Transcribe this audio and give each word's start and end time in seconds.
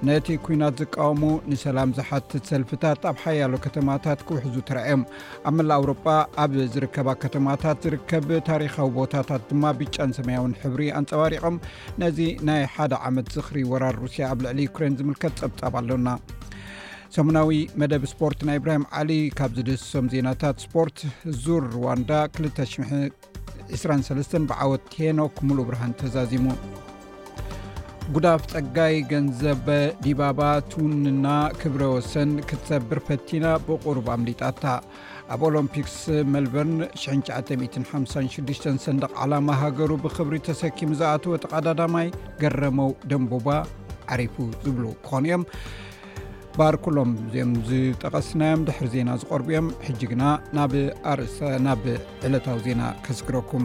ነቲ 0.09 0.27
ኩናት 0.45 0.75
ዝቃወሙ 0.83 1.23
ንሰላም 1.51 1.91
ዝሓትት 1.99 2.45
ሰልፍታት 2.53 3.03
ኣብ 3.11 3.17
ሓያሎ 3.25 3.53
ከተማታት 3.67 4.21
ክውሕዙ 4.29 4.57
ተርኣዮም 4.71 5.03
ኣብ 5.51 5.55
መላ 5.59 5.71
አውሮጳ 5.81 6.07
ኣብ 6.45 6.53
ዝርከባ 6.75 7.09
ከተማታት 7.25 7.79
ዝርከብ 7.87 8.29
ታሪካዊ 8.51 8.91
ቦታታት 8.99 9.45
ድማ 9.53 9.65
ብጫን 9.81 10.15
ሰማያውን 10.19 10.59
ሕብሪ 10.63 10.83
ኣንፀባሪቖም 11.01 11.57
ነዚ 12.03 12.19
ናይ 12.51 12.65
ሓደ 12.77 12.93
ዓመት 13.11 13.29
ዝኽሪ 13.37 13.59
ወራር 13.73 13.99
ሩስያ 14.05 14.25
ኣብ 14.35 14.39
ልዕሊ 14.47 14.61
ዩክሬን 14.71 14.99
ዝምልከት 15.01 15.35
ጸብጻብ 15.43 15.75
ኣሎና 15.83 16.09
ሰሙናዊ 17.17 17.51
መደብ 17.81 18.03
ስፖርት 18.11 18.41
ናይ 18.47 18.57
እብራሂም 18.59 18.83
ዓሊ 19.01 19.13
ካብ 19.39 19.53
ዚድህሶም 19.59 20.09
ዜናታት 20.13 20.57
ስፖርት 20.65 20.99
ዙር 21.43 21.63
ሩዋንዳ 21.75 22.11
2823 22.39 24.37
ብዓወት 24.51 24.83
ቴኖክ 24.95 25.37
ሙሉእ 25.49 25.65
ብርሃን 25.69 25.93
ተዛዚሙ 26.01 26.47
ጉዳፍ 28.17 28.43
ፀጋይ 28.53 28.95
ገንዘ 29.13 29.41
ዲባባ 30.05 30.41
ትውንና 30.73 31.27
ክብረ 31.63 31.83
ወሰን 31.95 32.31
ክትሰብር 32.51 33.01
ፈቲና 33.09 33.47
ብቑሩብ 33.71 34.07
ኣምሊጣታ 34.17 34.65
ኣብ 35.37 35.41
ኦሎምፒክስ 35.51 35.97
መልበርን 36.35 36.75
1956 36.91 38.71
ሰንደቕ 38.87 39.13
ዓላማ 39.25 39.49
ሃገሩ 39.63 39.91
ብክብሪ 40.07 40.37
ተሰኪሙ 40.53 40.91
ዝኣተወ 41.03 41.35
ተቓዳዳማይ 41.45 42.09
ገረመው 42.45 42.93
ደንቡባ 43.13 43.49
ዓሪፉ 44.15 44.35
ዝብሉ 44.65 44.85
ክኾኑ 45.07 45.25
እዮም 45.29 45.43
ባህር 46.59 46.77
ኩሎም 46.85 47.11
እዚኦም 47.23 47.51
ዝጠቐስናዮም 47.67 48.63
ድሕሪ 48.69 48.87
ዜና 48.95 49.09
ዝቐርቡእዮም 49.21 49.67
ሕጂ 49.87 50.01
ግና 50.13 50.23
ናርናብ 50.57 51.83
ዕለታዊ 52.27 52.57
ዜና 52.65 52.81
ከስግረኩም 53.05 53.65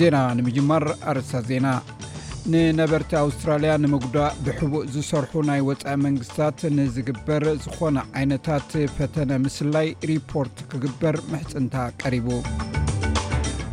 ዜና 0.00 0.16
ንምጅማር 0.38 0.86
ኣርእሳት 1.12 1.46
ዜና 1.52 1.66
ንነበርቲ 2.52 3.10
ኣውስትራልያ 3.24 3.72
ንምጉዳእ 3.82 4.36
ብሕቡእ 4.44 4.84
ዝሰርሑ 4.92 5.32
ናይ 5.48 5.60
ወጻኢ 5.66 5.94
መንግስትታት 6.04 6.60
ንዝግበር 6.76 7.44
ዝኾነ 7.64 7.96
ዓይነታት 8.18 8.70
ፈተነ 8.96 9.30
ምስላይ 9.44 9.88
ሪፖርት 10.10 10.56
ክግበር 10.70 11.16
ምሕፅንታ 11.32 11.74
ቀሪቡ 12.02 12.28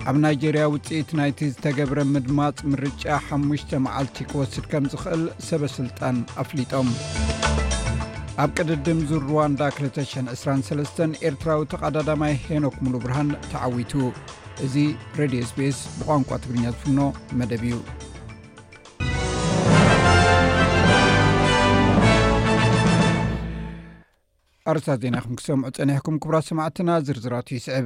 ኣብ 0.10 0.16
ናይጄርያ 0.24 0.66
ውፅኢት 0.74 1.10
ናይቲ 1.20 1.40
ዝተገብረ 1.54 2.00
ምድማፅ 2.16 2.60
ምርጫ 2.72 3.04
5ሙሽተ 3.38 3.72
መዓልቲ 3.86 4.20
ክወስድ 4.32 4.66
ከም 4.74 4.86
ዝኽእል 4.94 5.24
ሰበ 5.48 5.62
ሥልጣን 5.78 6.20
ኣፍሊጦም 6.44 6.90
ኣብ 8.44 8.50
ቅድድም 8.58 9.00
ዙ 9.12 9.22
ሩዋንዳ 9.28 9.62
20023 9.80 11.00
ኤርትራዊ 11.30 11.62
ተቓዳዳማይ 11.76 12.36
ሄኖክ 12.48 12.76
ሙሉ 12.88 12.96
ብርሃን 13.06 13.32
ተዓዊቱ 13.54 13.94
እዙ 14.68 14.76
ሬድዮ 15.22 15.42
ስፔስ 15.54 15.80
ብቋንቋ 16.02 16.30
ትግርኛ 16.44 16.66
ዝፍኖ 16.78 17.00
መደብ 17.40 17.64
እዩ 17.70 17.76
ኣርሳ 24.72 24.88
ዜና 25.04 25.18
ኹም 25.26 25.36
ክሰምዑ 25.40 25.66
ፀኒሕኩም 25.78 26.16
ክብራ 26.24 26.36
ሰማዕትና 26.50 26.90
ዝርዝራት 27.08 27.48
ይስዕብ 27.56 27.86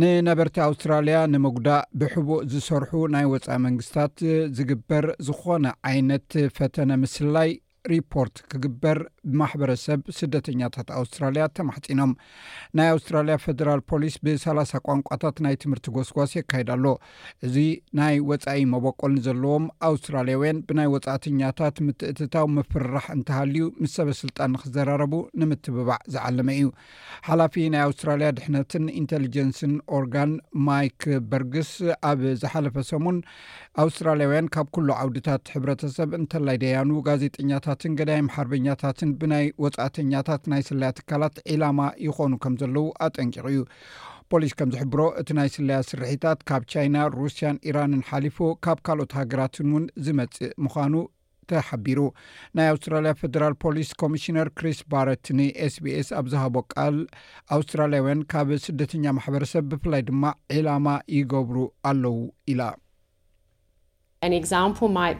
ንነበርቲ 0.00 0.56
ኣውስትራልያ 0.66 1.18
ንምጉዳእ 1.32 1.82
ብሕቡእ 2.00 2.42
ዝሰርሑ 2.52 2.90
ናይ 3.14 3.24
ወፃኢ 3.32 3.56
መንግስትታት 3.66 4.14
ዝግበር 4.56 5.04
ዝኮነ 5.28 5.66
ዓይነት 5.90 6.32
ፈተነ 6.58 6.90
ምስላይ 7.04 7.50
ሪፖርት 7.92 8.36
ክግበር 8.50 8.98
ብማሕበረሰብ 9.30 10.00
ስደተኛታት 10.18 10.88
ኣውስትራልያ 10.98 11.44
ተማሕፂኖም 11.58 12.12
ናይ 12.78 12.88
ኣውስትራልያ 12.94 13.34
ፈደራል 13.44 13.80
ፖሊስ 13.90 14.14
ብሰላሳ 14.26 14.72
ቋንቋታት 14.86 15.36
ናይ 15.46 15.54
ትምህርቲ 15.62 15.88
ጎስጓስ 15.96 16.32
የካይዳኣሎ 16.38 16.86
እዚ 17.48 17.56
ናይ 18.00 18.16
ወፃኢ 18.30 18.62
መበቆልንዘለዎም 18.74 19.66
ኣውስትራልያውያን 19.90 20.60
ብናይ 20.70 20.88
ወፃእተኛታት 20.94 21.76
ምትእትታው 21.86 22.46
ምፍርራሕ 22.56 23.06
እንተሃልዩ 23.16 23.66
ምስ 23.82 23.94
ሰበስልጣን 24.00 24.52
ንክዘራረቡ 24.56 25.14
ንምትብባዕ 25.42 26.00
ዝዓለመ 26.14 26.48
እዩ 26.58 26.68
ሓላፊ 27.28 27.54
ናይ 27.74 27.82
ኣውስትራልያ 27.88 28.28
ድሕነትን 28.38 28.84
ኢንቴሊጀንስን 29.02 29.72
ኦርጋን 29.98 30.32
ማይክ 30.68 31.02
በርግስ 31.30 31.70
ኣብ 32.10 32.20
ዝሓለፈ 32.42 32.76
ሰሙን 32.92 33.16
ኣውስትራልያውያን 33.84 34.48
ካብ 34.54 34.68
ኩሉ 34.76 34.88
ዓውድታት 35.00 35.44
ሕብረተሰብ 35.56 36.10
እንተላይ 36.20 36.56
ደያኑ 36.62 36.90
ጋዜጠኛታት 37.08 37.74
ንገዳይ 37.92 38.20
ሓርበኛታትን 38.34 39.10
ብናይ 39.20 39.46
ወፃእተኛታት 39.62 40.42
ናይ 40.52 40.62
ስለያ 40.68 40.88
ትካላት 40.98 41.36
ዒላማ 41.52 41.80
ይኮኑ 42.06 42.32
ከም 42.44 42.54
ዘለዉ 42.60 42.86
ኣጠንቂቅ 43.06 43.44
እዩ 43.50 43.60
ፖሊስ 44.32 44.52
ከምዝሕብሮ 44.58 45.00
እቲ 45.20 45.28
ናይ 45.38 45.48
ስለያ 45.56 45.76
ስርሒታት 45.90 46.38
ካብ 46.48 46.62
ቻይና 46.72 46.96
ሩስያን 47.18 47.60
ኢራንን 47.68 48.02
ሓሊፉ 48.08 48.38
ካብ 48.64 48.80
ካልኦት 48.88 49.12
ሃገራትን 49.18 49.68
ውን 49.74 49.84
ዝመፅእ 50.06 50.52
ምዃኑ 50.64 50.94
ተሓቢሩ 51.50 52.00
ናይ 52.56 52.66
ኣውስትራልያ 52.72 53.12
ፌደራል 53.20 53.54
ፖሊስ 53.62 53.90
ኮሚሽነር 54.02 54.48
ክሪስ 54.58 54.80
ባረት 54.94 55.26
ን 55.38 55.46
ኤስቢስ 55.66 56.10
ኣብ 56.18 56.26
ዝሃቦ 56.32 56.56
ቃል 56.74 56.98
ኣውስትራልያውያን 57.56 58.26
ካብ 58.34 58.50
ስደተኛ 58.66 59.04
ማሕበረሰብ 59.18 59.64
ብፍላይ 59.72 60.04
ድማ 60.10 60.24
ዒላማ 60.56 60.88
ይገብሩ 61.18 61.56
ኣለዉ 61.92 62.18
ኢላ 62.54 62.60
ንኣብነት 64.18 65.14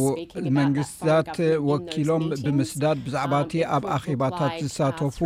መንግስትታት 0.58 1.34
ወኪሎም 1.70 2.24
ብምስዳድ 2.44 2.98
ብዛዕባ 3.06 3.32
እቲ 3.44 3.52
um, 3.60 3.64
ኣብ 3.76 3.84
ኣኼባታት 3.96 4.54
uh, 4.54 4.58
ዝሳተፉ 4.68 5.16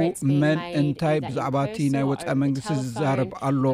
መን 0.43 0.58
እንታይ 0.81 1.17
ብዛዕባ 1.28 1.55
እቲ 1.69 1.76
ናይ 1.94 2.05
ወፃኢ 2.11 2.31
መንግስቲ 2.43 2.70
ዝዛረብ 2.88 3.31
ኣሎ 3.50 3.64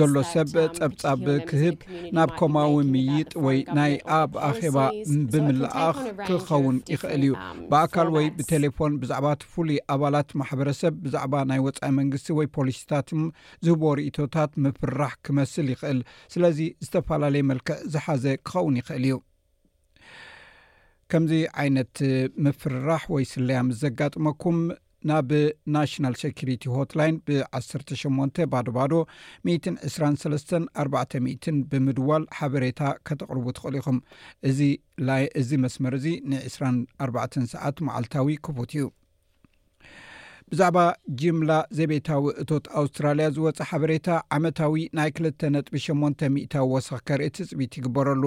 ዘሎ 0.00 0.14
ሰብ 0.32 0.56
ፀብጻብ 0.80 1.22
ክህብ 1.50 1.76
ናብ 2.18 2.30
ከማዊ 2.40 2.74
ምይጥ 2.96 3.30
ወይ 3.46 3.58
ናይ 3.78 3.92
ኣብ 4.18 4.30
ኣኼባ 4.50 4.76
ብምልኣኽ 5.32 5.96
ክኸውን 6.26 6.76
ይኽእል 6.94 7.22
እዩ 7.30 7.34
ብኣካል 7.72 8.08
ወይ 8.18 8.26
ብቴሌፎን 8.40 8.92
ብዛዕባ 9.04 9.26
ት 9.40 9.42
ፍሉዩ 9.54 9.67
ኣባላት 9.94 10.30
ማሕበረሰብ 10.40 10.94
ብዛዕባ 11.04 11.34
ናይ 11.50 11.60
ወፃኢ 11.66 11.88
መንግስቲ 11.98 12.26
ወይ 12.38 12.46
ፖሊሲታት 12.56 13.08
ዝህቦ 13.66 13.82
ርእቶታት 14.00 14.50
ምፍራሕ 14.64 15.12
ክመስል 15.26 15.68
ይኽእል 15.74 16.00
ስለዚ 16.34 16.58
ዝተፈላለየ 16.86 17.46
መልክዕ 17.52 17.78
ዝሓዘ 17.94 18.24
ክኸውን 18.48 18.76
ይኽእል 18.82 19.06
እዩ 19.08 19.16
ከምዚ 21.12 21.32
ዓይነት 21.62 21.94
ምፍራሕ 22.46 23.02
ወይ 23.14 23.24
ስለያ 23.32 23.58
ምስ 23.68 23.76
ዘጋጥመኩም 23.84 24.58
ናብ 25.08 25.28
ናሽናል 25.74 26.14
ሰኪሪቲ 26.22 26.62
ሆትላይን 26.76 27.16
ብ18 27.28 28.36
ባዶ 28.52 28.66
ባዶ 28.78 28.92
12400 29.52 31.54
ብምድዋል 31.72 32.22
ሓበሬታ 32.38 32.80
ከተቅርቡ 33.08 33.46
ትኽእል 33.58 33.74
ኢኹም 33.80 33.98
እዚእዚ 34.50 35.50
መስመር 35.64 35.92
እዚ 36.00 36.06
ን 36.30 36.32
24 36.52 37.40
ሰዓት 37.54 37.76
መዓልታዊ 37.88 38.26
ክፉት 38.46 38.70
እዩ 38.76 38.84
ብዛዕባ 40.52 40.78
ጅምላ 41.20 41.52
ዘቤታዊ 41.78 42.24
እቶት 42.42 42.66
ኣውስትራልያ 42.80 43.26
ዝወፅ 43.36 43.58
ሓበሬታ 43.70 44.08
ዓመታዊ 44.36 44.84
ናይ 44.98 45.10
ክልተ 45.16 45.40
ነጥቢ 45.54 45.76
8ን 45.86 46.32
ሚታዊ 46.36 46.66
ወሰኪ 46.74 46.98
ከርኢ 47.08 47.28
ትፅቢት 47.36 47.72
ይግበረሉ 47.78 48.24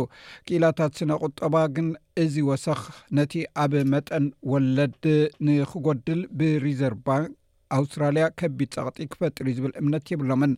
ክኢላታት 0.48 0.94
ስነ 1.00 1.12
ቁጠባ 1.26 1.56
ግን 1.76 1.88
እዚ 2.24 2.36
ወሰኽ 2.52 2.82
ነቲ 3.20 3.34
ኣብ 3.64 3.74
መጠን 3.94 4.28
ወለድ 4.54 5.04
ንክጎድል 5.48 6.22
ብሪዘርቭ 6.42 7.02
ባን 7.08 7.26
ኣውስትራልያ 7.80 8.24
ከቢድ 8.40 8.72
ፀቕጢ 8.78 9.04
ክፈጥር 9.12 9.46
እዩ 9.50 9.56
ዝብል 9.60 9.74
እምነት 9.82 10.08
የብሎምን 10.14 10.54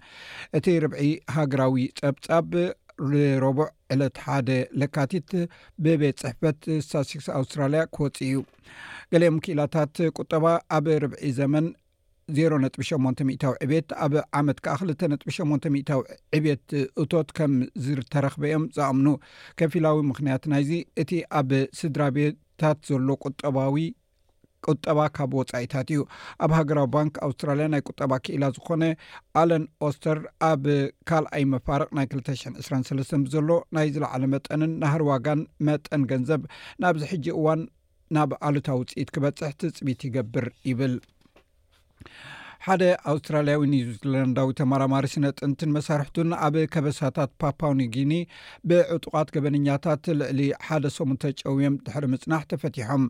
እቲ 0.58 0.66
ርብዒ 0.84 1.02
ሃገራዊ 1.36 1.76
ፀብጻብ 2.02 2.52
ንረቦዕ 3.10 3.68
ዕለት 3.94 4.18
ሓደ 4.26 4.50
ለካቲት 4.80 5.30
ብቤት 5.84 6.18
ፅሕፈት 6.24 6.60
ሳስክስ 6.90 7.28
ኣውስትራልያ 7.40 7.82
ክወፅ 7.96 8.18
እዩ 8.28 8.36
ገሊኦም 9.14 9.38
ክኢላታት 9.46 9.96
ቁጠባ 10.22 10.46
ኣብ 10.78 10.86
ርብዒ 11.04 11.22
ዘመን 11.40 11.66
0ሮ 12.36 12.54
ነጥ 12.64 12.76
8ን 12.90 13.16
ታዊ 13.44 13.54
ዕቤት 13.66 13.90
ኣብ 14.04 14.14
ዓመት 14.40 14.58
ከዓ 14.66 14.76
ክልተ 14.82 15.02
ነጥ 15.14 15.24
8ን 15.38 15.80
ታዊ 15.90 16.02
ዕቤት 16.38 16.68
እቶት 17.04 17.30
ከም 17.38 17.54
ዝተረክበ 17.86 18.44
እዮም 18.50 18.66
ዝኣምኑ 18.78 19.08
ከፊላዊ 19.62 19.98
ምክንያት 20.12 20.46
ናይዚ 20.54 20.72
እቲ 21.04 21.12
ኣብ 21.40 21.50
ስድራ 21.80 22.02
ቤታት 22.18 22.80
ዘሎ 22.92 23.08
ቁጠባዊ 23.26 23.76
ቁጠባ 24.72 25.00
ካብ 25.16 25.32
ወፃኢታት 25.40 25.88
እዩ 25.94 26.02
ኣብ 26.46 26.52
ሃገራዊ 26.58 26.88
ባንክ 26.96 27.14
ኣውስትራልያ 27.28 27.66
ናይ 27.74 27.82
ቁጠባ 27.90 28.12
ክኢላ 28.26 28.44
ዝኮነ 28.56 28.84
ኣለን 29.42 29.64
ኦስተር 29.88 30.20
ኣብ 30.50 30.64
ካልኣይ 31.12 31.46
መፋርቅ 31.54 31.90
ናይ 32.00 32.08
20 32.18 32.68
20ሰስ 32.68 33.12
ብዘሎ 33.26 33.50
ናይ 33.78 33.90
ዝለዓለ 33.96 34.24
መጠንን 34.36 34.74
ናሃር 34.84 35.04
ዋጋን 35.12 35.42
መጠን 35.70 36.04
ገንዘብ 36.14 36.44
ናብዚ 36.86 37.04
ሕጂ 37.14 37.26
እዋን 37.40 37.64
ናብ 38.18 38.32
ኣሉታ 38.48 38.68
ውፅኢት 38.80 39.10
ክበፅሕ 39.16 39.52
ትፅቢት 39.62 40.02
ይገብር 40.10 40.48
ይብል 40.70 40.96
ሓደ 42.66 42.84
ኣውስትራልያዊ 43.12 43.62
ኒውዚላንዳዊ 43.72 44.50
ተማራማሪ 44.60 45.06
ስነ 45.14 45.30
ጥንትን 45.40 45.74
መሳርሕቱን 45.78 46.30
ኣብ 46.46 46.56
ከበሳታት 46.74 47.32
ፓፓውኒግኒ 47.42 48.12
ብዕጡቃት 48.70 49.32
ገበነኛታት 49.36 50.04
ልዕሊ 50.20 50.42
ሓደ 50.68 50.86
ሰሙንተ 50.98 51.24
ጨውዮም 51.42 51.76
ድሕሪ 51.86 52.06
ምፅናሕ 52.14 52.44
ተፈቲሖም 52.52 53.04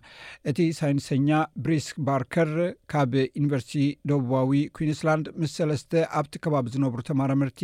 እቲ 0.51 0.57
ሳይንሰኛ 0.79 1.29
ብሪስ 1.65 1.89
ባርከር 2.07 2.51
ካብ 2.93 3.13
ዩኒቨርሲቲ 3.39 3.83
ደቡባዊ 4.11 4.53
ኩዊንስላንድ 4.77 5.27
ምስ 5.41 5.53
ሰለስተ 5.59 5.93
ኣብቲ 6.21 6.33
ከባቢ 6.45 6.65
ዝነብሩ 6.77 6.99
ተማራምርቲ 7.11 7.61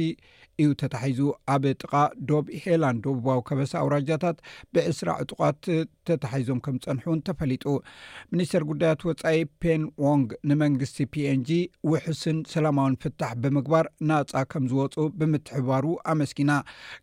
እዩ 0.62 0.70
ተታሒዙ 0.84 1.20
ኣብ 1.56 1.66
ጥቃ 1.82 1.92
ዶብ 2.32 2.46
ሄላን 2.66 2.98
ደቡባዊ 3.08 3.42
ከበሳ 3.50 3.74
ኣውራጃታት 3.84 4.38
ብእስራ 4.76 5.10
ዕጡቃት 5.26 5.62
ተተሓዞም 6.10 6.60
ከም 6.66 6.76
ዝፀንሕ 6.84 7.04
ውን 7.12 7.20
ተፈሊጡ 7.28 7.64
ሚኒስተር 8.34 8.64
ጉዳያት 8.70 9.02
ወፃኢ 9.10 9.40
ፔን 9.64 9.82
ዎንግ 10.06 10.30
ንመንግስቲ 10.50 10.98
ፒንጂ 11.14 11.50
ውሑስን 11.92 12.38
ሰላማዊን 12.54 12.96
ፍታሕ 13.04 13.34
ብምግባር 13.44 13.88
ናፃ 14.12 14.34
ከም 14.54 14.66
ዝወፁ 14.72 14.96
ብምትሕባሩ 15.20 15.86
ኣመስኪና 16.14 16.52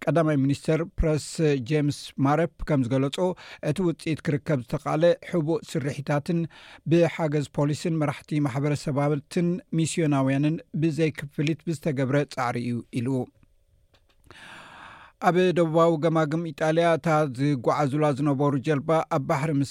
ቀዳማይ 0.05 0.39
ሚኒስተር 0.45 0.83
ፕረስ 1.01 1.29
ጀምስ 1.71 2.01
ማረፍ 2.27 2.55
ከም 2.71 2.83
ዝገለፁ 2.89 3.19
እቲ 3.71 3.79
ውፅኢት 3.89 4.23
ክርከብ 4.29 4.61
ዝተካለ 4.67 5.03
ሕቡእ 5.31 5.63
ስርሕታትን 5.71 6.41
ብሓገዝ 6.93 7.47
ፖሊስን 7.59 7.99
መራሕቲ 8.03 8.33
ማሕበረሰባትን 8.49 9.49
ሚስዮናውያንን 9.79 10.57
ብዘይክፍሊት 10.83 11.61
ብዝተገብረ 11.69 12.17
ፃዕሪ 12.37 12.57
እዩ 12.69 12.79
ኢሉ 13.01 13.09
ኣብ 15.29 15.37
ደቡባዊ 15.57 15.93
ገማግም 16.05 16.43
ኢጣልያ 16.51 16.87
እታ 16.97 17.07
ዝጓዓዙላ 17.37 18.07
ዝነበሩ 18.17 18.53
ጀልባ 18.67 18.91
ኣብ 19.17 19.23
ባሕሪ 19.29 19.51
ምስ 19.61 19.71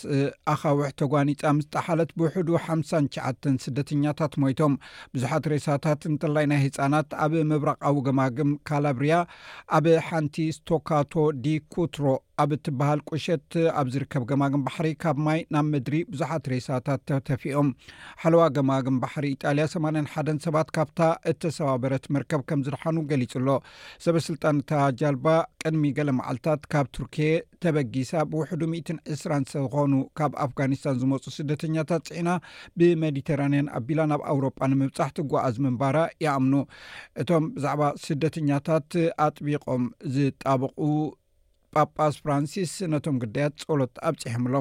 ኣኻውሕ 0.53 0.87
ተጓኒፃ 1.01 1.41
ምስጣሓለት 1.57 2.11
ብውሕዱ 2.17 2.49
ሓምሳ 2.65 2.89
ሸዓተን 3.15 3.57
ስደተኛታት 3.65 4.35
ሞይቶም 4.43 4.75
ብዙሓት 5.13 5.49
ሬሳታት 5.55 6.01
ንተላይ 6.13 6.47
ናይ 6.51 6.61
ህፃናት 6.65 7.09
ኣብ 7.25 7.35
ምብራቃዊ 7.51 7.97
ገማግም 8.07 8.51
ካላብርያ 8.69 9.13
ኣብ 9.77 9.85
ሓንቲ 10.09 10.35
ስቶካቶ 10.57 11.13
ዲ 11.43 11.57
ኩትሮ 11.75 12.05
ኣብ 12.41 12.51
እትበሃል 12.55 12.99
ቁሸት 13.09 13.53
ኣብ 13.79 13.87
ዝርከብ 13.93 14.23
ገማግም 14.29 14.63
ባሕሪ 14.67 14.87
ካብ 15.03 15.17
ማይ 15.25 15.39
ናብ 15.53 15.65
ምድሪ 15.73 15.95
ብዙሓት 16.11 16.45
ሬሳታት 16.53 17.01
ተተፊኦም 17.09 17.67
ሓለዋ 18.21 18.43
ገማግም 18.57 18.97
ባሕሪ 19.03 19.25
ኢጣልያ 19.35 19.65
8 19.75 20.11
ሓ 20.13 20.23
ሰባት 20.45 20.69
ካብታ 20.77 20.99
እተሰባበረት 21.31 22.05
መርከብ 22.15 22.41
ከም 22.49 22.63
ዝድሓኑ 22.65 22.97
ገሊጹ 23.11 23.33
ኣሎ 23.41 23.49
ሰበ 24.05 24.15
ስልጣን 24.27 24.57
ታ 24.71 24.83
ጃልባ 25.01 25.27
ቅድሚ 25.63 25.83
ገሌ 25.99 26.09
መዓልትታት 26.19 26.61
ካብ 26.75 26.87
ቱርኬ 26.97 27.15
ተበጊሳ 27.65 28.11
ብውሕዱ 28.31 28.61
12ስራ 28.75 29.41
ኮኑ 29.75 29.93
ካብ 30.19 30.31
ኣፍጋኒስታን 30.45 30.97
ዝመፁ 31.03 31.23
ስደተኛታት 31.39 32.03
ፅዒና 32.09 32.29
ብመዲተራንያን 32.79 33.71
ኣቢላ 33.79 33.99
ናብ 34.11 34.23
ኣውሮጳ 34.33 34.57
ንምብፃሕትጓኣዝ 34.71 35.55
ምንባራ 35.67 35.97
ይኣምኑ 36.25 36.53
እቶም 37.23 37.45
ብዛዕባ 37.57 37.83
ስደተኛታት 38.05 38.91
ኣጥቢቆም 39.27 39.85
ዝጣብቁ 40.17 40.73
ጳጳስ 41.77 42.15
ፍራንሲስ 42.23 42.71
ነቶም 42.91 43.15
ግዳያት 43.21 43.55
ፀሎት 43.67 43.95
ኣብፅሖምሎምድሮ 44.09 44.53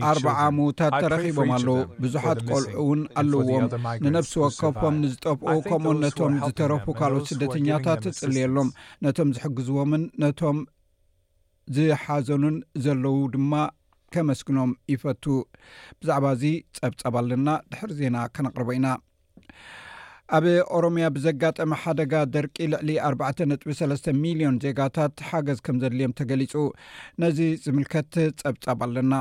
ኣ0 0.00 0.50
ምዉታት 0.56 0.94
ተረኪቦም 1.02 1.50
ኣለው 1.58 1.76
ብዙሓት 2.04 2.38
ቆልዑ 2.50 2.74
ውን 2.88 3.00
ኣለዎም 3.22 3.66
ንነፍሲ 4.06 4.32
ወከፎም 4.44 4.96
ንዝጠፍኦ 5.04 5.54
ከምኡ 5.70 5.92
ነቶም 6.04 6.34
ዝተረፉ 6.48 6.84
ካልኦት 7.00 7.28
ስደተኛታት 7.32 8.04
ፅልየሎም 8.20 8.70
ነቶም 9.06 9.30
ዝሕግዝዎምን 9.38 10.04
ነቶም 10.24 10.58
ዝሓዘኑን 11.76 12.56
ዘለው 12.86 13.16
ድማ 13.34 13.52
ከመስግኖም 14.14 14.70
ይፈቱ 14.92 15.24
ብዛዕባ 16.00 16.26
እዚ 16.36 16.44
ፀብፀብ 16.80 17.14
ኣለና 17.20 17.48
ድሕር 17.70 17.90
ዜና 17.98 18.16
ከነቅርበ 18.36 18.68
ኢና 18.76 18.86
ኣብ 20.36 20.44
ኦሮምያ 20.76 21.06
ብዘጋጠመ 21.16 21.70
ሓደጋ 21.82 22.14
ደርቂ 22.32 22.56
ልዕሊ 22.72 22.88
4 23.10 23.62
ጥ3 23.62 24.08
ሚልዮን 24.22 24.56
ዜጋታት 24.64 25.22
ሓገዝ 25.28 25.58
ከም 25.66 25.76
ዘድልዮም 25.82 26.12
ተገሊጹ 26.18 26.54
ነዚ 27.22 27.38
ዝምልከት 27.64 28.12
ጸብጻብ 28.42 28.80
ኣለና 28.86 29.12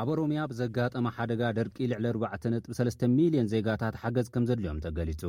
ኣብ 0.00 0.08
ኦሮሚያ 0.14 0.42
ብዘጋጠመ 0.52 1.04
ሓደጋ 1.16 1.42
ደርቂ 1.58 1.76
ልዕሊ 1.92 2.06
4ጥ3 2.28 3.02
ሚልዮን 3.16 3.50
ዜጋታት 3.54 3.96
ሓገዝ 4.02 4.28
ከም 4.36 4.44
ዘድልዮም 4.50 4.78
ተገሊጹ 4.86 5.22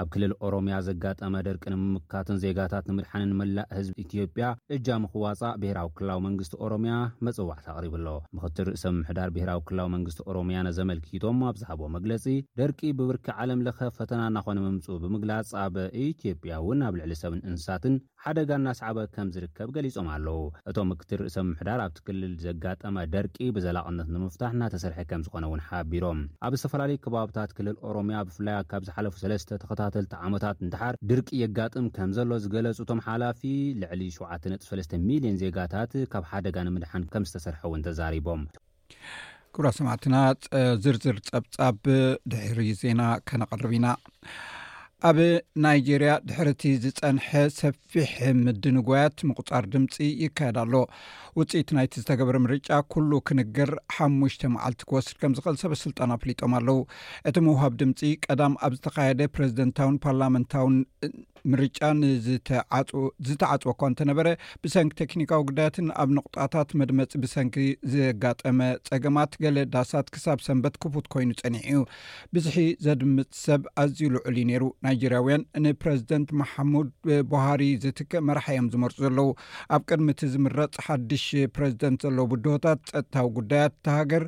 ኣብ 0.00 0.06
ክልል 0.14 0.32
ኦሮምያ 0.46 0.76
ዘጋጠመ 0.88 1.34
ደርቂ 1.46 1.64
ንምምካትን 1.74 2.38
ዜጋታት 2.44 2.86
ንምድሓንን 2.90 3.30
ንመላእ 3.32 3.68
ህዝቢ 3.78 3.94
ኢትዮጵያ 4.04 4.46
እጃ 4.76 4.88
ምክዋፃእ 5.04 5.56
ብሄራዊ 5.62 5.88
2ላዊ 6.00 6.18
መንግስቲ 6.26 6.54
ኦሮምያ 6.66 6.94
መፅዋዕት 7.26 7.66
ኣቕሪብ 7.72 7.94
ሎ 8.06 8.10
ምክትር 8.38 8.66
ርእሰ 8.72 8.84
ብምሕዳር 8.94 9.30
ብሄራዊ 9.36 9.58
2ላዊ 9.70 9.90
መንግስቲ 9.96 10.20
ኦሮምያ 10.32 10.58
ነዘመልኪቶም 10.68 11.38
ኣብዛሃቦ 11.52 11.82
መግለፂ 11.96 12.24
ደርቂ 12.60 12.80
ብብርኪ 13.00 13.26
ዓለምለኸ 13.42 13.80
ፈተና 13.98 14.20
እናኾነ 14.32 14.58
ምምፁ 14.66 14.86
ብምግላጽ 15.04 15.50
ኣበ 15.64 15.76
ኢትዮጵያ 16.08 16.52
እውን 16.62 16.82
ኣብ 16.88 16.94
ልዕሊ 17.00 17.12
ሰብን 17.22 17.40
እንስሳትን 17.50 17.96
ሓደጋ 18.24 18.50
እናሰዕበ 18.60 18.98
ከም 19.14 19.28
ዝርከብ 19.34 19.68
ገሊፆም 19.76 20.06
ኣለው 20.14 20.38
እቶም 20.70 20.88
ምክትር 20.92 21.18
ርእሰ 21.24 21.36
ብምሕዳር 21.44 21.80
ኣብቲ 21.86 21.98
ክልል 22.06 22.32
ዘጋጠመ 22.46 22.94
ደርቂ 23.14 23.36
ብዘላቕነት 23.58 24.08
ንምፍታሕ 24.14 24.52
እናተሰርሐ 24.56 24.98
ከም 25.10 25.22
ዝኾነ 25.26 25.44
እውን 25.50 25.62
ሓቢሮም 25.68 26.20
ኣብ 26.46 26.52
ዝተፈላለዩ 26.60 26.98
ከባብታት 27.06 27.50
ክልል 27.58 27.76
ኦሮምያ 27.90 28.20
ብፍላይ 28.28 28.56
ካብ 28.72 28.82
ዝሓለፉ 28.90 29.16
ለስተ 29.32 29.50
ተ 29.62 29.85
ዓመታት 30.26 30.56
እንድሓር 30.64 30.94
ድርቂ 31.10 31.28
የጋጥም 31.42 31.86
ከም 31.96 32.10
ዘሎ 32.16 32.30
ዝገለፁ 32.44 32.78
ቶም 32.90 33.00
ሓላፊ 33.08 33.40
ልዕሊ 33.82 34.02
7.3ሚሊዮን 34.16 35.38
ዜጋታት 35.42 35.92
ካብ 36.12 36.24
ሓደጋ 36.30 36.56
ንምድሓን 36.68 37.06
ከም 37.12 37.26
ዝተሰርሐእውን 37.28 37.84
ተዛሪቦም 37.86 38.42
ግብራ 39.56 39.66
ሰማዕትና 39.78 40.16
ዝርዝር 40.84 41.16
ፀብፃብ 41.30 41.78
ድሕሪ 42.32 42.58
ዜና 42.82 43.02
ከነቐርብ 43.28 43.72
ኢና 43.78 43.86
ኣብ 45.08 45.18
ናይጀርያ 45.64 46.12
ድሕርእቲ 46.28 46.62
ዝፀንሐ 46.82 47.30
ሰፊሕ 47.60 48.12
ምድንግያት 48.44 49.18
ምቁጣር 49.28 49.64
ድምፂ 49.72 49.94
ይካየድ 50.22 50.56
ኣሎ 50.62 50.72
ውፅኢት 51.38 51.68
ናይቲ 51.78 51.92
ዝተገብረ 52.02 52.36
ምርጫ 52.44 52.68
ኩሉ 52.92 53.10
ክንግር 53.28 53.70
ሓሙሽተ 53.96 54.50
መዓልቲ 54.54 54.82
ክወስድ 54.88 55.16
ከም 55.22 55.34
ዝኽእል 55.38 55.58
ሰበስልጣን 55.62 56.14
ኣፍሊጦም 56.16 56.52
ኣለው 56.58 56.78
እቲ 57.30 57.36
ምውሃብ 57.48 57.72
ድምፂ 57.82 58.00
ቀዳም 58.24 58.54
ኣብ 58.66 58.72
ዝተካየደ 58.78 59.22
ፕረዚደንታውን 59.36 60.00
ፓርላመንታዊን 60.06 60.76
ምርጫ 61.52 61.80
ንዝተዓፅወ 61.98 63.72
ኳ 63.80 63.90
እንተነበረ 63.90 64.28
ብሰንኪ 64.62 64.94
ቴክኒካዊ 65.02 65.42
ጉዳያትን 65.50 65.88
ኣብ 66.02 66.08
ንቁጣታት 66.16 66.70
መድመፂ 66.80 67.12
ብሰንኪ 67.24 67.56
ዘጋጠመ 67.92 68.58
ፀገማት 68.88 69.34
ገሌ 69.44 69.58
ዳሳት 69.74 70.08
ክሳብ 70.16 70.40
ሰንበት 70.46 70.76
ክፉት 70.84 71.06
ኮይኑ 71.12 71.30
ፀኒሕ 71.42 71.64
እዩ 71.74 71.82
ብዙሒ 72.36 72.56
ዘድምፅ 72.86 73.30
ሰብ 73.44 73.62
ኣዝዩ 73.82 74.08
ልዑል 74.16 74.36
እዩ 74.40 74.46
ነይሩ 74.50 74.64
ናይጀርያ 74.86 75.18
ውያን 75.26 75.42
ንፕረዚደንት 75.64 76.28
ማሓሙድ 76.40 76.90
ቦሃር 77.30 77.60
ዝትክእ 77.82 78.24
መርሒ 78.28 78.44
እዮም 78.54 78.66
ዝመርፁ 78.72 78.96
ዘለዉ 79.04 79.26
ኣብ 79.74 79.82
ቅድሚ 79.90 80.06
እቲ 80.14 80.20
ዝምረፅ 80.34 80.74
ሓድሽ 80.86 81.24
ፕረዚደንት 81.56 82.00
ዘለዉ 82.06 82.24
ብድቦታት 82.32 82.80
ፀጥታዊ 82.92 83.28
ጉዳያት 83.38 83.74
ተሃገር 83.88 84.24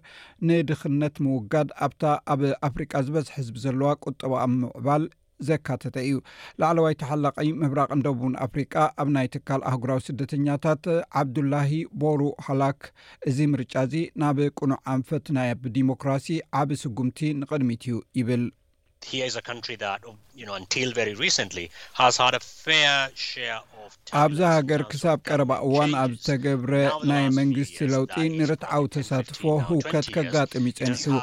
ንድኽነት 0.51 1.17
ምውጋድ 1.27 1.69
ኣብታ 1.87 2.03
ኣብ 2.35 2.43
ኣፍሪቃ 2.69 2.93
ዝበዝሒ 3.09 3.33
ህዝቢ 3.39 3.57
ዘለዋ 3.67 3.91
ቁጥባ 4.07 4.33
ምዕባል 4.59 5.05
ዘካተተ 5.49 5.97
እዩ 6.07 6.15
ላዕለዋይ 6.61 6.95
ተሓላቀ 7.01 7.37
ምብራቅ 7.63 7.89
እንደ 7.97 8.09
ቡን 8.21 8.33
ኣፍሪቃ 8.47 8.73
ኣብ 9.03 9.09
ናይ 9.17 9.27
ትካል 9.35 9.61
ኣህጉራዊ 9.71 10.01
ስደተኛታት 10.09 10.87
ዓብዱላሂ 11.21 11.71
ቦሩ 12.03 12.23
ሃላክ 12.47 12.81
እዚ 13.31 13.39
ምርጫ 13.53 13.75
እዚ 13.89 13.95
ናብ 14.23 14.41
ቁኑዕ 14.61 14.81
ኣንፈት 14.95 15.29
ናይብ 15.37 15.61
ዲሞክራሲ 15.77 16.27
ዓብ 16.63 16.73
ስጉምቲ 16.83 17.21
ንቅድሚት 17.43 17.85
እዩ 17.89 17.99
ይብል 18.21 18.45
ኣብዛ 24.23 24.41
ሃገር 24.55 24.83
ክሳብ 24.91 25.19
ቀረባ 25.29 25.53
እዋን 25.67 25.93
ኣብ 26.01 26.13
ዝተገብረ 26.17 26.73
ናይ 27.11 27.25
መንግስቲ 27.39 27.79
ለውጢ 27.93 28.15
ንርትዓዊ 28.39 28.85
ተሳትፎ 28.97 29.43
ህውከት 29.71 30.07
ከጋጥሚ 30.15 30.65
ይፀንሑ 30.73 31.15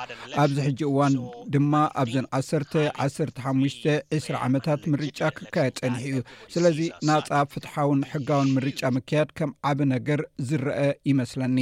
ኣብዚ 0.43 0.57
ሕጂ 0.67 0.79
እዋን 0.89 1.15
ድማ 1.55 1.73
ኣብዘን 2.03 2.27
1ሰ 2.39 2.77
1 3.07 3.43
ሓሙሽ 3.45 3.75
2ስ 3.91 4.27
ዓመታት 4.47 4.81
ምርጫ 4.93 5.19
ክካየድ 5.39 5.75
ፀኒሕ 5.83 6.03
እዩ 6.11 6.17
ስለዚ 6.55 6.79
ናጻ 7.09 7.29
ፍትሓውን 7.53 8.03
ሕጋውን 8.13 8.53
ምርጫ 8.59 8.81
ምክያድ 8.99 9.31
ከም 9.39 9.53
ዓበ 9.71 9.79
ነገር 9.95 10.21
ዝረአ 10.49 10.83
ይመስለኒ 11.11 11.57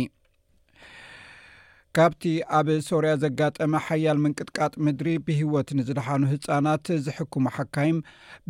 ካብቲ 1.97 2.23
ኣብ 2.57 2.67
ሶርያ 2.85 3.09
ዘጋጠመ 3.23 3.73
ሓያል 3.87 4.17
ምንቅጥቃጥ 4.21 4.71
ምድሪ 4.85 5.07
ብህወት 5.25 5.69
ንዝድሓኑ 5.77 6.21
ህፃናት 6.31 6.87
ዝሕክሙ 7.05 7.43
ሓካይም 7.55 7.97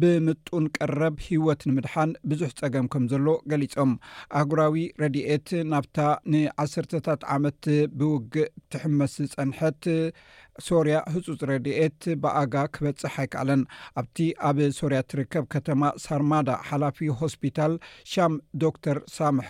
ብምጡን 0.02 0.66
ቀረብ 0.76 1.16
ሂወት 1.26 1.62
ንምድሓን 1.70 2.12
ብዙሕ 2.32 2.50
ፀገም 2.60 2.86
ከም 2.94 3.06
ዘሎ 3.14 3.26
ገሊፆም 3.52 3.92
ኣጉራዊ 4.42 4.84
ረድኤት 5.02 5.50
ናብታ 5.72 5.98
ንዓሰርተታት 6.36 7.24
ዓመት 7.36 7.62
ብውግእ 8.02 8.54
ትሕመስ 8.76 9.16
ፀንሐት 9.34 9.82
ሶርያ 10.68 10.96
ህጹፅ 11.16 11.44
ረድኤት 11.52 12.00
ብኣጋ 12.26 12.56
ክበፅሕ 12.78 13.16
ኣይከኣለን 13.24 13.64
ኣብቲ 14.04 14.18
ኣብ 14.52 14.58
ሶርያ 14.80 15.00
እትርከብ 15.06 15.48
ከተማ 15.56 15.82
ሳርማዳ 16.06 16.50
ሓላፊ 16.70 16.98
ሆስፒታል 17.24 17.76
ሻም 18.14 18.36
ዶክተር 18.66 19.00
ሳምሕ 19.18 19.50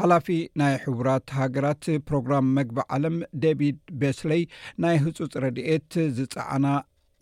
ሓላፊ 0.00 0.28
ናይ 0.60 0.72
ሕቡራት 0.84 1.26
ሃገራት 1.40 1.84
ፕሮግራም 2.08 2.46
መግቢ 2.56 2.78
ዓለም 2.94 3.16
ደቪድ 3.44 3.76
ቤስለይ 4.00 4.42
ናይ 4.84 4.96
ህፁፅ 5.04 5.30
ረድኤት 5.44 5.92
ዝፀዓና 6.16 6.66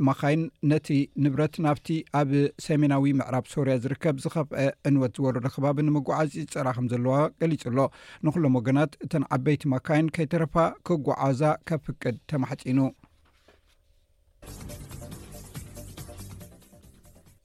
ማካይን 0.09 0.43
ነቲ 0.71 0.89
ንብረት 1.25 1.55
ናብቲ 1.67 1.89
ኣብ 2.21 2.33
ሰሜናዊ 2.67 3.13
ምዕራብ 3.21 3.47
ሶርያ 3.53 3.75
ዝርከብ 3.85 4.17
ዝኸፍአ 4.25 4.65
ዕንወት 4.91 5.15
ዝወረዶ 5.21 5.47
ከባብ 5.55 5.79
ንምጓዓዚ 5.89 6.33
ዝፀራ 6.47 6.67
ከም 6.79 6.89
ዘለዋ 6.95 7.15
ገሊጹ 7.43 7.63
ሎ 7.81 7.87
ንኩሎም 8.29 8.59
ወገናት 8.61 8.93
እተን 9.07 9.25
ዓበይቲ 9.39 9.65
መካይን 9.75 10.09
ከይተረፋ 10.17 10.57
ክጓዓዛ 10.89 11.43
ከፍቅድ 11.71 12.19
ተማሕፂኑ 12.33 12.81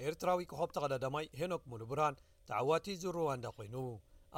ኤርትራዊ 0.09 0.41
ክኸብ 0.51 0.69
ተቀዳዳማይ 0.75 1.25
ሄኖክ 1.39 1.63
ሙሉብራን 1.71 2.15
ተዓዋቲ 2.49 2.85
ዝሩዋንዳ 3.01 3.45
ኮይኑ 3.57 3.75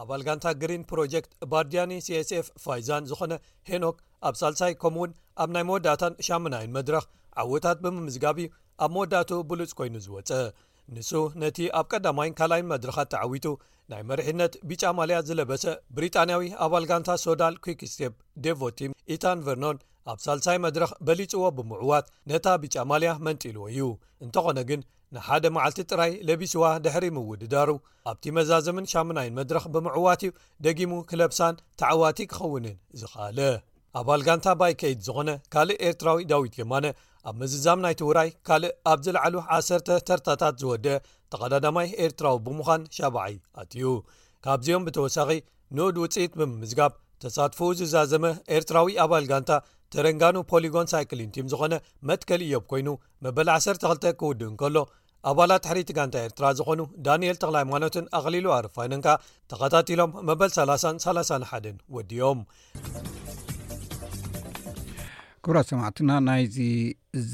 ኣባል 0.01 0.22
ጋንታ 0.27 0.46
ግሪን 0.62 0.84
ፕሮጀክት 0.89 1.32
ባርዲያኒ 1.51 1.91
ሲስፍ 2.08 2.46
ፋይዛን 2.63 3.03
ዝኾነ 3.10 3.34
ሄኖክ 3.70 3.98
ኣብ 4.27 4.36
ሳልሳይ 4.41 4.74
ከምኡ 4.82 5.00
እውን 5.03 5.12
ኣብ 5.43 5.50
ናይ 5.55 5.63
መወዳታን 5.70 6.13
ሻመናይን 6.27 6.74
መድረኽ 6.77 7.03
ዓወታት 7.43 7.77
ብምምዝጋቢ 7.84 8.39
ኣብ 8.86 8.91
መወዳቱ 8.96 9.29
ብሉፅ 9.51 9.72
ኮይኑ 9.79 9.96
ዝወፀ 10.05 10.32
ንሱ 10.96 11.12
ነቲ 11.41 11.58
ኣብ 11.79 11.86
ቀዳማይን 11.93 12.34
ካልይን 12.39 12.70
መድረኻት 12.74 13.10
ተዓዊቱ 13.13 13.46
ናይ 13.91 14.01
መሪሒነት 14.10 14.53
ቢጫማልያ 14.70 15.17
ዝለበሰ 15.27 15.63
ብሪጣንያዊ 15.96 16.43
ኣባል 16.65 16.86
ጋንታ 16.89 17.10
ሶዳል 17.25 17.55
ኩክስቴፕ 17.65 18.13
ደቮቲም 18.46 18.96
ኢታን 19.15 19.39
ቨርኖን 19.46 19.77
ኣብ 20.12 20.17
ሳልሳይ 20.25 20.58
መድረኽ 20.65 20.91
በሊፅዎ 21.08 21.43
ብምዕዋት 21.58 22.08
ነታ 22.32 22.46
ቢጫ 22.63 22.75
ማልያ 22.91 23.12
መንጢልዎ 23.27 23.65
እዩ 23.74 23.82
እንተኾነ 24.25 24.60
ግን 24.72 24.82
ንሓደ 25.15 25.46
መዓልቲ 25.55 25.79
ጥራይ 25.91 26.12
ለቢስዋ 26.27 26.63
ድሕሪ 26.86 27.05
ምውድዳሩ 27.15 27.70
ኣብቲ 28.10 28.24
መዛዘምን 28.38 28.86
ሻምናይን 28.91 29.36
መድረኽ 29.39 29.63
ብምዕዋት 29.74 30.22
ዩ 30.25 30.29
ደጊሙ 30.65 30.93
ክለብሳን 31.10 31.60
ተዓዋቲ 31.79 32.20
ክኸውንን 32.32 32.77
ዝኽኣለ 33.01 33.39
ኣባል 34.00 34.22
ጋንታ 34.27 34.48
ባይ 34.60 34.74
ከይድ 34.82 35.00
ዝኾነ 35.08 35.29
ካልእ 35.53 35.79
ኤርትራዊ 35.89 36.24
ዳዊት 36.32 36.55
የማነ 36.62 36.86
ኣብ 37.29 37.36
መዝዛም 37.41 37.84
ናይትውራይ 37.86 38.29
ካልእ 38.50 38.74
ኣብዝለዕሉ 38.93 39.36
ዓሰርተ 39.58 39.89
ተርታታት 40.08 40.55
ዝወድአ 40.63 40.96
ተቐዳዳማይ 41.34 41.88
ኤርትራዊ 42.05 42.38
ብምዃን 42.48 42.82
ሻባዓይ 42.98 43.36
ኣትእዩ 43.62 43.91
ካብዚኦም 44.46 44.86
ብተወሳኺ 44.89 45.29
ንኡድ 45.75 45.96
ውፅኢት 46.05 46.34
ብምምዝጋብ 46.41 46.91
ተሳትፉ 47.24 47.60
ዝዛዘመ 47.79 48.25
ኤርትራዊ 48.55 48.89
ኣባል 49.03 49.25
ጋንታ 49.32 49.51
ተረንጋኑ 49.93 50.36
ፖሊጎን 50.51 50.88
ሳይክሊንቲም 50.91 51.50
ዝኾነ 51.51 51.74
መትከሊ 52.10 52.41
እዮም 52.48 52.63
ኮይኑ 52.72 52.88
መበል 53.25 53.50
12 53.58 54.05
ክውድእ 54.20 54.50
ንከሎ 54.53 54.75
ኣባላት 55.32 55.62
ተሕሪት 55.65 55.89
ጋንታ 55.98 56.15
ኤርትራ 56.27 56.46
ዝኾኑ 56.60 56.80
ዳንኤል 57.06 57.38
ተክላ 57.42 57.58
ይማኖትን 57.63 58.06
ኣኽሊሉ 58.18 58.46
ኣርፋንንካ 58.58 59.08
ተኸታቲሎም 59.51 60.15
መበል 60.30 60.51
33ሓን 60.56 61.44
ወድዮም 61.96 62.39
ክብራ 65.46 65.60
ሰማዕትና 65.70 66.12
ናይዚ 66.27 66.58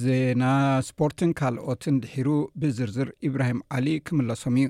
ዜና 0.01 0.43
ስፖርትን 0.89 1.31
ካልኦትን 1.39 1.97
ድሕሩ 2.03 2.29
ብዝርዝር 2.61 3.09
ኢብራሂም 3.29 3.59
ዓሊ 3.77 3.87
ክምለሶም 4.07 4.55
እዩ 4.61 4.67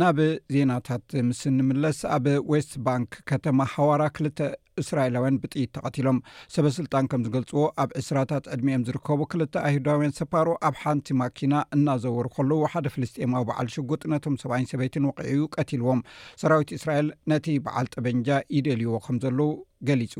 ናብ 0.00 0.18
ዜናታት 0.54 1.10
ምስ 1.28 1.40
ንምለስ 1.54 2.00
ኣብ 2.16 2.24
ዌስት 2.50 2.72
ባንክ 2.86 3.08
ከተማ 3.30 3.58
ሃዋራ 3.72 4.02
ክልተ 4.16 4.38
እስራኤላውያን 4.82 5.38
ብጥኢት 5.42 5.70
ተቀቲሎም 5.76 6.18
ሰበስልጣን 6.54 7.08
ከም 7.12 7.24
ዝገልፅዎ 7.26 7.62
ኣብ 7.84 7.90
እስራታት 8.00 8.44
ዕድሚኦም 8.54 8.84
ዝርከቡ 8.88 9.20
ክልተ 9.32 9.54
ኣይሁዳውያን 9.70 10.14
ሰፓሮ 10.20 10.48
ኣብ 10.68 10.76
ሓንቲ 10.82 11.08
ማኪና 11.22 11.54
እናዘወሩ 11.76 12.26
ከለዉ 12.36 12.60
ሓደ 12.74 12.86
ፍልስጢማዊ 12.96 13.44
በዓል 13.48 13.70
ሽጉጥ 13.76 14.02
ነቶም 14.12 14.36
ሰብኣይ 14.42 14.66
ሰበይትን 14.74 15.08
ወቂዕ 15.10 15.40
ቀትልዎም 15.56 16.02
ሰራዊት 16.42 16.72
እስራኤል 16.78 17.10
ነቲ 17.32 17.48
በዓል 17.66 17.88
ጥበንጃ 17.96 18.28
ይደልይዎ 18.58 18.94
ከም 19.08 19.18
ዘለዉ 19.24 19.50
ገሊፁ 19.88 20.14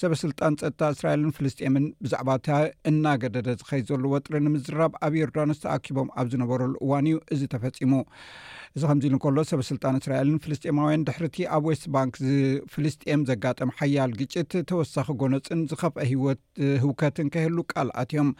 ሰበስልጣን 0.00 0.54
ፀጥታ 0.60 0.88
እስራኤልን 0.94 1.32
ፍልስጥኤምን 1.36 1.84
ብዛዕባ 2.04 2.30
እታ 2.40 2.48
እናገደደ 2.90 3.48
ዝኸይ 3.60 3.82
ዘሉ 3.90 4.04
ወጥሪ 4.14 4.34
ንምዝራብ 4.46 4.92
ኣብ 5.06 5.14
የርዳኖስ 5.20 5.58
ተኣኪቦም 5.64 6.08
ኣብ 6.20 6.26
ዝነበረሉ 6.32 6.74
እዋን 6.86 7.06
እዩ 7.10 7.16
እዚ 7.36 7.42
ተፈፂሙ 7.54 7.92
እዚ 8.76 8.82
ከምዚ 8.88 9.04
ኢሉ 9.08 9.14
እንከሎ 9.16 9.38
ሰበስልጣን 9.50 9.96
እስራኤልን 10.00 10.38
ፍልስማውያን 10.44 11.04
ድሕሪቲ 11.08 11.36
ኣብ 11.56 11.64
ወስት 11.70 11.84
ባንክ 11.94 12.14
ፍልስጥኤም 12.74 13.22
ዘጋጠም 13.30 13.72
ሓያል 13.78 14.12
ግጭት 14.20 14.52
ተወሳኺ 14.70 15.08
ጎነፅን 15.22 15.60
ዝኸፍአ 15.72 16.06
ህውከትን 16.84 17.28
ከህሉ 17.34 17.58
ቃልኣት 17.72 18.10
እዮም 18.14 18.30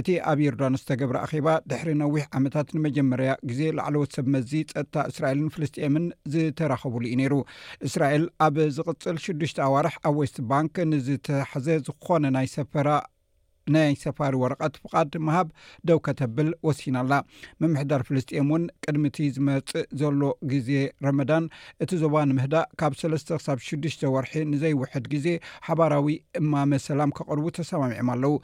እቲ 0.00 0.08
ኣብ 0.32 0.38
የርዳኖስ 0.46 0.84
ተገብረ 0.90 1.16
ኣኼባ 1.26 1.48
ድሕሪ 1.72 1.90
ነዊሕ 2.02 2.24
ዓመታት 2.40 2.68
ንመጀመርያ 2.76 3.32
ግዜ 3.50 3.60
ላዕለዎት 3.78 4.14
ሰብ 4.18 4.26
መዚ 4.36 4.52
ፀጥታ 4.74 4.94
እስራኤልን 5.12 5.50
ፍልስኤምን 5.56 6.06
ዝተረከብሉ 6.34 7.02
ዩ 7.12 7.16
ነይሩ 7.22 7.34
እስራኤል 7.88 8.24
ኣብ 8.46 8.56
ዝቅፅል 8.78 9.18
ሽዱሽተ 9.26 9.58
ኣዋርሕብ 9.68 10.04
ወስት 10.20 10.36
ባንክ 10.50 10.74
ንዝተሓዘ 10.90 11.66
ዝኮነ 11.86 12.24
ናይ 13.74 13.96
ሰፋሪ 14.02 14.34
ወረቀት 14.42 14.74
ፍቓድ 14.82 15.10
ምሃብ 15.24 15.48
ደው 15.88 15.98
ከ 16.04 16.12
ተብል 16.18 16.48
ወሲና 16.66 16.96
ኣላ 17.04 17.12
ምምሕዳር 17.60 18.00
ፍልስጥም 18.06 18.48
ውን 18.52 18.62
ቅድሚ 18.84 19.04
ቲ 19.16 19.26
ዝመፅእ 19.34 19.84
ዘሎ 20.00 20.20
ግዜ 20.52 20.70
ረመዳን 21.06 21.44
እቲ 21.84 21.90
ዞባ 22.02 22.14
ንምህዳእ 22.28 22.66
ካብ 22.80 22.94
ሰስተ 23.00 23.28
ክሳብ 23.40 23.58
ሽዱሽተ 23.66 24.02
ወርሒ 24.14 24.32
ንዘይውሕድ 24.52 25.04
ግዜ 25.12 25.26
ሓባራዊ 25.66 26.08
እማመ 26.40 26.72
ሰላም 26.88 27.12
ከቅርቡ 27.18 27.46
ተሰማሚዑም 27.58 28.10
ኣለው 28.14 28.34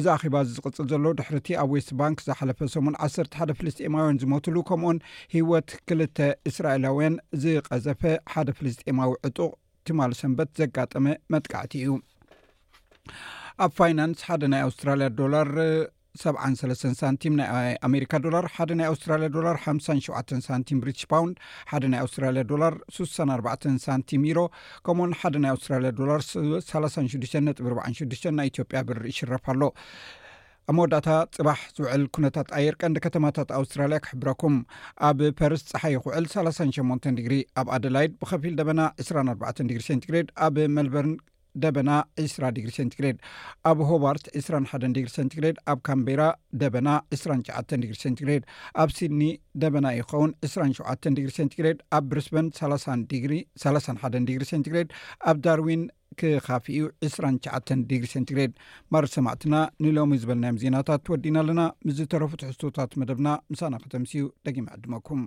እዛ 0.00 0.06
ኣኺባ 0.16 0.34
እዚ 0.46 0.52
ዝቅፅል 0.60 0.88
ዘሎ 0.92 1.04
ድሕርቲ 1.20 1.50
ኣብ 1.64 1.72
ወስት 1.76 1.90
ባንክ 2.02 2.22
ዝሓለፈ 2.28 2.60
ሰሙን 2.76 2.96
1ሰርቲ 3.08 3.34
ሓደ 3.40 3.50
ፍልስጥማውያን 3.58 4.20
ዝመትሉ 4.24 4.56
ከምኡን 4.70 5.00
ሂወት 5.36 5.70
ክልተ 5.90 6.18
እስራኤላውያን 6.52 7.16
ዝቀዘፈ 7.44 8.02
ሓደ 8.36 8.48
ፍልስጢማዊ 8.60 9.12
ዕጡቅ 9.30 9.52
ትማሉ 9.88 10.12
ሰንበት 10.20 10.50
ዘጋጠመ 10.60 11.06
መጥቃዕቲ 11.32 11.72
እዩ 11.82 11.90
ኣብ 13.64 13.70
ፋይናንስ 13.80 14.20
ሓደ 14.28 14.44
ናይ 14.52 14.62
ኣውስትራልያ 14.68 15.08
ዶላር 15.20 15.48
7ሰ 16.22 16.82
ሳንቲም 17.00 17.34
ናኣሜሪካ 17.40 18.12
ዶላር 18.26 18.44
ሓደ 18.56 18.70
ናይ 18.78 18.86
ኣውስትራልያ 18.92 19.28
ዶላር 19.36 19.56
ሓሳ 19.64 19.88
ሸ 20.06 20.38
ሳንቲም 20.48 20.78
ሪትሽ 20.88 21.04
ፓውንድ 21.12 21.36
ሓደ 21.70 21.84
ናይ 21.92 22.00
ኣውስትራልያ 22.04 22.42
ዶላር 22.52 22.74
6ሳ 22.98 23.18
4ባ 23.36 23.48
ሳንቲም 23.86 24.24
ሮ 24.38 24.42
ከምን 24.88 25.12
ሓደ 25.22 25.34
ናይ 25.44 25.52
ኣውስትራሊያ 25.56 25.92
ዶላር 26.00 26.20
36ዱሽ 26.70 27.32
ጥ 27.58 27.68
6ዱሽ 28.02 28.22
ናይ 28.40 28.48
ኢትዮጵያ 28.52 28.82
ብር 28.90 29.00
ይሽረፋ 29.12 29.46
ኣሎ 29.54 29.62
ኣብ 30.70 30.74
መወዳእታ 30.76 31.10
ፅባሕ 31.36 31.58
ዝውዕል 31.76 32.02
ኩነታት 32.16 32.48
ኣየር 32.58 32.74
ቀንዲ 32.80 32.96
ከተማታት 33.06 33.48
ኣውስትራልያ 33.58 33.98
ክሕብረኩም 34.04 34.54
ኣብ 35.08 35.18
ፐርስ 35.38 35.62
ፀሓይ 35.72 35.96
ክውዕል 36.04 36.26
38 36.34 37.08
ዲግሪ 37.18 37.36
ኣብ 37.62 37.68
ኣደላይድ 37.76 38.12
ብከፊል 38.22 38.54
ደበና 38.60 38.80
24 39.06 39.62
ዲግሪ 39.70 39.82
ሴንግሬድ 39.90 40.28
ኣብ 40.46 40.56
ሜልበርን 40.76 41.14
ደበና 41.62 41.90
20 42.26 42.48
ዲግሪ 42.56 42.70
ሰንቲግሬድ 42.78 43.18
ኣብ 43.70 43.78
ሆባርት 43.88 44.24
21 44.42 44.98
ግሪ 45.00 45.06
ሰንቲግሬድ 45.16 45.56
ኣብ 45.72 45.78
ካምቤራ 45.88 46.22
ደበና 46.60 46.88
2ሸግ 47.16 47.90
ሴንቲግሬድ 48.04 48.44
ኣብ 48.82 48.88
ሲድኒ 48.96 49.22
ደበና 49.64 49.86
ይኸውን 49.98 50.32
27 50.46 51.10
ግ 51.24 51.26
ሴንቲግሬድ 51.38 51.78
ኣብ 51.98 52.04
ብሪስበን 52.12 52.48
31 52.62 54.32
ግሪ 54.36 54.44
ሴንቲግሬድ 54.52 54.88
ኣብ 55.30 55.38
ዳርዊን 55.46 55.84
ክካፍኡ 56.20 56.74
2ሸ 57.06 57.76
ዲግሪ 57.90 58.06
ሰንቲግሬድ 58.16 58.52
ማር 58.94 59.06
ሰማዕትና 59.14 59.54
ንሎሚ 59.84 60.12
ዝበልናዮም 60.24 60.60
ዜናታት 60.64 61.02
ትወዲና 61.06 61.36
ኣለና 61.44 61.62
ምስዝተረፉትሕዝቶታት 61.86 62.92
መደብና 63.02 63.30
ምሳና 63.54 63.74
ክተምሲኡ 63.84 64.26
ደጊማ 64.48 64.68
ዕድመኩም 64.78 65.22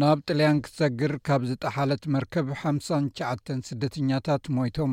ናብ 0.00 0.18
ጥልያን 0.28 0.58
ክትዘግር 0.64 1.12
ካብ 1.26 1.42
ዝጠ 1.50 1.62
ሓለት 1.74 2.02
መርከብ 2.14 2.46
59 2.62 3.52
ስደተኛታት 3.68 4.44
ሞይቶም 4.56 4.92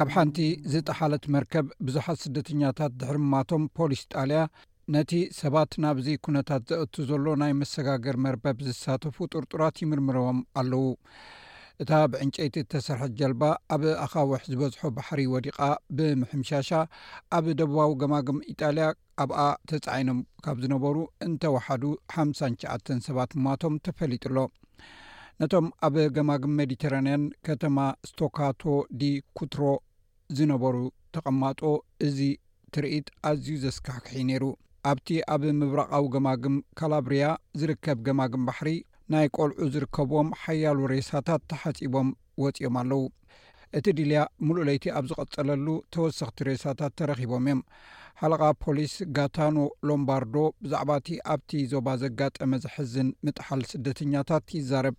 ካብ 0.00 0.08
ሓንቲ 0.16 0.38
ዝጠ 0.72 0.88
ሓለት 0.98 1.24
መርከብ 1.36 1.66
ብዙሓት 1.88 2.20
ስደተኛታት 2.24 2.92
ድኅር 3.00 3.18
ማቶም 3.32 3.64
ፖሊስ 3.78 4.02
ጣልያ 4.14 4.42
ነቲ 4.96 5.14
ሰባት 5.40 5.72
ናብዙ 5.84 6.06
ኵነታት 6.26 6.62
ዘእቱ 6.72 6.94
ዘሎ 7.12 7.24
ናይ 7.44 7.54
መሰጋገር 7.62 8.18
መርበብ 8.26 8.58
ዝሳተፉ 8.68 9.16
ጡርጡራት 9.34 9.78
ይምርምሮዎም 9.84 10.40
ኣለዉ 10.62 10.82
እታ 11.82 11.90
ብዕንጨይቲ 12.12 12.54
እተሰርሐት 12.62 13.12
ጀልባ 13.18 13.42
ኣብ 13.74 13.82
ኣኻዊሕ 14.04 14.40
ዝበዝሖ 14.52 14.80
ባሕሪ 14.96 15.20
ወዲቓ 15.32 15.58
ብምሕምሻሻ 15.96 16.70
ኣብ 17.36 17.44
ደቡባዊ 17.58 17.92
ገማግም 18.00 18.38
ኢጣልያ 18.52 18.86
ኣብኣ 19.22 19.38
ተፃዒኖም 19.70 20.18
ካብ 20.46 20.56
ዝነበሩ 20.64 20.96
እንተወሓዱ 21.26 21.84
ሓሸ 22.14 22.50
ሰባት 23.06 23.32
ማቶም 23.44 23.74
ተፈሊጡ 23.88 24.24
ሎ 24.36 24.44
ነቶም 25.42 25.68
ኣብ 25.88 25.96
ገማግም 26.16 26.56
ሜዲተራንያን 26.60 27.24
ከተማ 27.48 27.78
ስቶካቶ 28.08 28.62
ዲ 29.00 29.12
ኩትሮ 29.40 29.62
ዝነበሩ 30.38 30.76
ተቐማጦ 31.16 31.60
እዚ 32.08 32.18
ትርኢት 32.74 33.08
ኣዝዩ 33.30 33.54
ዘስካሕክሒ 33.66 34.16
ነይሩ 34.30 34.44
ኣብቲ 34.90 35.08
ኣብ 35.34 35.42
ምብራቃዊ 35.62 36.04
ገማግም 36.16 36.56
ካላብርያ 36.80 37.24
ዝርከብ 37.60 37.98
ገማግም 38.08 38.42
ባሕሪ 38.48 38.68
ናይ 39.12 39.26
ቆልዑ 39.36 39.66
ዝርከብዎም 39.74 40.28
ሓያሉ 40.40 40.78
ሬሳታት 40.92 41.42
ተሓፂቦም 41.50 42.08
ወፂኦም 42.42 42.74
ኣለዉ 42.80 43.00
እቲ 43.78 43.86
ድልያ 43.98 44.18
ሙሉእ 44.46 44.66
ለይቲ 44.68 44.84
ኣብ 44.98 45.04
ዝቐፀለሉ 45.10 45.66
ተወሰኽቲ 45.96 46.38
ሬሳታት 46.50 46.92
ተረኺቦም 47.00 47.46
እዮም 47.48 47.60
ሓልቓ 48.20 48.42
ፖሊስ 48.64 48.92
ጋታኖ 49.18 49.56
ሎምባርዶ 49.90 50.34
ብዛዕባ 50.62 50.90
እቲ 51.02 51.08
ኣብቲ 51.34 51.50
ዞባ 51.72 51.88
ዘጋጠመ 52.02 52.52
ዝሕዝን 52.64 53.08
ምጥሓል 53.26 53.62
ስደተኛታት 53.72 54.46
ይዛረብ 54.58 54.96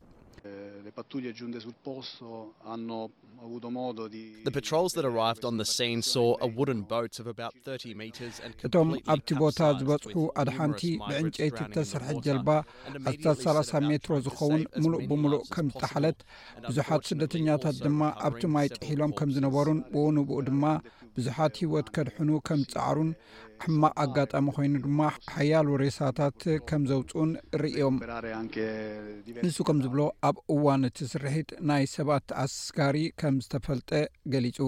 እቶም 8.67 8.89
ኣብቲ 9.13 9.29
ቦታ 9.41 9.59
ዝበጽሑ 9.79 10.15
ኣድሓንቲ 10.41 10.81
ብዕንጨይትብተሰርሐት 11.09 12.17
ጀልባ 12.27 12.49
ኣስታት 13.09 13.39
ሳ0 13.71 13.83
ሜትሮ 13.91 14.13
ዝኸውን 14.27 14.61
ሙሉእ 14.85 15.05
ብምሉእ 15.11 15.43
ከም 15.55 15.67
ዝጣሓለት 15.75 16.19
ብዙሓት 16.69 17.03
ስደተኛታት 17.11 17.79
ድማ 17.87 18.01
ኣብቲ 18.29 18.43
ማይጢ 18.55 18.79
ሒሎም 18.91 19.13
ከም 19.19 19.29
ዝነበሩን 19.37 19.81
ብኡንብኡ 19.93 20.39
ድማ 20.49 20.63
ብዙሓት 21.17 21.53
ህወት 21.63 21.87
ከድሕኑ 21.95 22.29
ከም 22.47 22.59
ዝፃዕሩን 22.71 23.09
ሕማቅ 23.63 23.91
ኣጋጣሚ 24.03 24.45
ኮይኑ 24.57 24.75
ድማ 24.85 25.01
ሓያል 25.35 25.67
ወሬሳታት 25.73 26.41
ከም 26.69 26.81
ዘውፅኡን 26.91 27.31
ርዮም 27.61 27.95
ንሱ 29.45 29.57
ከም 29.67 29.77
ዝብሎ 29.85 29.99
ኣብ 30.27 30.37
እዋን 30.55 30.83
እቲ 30.89 30.97
ስርሒት 31.13 31.49
ናይ 31.69 31.83
ሰባት 31.95 32.27
ኣስካሪ 32.43 32.97
ከም 33.21 33.35
ዝተፈልጠ 33.45 33.89
ገሊጹኣዚ 34.35 34.63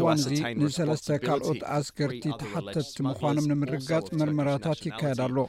እዋእዚ 0.00 0.34
ንሰለስተ 0.64 1.08
ካልኦት 1.26 1.62
ኣስክርቲ 1.78 2.24
ተሓተት 2.42 2.90
ምኳኖም 3.08 3.48
ንምርጋፅ 3.52 4.06
መርመራታት 4.22 4.80
ይካየዳ 4.88 5.20
ሎ 5.36 5.40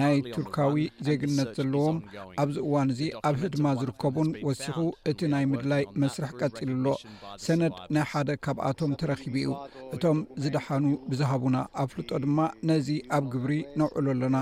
ናይ 0.00 0.16
ቱርካዊ 0.34 0.74
ዜግነት 1.06 1.48
ዘለዎም 1.58 1.96
ኣብዚ 2.42 2.56
እዋን 2.66 2.88
እዚ 2.94 3.00
ኣብሂድማ 3.28 3.66
ዝርከቡን 3.80 4.28
ወሲኹ 4.48 4.76
እቲ 5.10 5.20
ናይ 5.32 5.44
ምድላይ 5.52 5.84
መስርሕ 6.02 6.30
ቀፂሉ 6.40 6.70
ሎ 6.84 6.94
ሰነድ 7.44 7.76
ናይ 7.96 8.06
ሓደ 8.10 8.28
ካብኣቶም 8.44 8.92
ተረኪቡ 9.00 9.34
ኡ 9.48 9.52
እቶም 9.96 10.18
ዝደሓኑ 10.42 10.84
ብዝሃቡና 11.10 11.56
ኣብ 11.82 11.88
ፍልጦ 11.94 12.10
ድማ 12.24 12.38
ነዚ 12.70 12.88
ኣብ 13.16 13.24
ግብሪ 13.34 13.52
ነውዕሉ 13.80 14.06
ኣሎና 14.14 14.38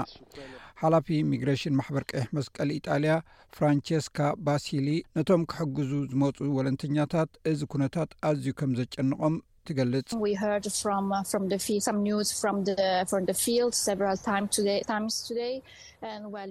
ሓላፊ 0.83 1.07
ኢሚግሬሽን 1.25 1.77
ማሕበር 1.79 2.05
ቀሕ 2.11 2.25
መስቀል 2.37 2.70
ኢጣልያ 2.79 3.12
ፍራንቸስካ 3.57 4.18
ባሲሊ 4.47 4.88
ነቶም 5.16 5.42
ክሕግዙ 5.51 5.90
ዝመፁ 6.12 6.37
ወለንተኛታት 6.59 7.31
እዚ 7.51 7.61
ኩነታት 7.73 8.11
ኣዝዩ 8.31 8.49
ከም 8.61 8.73
ዘጨንቖም 8.81 9.37
tgalitwe 9.64 10.37
heard 10.37 10.70
from 10.72 11.12
uh, 11.12 11.22
from 11.24 11.48
the 11.48 11.59
fiel 11.59 11.81
some 11.81 12.03
news 12.03 12.33
from 12.40 12.64
thefrom 12.64 13.27
the 13.31 13.35
field 13.35 13.74
several 13.74 14.16
time 14.16 14.48
o 14.59 14.81
times 14.92 15.22
today 15.29 15.62
Uh, 16.05 16.47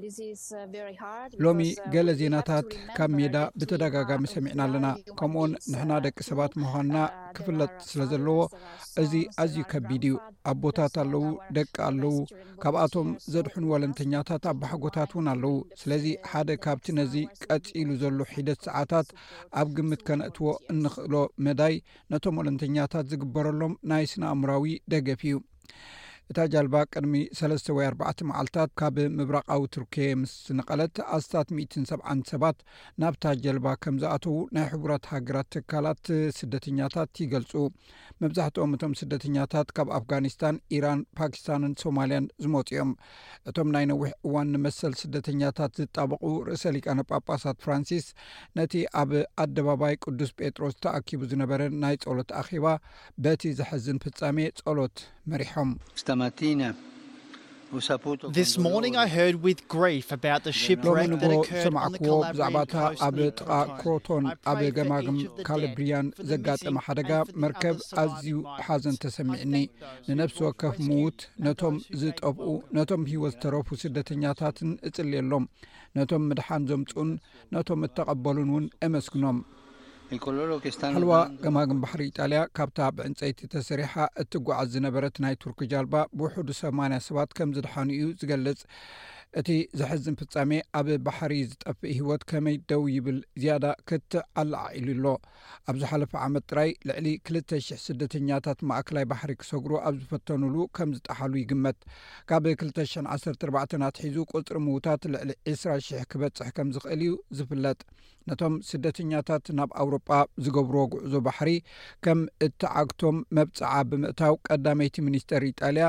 ሎሚ 1.43 1.61
uh, 1.79 1.89
ገለ 1.93 2.09
ዜናታት 2.19 2.69
ካብ 2.97 3.11
ሜዳ 3.17 3.35
ብተደጋጋሚ 3.59 4.23
ሰሚዕና 4.33 4.59
ኣለና 4.67 4.87
ከምኡውን 5.19 5.51
ንሕና 5.71 5.91
uh, 5.97 6.03
ደቂ 6.05 6.17
ሰባት 6.29 6.53
ምኳንና 6.61 6.95
ክፍለጥ 7.37 7.69
ስለ 7.89 8.01
ዘለዎ 8.11 8.37
እዚ 9.03 9.13
ኣዝዩ 9.43 9.61
ከቢድ 9.71 10.03
እዩ 10.09 10.15
ኣብቦታት 10.51 10.95
ኣለዉ 11.03 11.27
ደቂ 11.57 11.75
ኣለዉ 11.89 12.15
ካብኣቶም 12.65 13.09
ዘድሑኑ 13.33 13.65
ወለንተኛታት 13.75 14.43
ኣ 14.53 14.57
ባሓጎታት 14.61 15.13
እውን 15.15 15.27
ኣለው 15.35 15.55
ስለዚ 15.81 16.05
ሓደ 16.31 16.49
ካብቲ 16.65 16.87
ነዚ 16.99 17.13
ቀፂሉ 17.45 17.89
ዘሎ 18.03 18.17
ሒደት 18.35 18.61
ሰዓታት 18.69 19.07
ኣብ 19.61 19.67
ግምት 19.79 20.03
ከነእትዎ 20.09 20.47
እንክእሎ 20.75 21.13
መዳይ 21.47 21.75
ነቶም 22.13 22.39
ወለንተኛታት 22.41 23.05
ዝግበረሎም 23.13 23.75
ናይ 23.93 24.05
ስናእምራዊ 24.13 24.65
ደገፍ 24.93 25.23
እዩ 25.29 25.35
እታ 26.31 26.39
ጀልባ 26.53 26.75
ቅድሚ 26.93 27.13
3ስ 27.37 27.65
ወይ 27.77 27.85
4ባዕ 27.91 28.19
መዓልታት 28.29 28.69
ካብ 28.79 28.95
ምብራቃዊ 29.15 29.61
ቱርኬ 29.73 29.95
ምስ 30.19 30.33
ነቐለት 30.57 30.97
ኣስታት 31.15 31.47
70 31.55 32.21
ሰባት 32.31 32.57
ናብታ 33.01 33.23
ጀልባ 33.43 33.67
ከም 33.83 33.95
ዝኣተዉ 34.01 34.35
ናይ 34.55 34.65
ሕቡራት 34.73 35.07
ሃገራት 35.13 35.47
ትካላት 35.55 36.03
ስደተኛታት 36.37 37.11
ይገልፁ 37.23 37.51
መብዛሕትኦም 38.23 38.75
እቶም 38.77 38.93
ስደተኛታት 39.01 39.67
ካብ 39.79 39.89
ኣፍጋኒስታን 39.97 40.57
ኢራን 40.77 41.01
ፓኪስታንን 41.19 41.73
ሶማልያን 41.83 42.29
ዝመፅኦም 42.45 42.93
እቶም 43.51 43.69
ናይ 43.75 43.87
ነዊሕ 43.91 44.09
እዋን 44.29 44.51
ንመሰል 44.55 44.95
ስደተኛታት 45.01 45.75
ዝጠበቑ 45.81 46.23
ርእሰ 46.49 46.65
ሊቃነ 46.77 46.99
ጳጳሳት 47.11 47.59
ፍራንሲስ 47.67 48.07
ነቲ 48.59 48.73
ኣብ 49.03 49.11
ኣደባባይ 49.45 49.97
ቅዱስ 50.05 50.33
ጴጥሮስ 50.39 50.77
ተኣኪቡ 50.85 51.21
ዝነበረ 51.33 51.61
ናይ 51.83 51.97
ጸሎት 52.05 52.31
ኣኼባ 52.43 52.67
በቲ 53.25 53.43
ዝሐዝን 53.59 54.01
ፍጻሜ 54.07 54.37
ጸሎት 54.61 54.97
መሪሖም 55.31 55.69
ሎም 56.23 56.63
ንጎ 61.29 61.39
ሰማዕክዎ 61.63 62.15
ብዛዕባ 62.33 62.57
እታ 62.65 62.75
ኣብ 63.05 63.15
ጥቓ 63.37 63.49
ኮቶን 63.81 64.25
ኣብ 64.51 64.59
ገማግምካልብርያን 64.77 66.07
ዘጋጠመ 66.31 66.75
ሓደጋ 66.85 67.11
መርከብ 67.43 67.77
ኣዝዩ 68.01 68.35
ሓዘን 68.65 68.97
ተሰሚዕኒ 69.03 69.55
ንነፍሲ 70.09 70.37
ወከፍ 70.47 70.75
ምዉት 70.87 71.19
ነቶም 71.47 71.75
ዝጠብኡ 72.03 72.45
ነቶም 72.79 73.03
ሂወት 73.11 73.35
ዝተረፉ 73.37 73.67
ስደተኛታትን 73.83 74.71
እጽልየሎም 74.89 75.45
ነቶም 75.99 76.23
ምድሓን 76.29 76.67
ዘምፁኡን 76.71 77.11
ነቶም 77.57 77.83
እተቐበሉን 77.87 78.51
ውን 78.57 78.67
እመስግኖም 78.89 79.39
ሃልዋ 80.95 81.13
ገማግን 81.43 81.79
ባሕሪ 81.83 82.01
ኢጣልያ 82.09 82.39
ካብታ 82.57 82.79
ብዕንፀይቲ 82.95 83.39
ተስሪሓ 83.53 83.93
እትጓዓዝ 84.21 84.67
ዝነበረት 84.75 85.15
ናይ 85.23 85.35
ቱርኪ 85.43 85.59
ጃልባ 85.71 85.95
ብውሕዱ 86.17 86.47
8ያ 86.59 86.99
ሰባት 87.07 87.29
ከምዝድሓኑ 87.37 87.89
እዩ 87.97 88.07
ዝገልጽ 88.21 88.61
እቲ 89.39 89.49
ዘሕዝን 89.79 90.15
ፍጻሜ 90.21 90.49
ኣብ 90.79 90.87
ባሕሪ 91.05 91.33
ዝጠፍእ 91.51 91.93
ሂወት 91.99 92.23
ከመይ 92.29 92.55
ደው 92.69 92.83
ይብል 92.95 93.17
ዝያዳ 93.41 93.65
ክት 93.89 94.13
ኣላዓኢሉሎ 94.41 95.05
ኣብ 95.71 95.75
ዝሓለፈ 95.81 96.13
ዓመት 96.25 96.43
ጥራይ 96.51 96.71
ልዕሊ 96.89 97.07
200 97.29 97.79
ስደተኛታት 97.85 98.59
ማእከላይ 98.71 99.05
ባሕሪ 99.11 99.31
ክሰጉሩ 99.43 99.73
ኣብ 99.87 99.95
ዝፈተኑሉ 100.03 100.57
ከም 100.79 100.91
ዝጠሓሉ 100.97 101.33
ይግመት 101.41 101.79
ካብ 102.31 102.47
20014ናትሒዙ 102.53 104.17
ቁፅሪ 104.33 104.57
ምዉታት 104.67 105.03
ልዕሊ 105.13 105.31
20 105.53 105.91
000 105.97 106.09
ክበፅሕ 106.13 106.51
ከም 106.59 106.69
ዝኽእል 106.77 107.03
እዩ 107.07 107.15
ዝፍለጥ 107.39 107.79
ነቶም 108.29 108.53
ስደተኛታት 108.67 109.45
ናብ 109.57 109.71
ኣውሮጳ 109.83 110.09
ዝገብር 110.43 110.75
ጉዕዞ 110.91 111.13
ባሕሪ 111.25 111.49
ከም 112.05 112.19
እትዓግቶም 112.45 113.17
መብፅዓ 113.37 113.71
ብምእታው 113.91 114.35
ቀዳመይቲ 114.47 114.95
ሚኒስተር 115.07 115.43
ኢጣልያ 115.49 115.87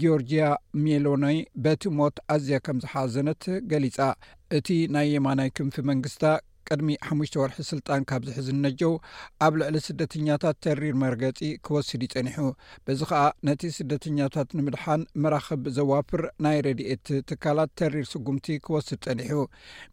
ጊኦርጅያ 0.00 0.46
ሜሎኖ 0.86 1.24
በቲ 1.66 1.82
ሞት 1.98 2.16
ኣዝያ 2.34 2.58
ከም 2.66 2.77
ዝሓዘነት 2.84 3.44
ገሊጻ 3.70 3.98
እቲ 4.58 4.66
ናይ 4.94 5.06
የማናይ 5.16 5.50
ክንፍ 5.58 5.76
መንግስታ 5.90 6.24
ቅድሚ 6.72 6.94
ሓሙሽተ 7.08 7.34
ወርሒ 7.40 7.58
ስልጣን 7.72 8.02
ካብ 8.10 8.22
ዝሕዝ 8.28 8.48
ነጀው 8.64 8.92
ኣብ 9.46 9.52
ልዕሊ 9.60 9.76
ስደተኛታት 9.86 10.56
ተሪር 10.64 10.94
መርገፂ 11.02 11.38
ክወስድ 11.66 12.02
ይፀኒሑ 12.06 12.38
በዚ 12.86 13.00
ከዓ 13.10 13.22
ነቲ 13.48 13.62
ስደተኛታት 13.78 14.48
ንምድሓን 14.58 15.02
ምራኽብ 15.24 15.62
ዘዋፍር 15.78 16.22
ናይ 16.46 16.58
ረድኤት 16.66 17.06
ትካላት 17.30 17.70
ተሪር 17.80 18.06
ስጉምቲ 18.12 18.46
ክወስድ 18.66 19.00
ፀኒሑ 19.08 19.36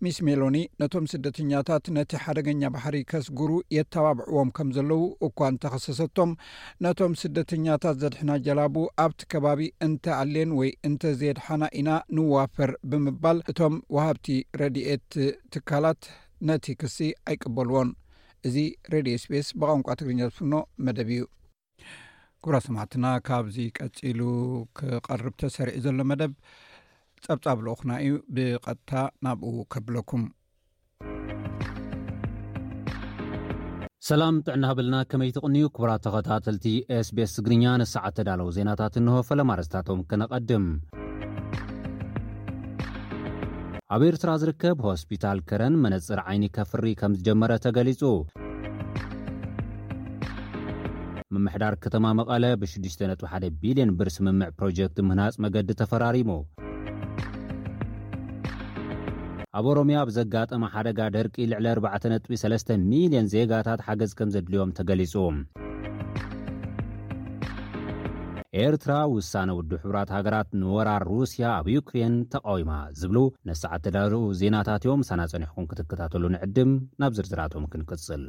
ሚስ 0.06 0.20
ሜሎኒ 0.30 0.58
ነቶም 0.84 1.08
ስደተኛታት 1.14 1.86
ነቲ 1.98 2.12
ሓደገኛ 2.26 2.64
ባሕሪ 2.76 2.98
ከስጉሩ 3.14 3.52
የተባብዕዎም 3.78 4.52
ከም 4.60 4.70
ዘለዉ 4.80 4.94
እኳን 5.30 5.60
ተኸሰሰቶም 5.66 6.32
ነቶም 6.88 7.14
ስደተኛታት 7.24 7.96
ዘድሕና 8.04 8.32
ጀላቡ 8.48 8.76
ኣብቲ 9.06 9.20
ከባቢ 9.34 9.62
እንተ 9.90 10.06
ኣልን 10.22 10.52
ወይ 10.60 10.70
እንተዘየድሓና 10.90 11.64
ኢና 11.82 11.90
ንዋፈር 12.18 12.72
ብምባል 12.92 13.40
እቶም 13.52 13.74
ውሃብቲ 13.98 14.28
ረድኤት 14.62 15.06
ትካላት 15.56 16.02
ነቲ 16.48 16.66
ክሲ 16.82 16.98
ኣይቅበልዎን 17.32 17.90
እዚ 18.48 18.56
ሬድ 18.94 19.08
ስ 19.24 19.26
ቤስ 19.32 19.48
ብቋንቋ 19.60 19.88
ትግርኛ 20.00 20.22
ዝፍኖ 20.32 20.54
መደብ 20.86 21.10
እዩ 21.16 21.24
ኩብራ 22.44 22.56
ሰማዕትና 22.68 23.06
ካብዚ 23.28 23.58
ቀፂሉ 23.80 24.22
ክቐርብተሰርዒ 24.78 25.78
ዘሎ 25.86 26.00
መደብ 26.12 26.34
ፀብፃብ 27.26 27.60
ልኡኹና 27.68 27.92
እዩ 28.06 28.16
ብቀጥታ 28.38 28.92
ናብኡ 29.28 29.54
ከብለኩም 29.76 30.26
ሰላም 34.10 34.36
ጥዕና 34.48 34.64
ሃብልና 34.70 34.96
ከመይ 35.12 35.32
ትቕንዩ 35.36 35.64
ክቡራ 35.76 35.92
ተኸታተልቲ 36.06 36.66
ኤስቤስ 36.98 37.32
ትግርኛ 37.38 37.64
ንሰዓት 37.82 38.16
ተዳለዉ 38.20 38.50
ዜናታት 38.58 38.96
ንሆ 39.06 39.16
ፈለማርስታቶም 39.30 40.02
ከነቀድም 40.10 40.66
ኣብ 43.94 44.02
ኤርትራ 44.06 44.30
ዝርከብ 44.42 44.78
ሆስፒታል 44.88 45.40
ከረን 45.50 45.74
መነፅር 45.82 46.20
ዓይኒከፍሪእ 46.30 46.96
ከም 47.00 47.12
ዝጀመረ 47.18 47.52
ተገሊጹ 47.66 48.02
መምሕዳር 51.36 51.76
ከተማ 51.84 52.06
መቓለ 52.20 52.44
ብ61ቢልዮን 52.62 53.92
ብር 54.00 54.10
ስምምዕ 54.16 54.48
ፕሮጀክት 54.62 54.98
ምህናጽ 55.10 55.36
መገዲ 55.46 55.70
ተፈራሪሙ 55.82 56.32
ኣብ 59.60 59.68
ኦሮምያ 59.74 60.00
ብዘጋጠመ 60.12 60.72
ሓደጋ 60.78 61.00
ደርቂ 61.18 61.36
ልዕሊ 61.52 61.68
4ቢ3 61.76 62.74
ሚልዮን 62.90 63.30
ዜጋታት 63.36 63.84
ሓገዝ 63.90 64.14
ከም 64.22 64.32
ዘድልዮም 64.38 64.76
ተገሊጹ 64.80 65.14
ኤርትራ 68.64 68.94
ውሳነ 69.14 69.50
ውድብ 69.58 69.74
ሕራት 69.86 70.10
ሃገራት 70.16 70.50
ንወራር 70.60 71.04
ሩስያ 71.14 71.46
ኣብ 71.60 71.66
ዩክሬን 71.74 72.14
ተቃዊማ 72.34 72.72
ዝብሉ 73.00 73.18
ነስዓት 73.48 73.82
ተዳርኡ 73.86 74.22
ዜናታት 74.42 74.84
ዮም 74.90 75.02
ሳናፀኒሕኩም 75.10 75.68
ክትከታተሉ 75.72 76.24
ንዕድም 76.36 76.72
ናብ 77.04 77.12
ዝርዝራቶም 77.18 77.66
ክንቅፅል 77.74 78.24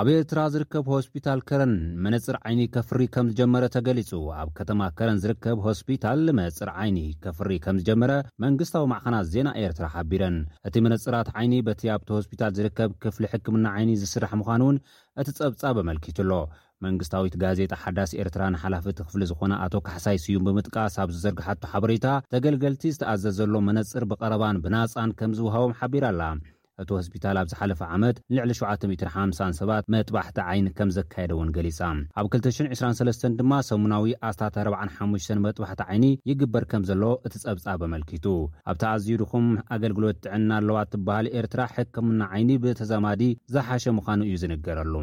ኣብ 0.00 0.06
ኤርትራ 0.14 0.40
ዝርከብ 0.52 0.84
ሆስፒታል 0.92 1.40
ከረን 1.48 1.72
መነፅር 2.04 2.36
ዓይኒ 2.46 2.60
ከፍሪ 2.74 3.00
ከም 3.14 3.26
ዝጀመረ 3.32 3.64
ተገሊጹ 3.74 4.10
ኣብ 4.40 4.48
ከተማ 4.58 4.80
ከረን 4.98 5.18
ዝርከብ 5.24 5.58
ሆስፒታል 5.66 6.20
ንመነፅር 6.28 6.68
ዓይኒ 6.82 6.98
ከፍሪ 7.24 7.50
ከም 7.64 7.78
ዝጀመረ 7.82 8.12
መንግስታዊ 8.44 8.86
ማዕኸናት 8.92 9.26
ዜና 9.34 9.48
ኤርትራ 9.64 9.86
ሓቢረን 9.96 10.36
እቲ 10.70 10.74
መነፅራት 10.86 11.30
ዓይኒ 11.40 11.56
በቲ 11.68 11.84
ኣብቲ 11.96 12.08
ሆስፒታል 12.20 12.54
ዝርከብ 12.58 12.92
ክፍሊ 13.04 13.26
ሕክምና 13.34 13.66
ዓይኒ 13.80 13.90
ዝስራሕ 14.04 14.32
ምኳኑ 14.42 14.62
እውን 14.68 14.78
እቲ 15.22 15.28
ፀብጻብ 15.40 15.76
ኣመልኪቱ 15.84 16.18
ኣሎ 16.26 16.32
መንግስታዊት 16.86 17.34
ጋዜጣ 17.42 17.72
ሓዳስ 17.82 18.10
ኤርትራ 18.22 18.42
ንሓላፍ 18.54 18.86
ኽፍሊ 19.06 19.22
ዝኾነ 19.30 19.52
ኣቶ 19.66 19.74
ካሕሳይ 19.86 20.16
ስዩም 20.24 20.46
ብምጥቃስ 20.46 20.94
ኣብ 21.02 21.10
ዝዘርግሐቱ 21.16 21.62
ሓበሬታ 21.72 22.06
ተገልገልቲ 22.34 22.84
ዝተኣዘዝ 22.96 23.34
ዘሎ 23.40 23.54
መነፅር 23.68 24.04
ብቐረባን 24.12 24.60
ብናፃን 24.64 25.10
ከም 25.20 25.34
ዝውሃቦም 25.38 25.76
ሓቢራ 25.80 26.04
ኣላ 26.14 26.22
እቲ 26.82 26.90
ሆስፒታል 26.98 27.36
ኣብ 27.40 27.48
ዝሓለፈ 27.52 27.80
ዓመት 27.94 28.16
ንልዕሊ 28.32 28.50
750 28.60 29.42
ሰባት 29.58 29.84
መጥባሕቲ 29.94 30.38
ዓይኒ 30.50 30.66
ከም 30.78 30.90
ዘካየደ 30.96 31.32
ውን 31.38 31.50
ገሊጻ 31.56 31.80
ኣብ 32.20 32.26
223 32.34 33.26
ድማ 33.40 33.52
ሰሙናዊ 33.70 34.06
ኣስ45 34.28 35.32
መጥባሕቲ 35.46 35.80
ዓይኒ 35.88 36.06
ይግበር 36.30 36.64
ከም 36.72 36.84
ዘሎ 36.90 37.02
እቲ 37.26 37.34
ጸብጻብ 37.46 37.82
ኣመልኪቱ 37.88 38.26
ኣብቲኣዝዩ 38.72 39.10
ድኹም 39.22 39.48
ኣገልግሎት 39.76 40.18
ጥዕና 40.26 40.50
ኣለዋት 40.62 40.90
ትበሃሊ 40.94 41.28
ኤርትራ 41.40 41.60
ሕክምና 41.76 42.20
ዓይኒ 42.36 42.50
ብተዛማዲ 42.64 43.24
ዘሓሸ 43.56 43.84
ምዃኑ 43.98 44.20
እዩ 44.28 44.36
ዝንገረሉ 44.44 44.94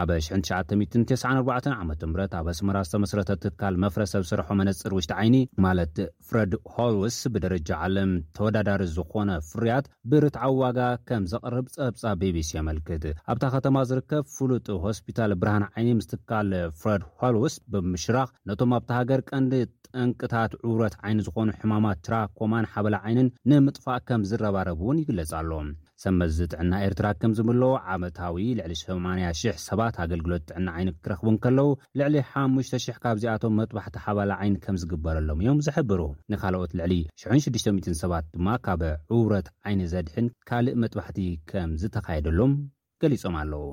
ኣብ 0.00 0.10
9994 0.16 1.66
ዓመ 1.80 1.88
ምህት 2.12 2.32
ኣብ 2.38 2.46
ኣስመራ 2.52 2.76
ዝተመስረተ 2.88 3.30
ትካል 3.42 3.74
መፍረሰብ 3.84 4.22
ስርሖ 4.30 4.46
መነፅር 4.60 4.92
ውሽጢ 4.96 5.10
ዓይኒ 5.20 5.36
ማለት 5.64 5.96
ፍረድ 6.28 6.52
ሆልውስ 6.74 7.16
ብደረጃ 7.32 7.68
ዓለም 7.86 8.12
ተወዳዳሪ 8.38 8.82
ዝኾነ 8.94 9.30
ፍርያት 9.50 9.86
ብርትዓ 10.12 10.44
ዋጋ 10.60 10.78
ከም 11.10 11.26
ዘቐርብ 11.32 11.66
ጸብጻብ 11.76 12.16
ቤቢስ 12.22 12.50
የመልክት 12.56 13.04
ኣብታ 13.34 13.44
ከተማ 13.56 13.76
ዝርከብ 13.90 14.24
ፍሉጥ 14.36 14.66
ሆስፒታል 14.86 15.34
ብርሃን 15.42 15.66
ዓይኒ 15.74 15.90
ምስ 16.00 16.08
ትካል 16.12 16.48
ፍረድ 16.82 17.04
ሆልውስ 17.20 17.56
ብምሽራኽ 17.74 18.30
ነቶም 18.50 18.72
ኣብታ 18.80 18.90
ሃገር 19.00 19.22
ቀንዲ 19.32 19.52
ጥንቅታት 19.88 20.52
ዑውረት 20.66 20.94
ዓይኒ 21.06 21.18
ዝኾኑ 21.28 21.48
ሕማማት 21.60 22.00
ትራኮማን 22.08 22.70
ሓበላ 22.74 22.94
ዓይንን 23.08 23.28
ንምጥፋእ 23.52 24.02
ከም 24.08 24.24
ዝረባረብ 24.32 24.80
እውን 24.86 25.02
ይግለጽ 25.04 25.32
ኣሎ 25.42 25.50
ሰመዚ 26.02 26.38
ጥዕና 26.52 26.72
ኤርትራ 26.86 27.06
ከም 27.20 27.32
ዚምለ 27.38 27.62
ዓመታዊ 27.94 28.36
ልዕሊ 28.58 28.72
800 28.80 29.52
ሰባት 29.66 29.96
ኣገልግሎት 30.04 30.42
ጥዕና 30.50 30.66
ዓይን 30.78 30.90
ክረኽቡን 31.04 31.36
ከለዉ 31.44 31.66
ልዕሊ 32.00 32.14
5,000 32.32 32.96
ካብዚኣቶም 33.04 33.54
መጥባሕቲ 33.60 33.96
ሓባለ 34.06 34.30
ዓይን 34.40 34.56
ከም 34.64 34.78
ዝግበረሎም 34.84 35.40
እዮም 35.44 35.60
ዘሕብሩ 35.68 36.00
ንካልኦት 36.34 36.72
ልዕሊ 36.82 36.94
66 37.26 37.88
ሰባት 38.02 38.24
ድማ 38.34 38.48
ካብ 38.66 38.82
ዑውረት 39.14 39.48
ዓይኒ 39.68 39.80
ዘድሕን 39.94 40.28
ካልእ 40.50 40.78
መጥባሕቲ 40.84 41.20
ከም 41.50 41.70
ዝተኻየደሎም 41.82 42.54
ገሊፆም 43.04 43.36
ኣለዉ 43.42 43.64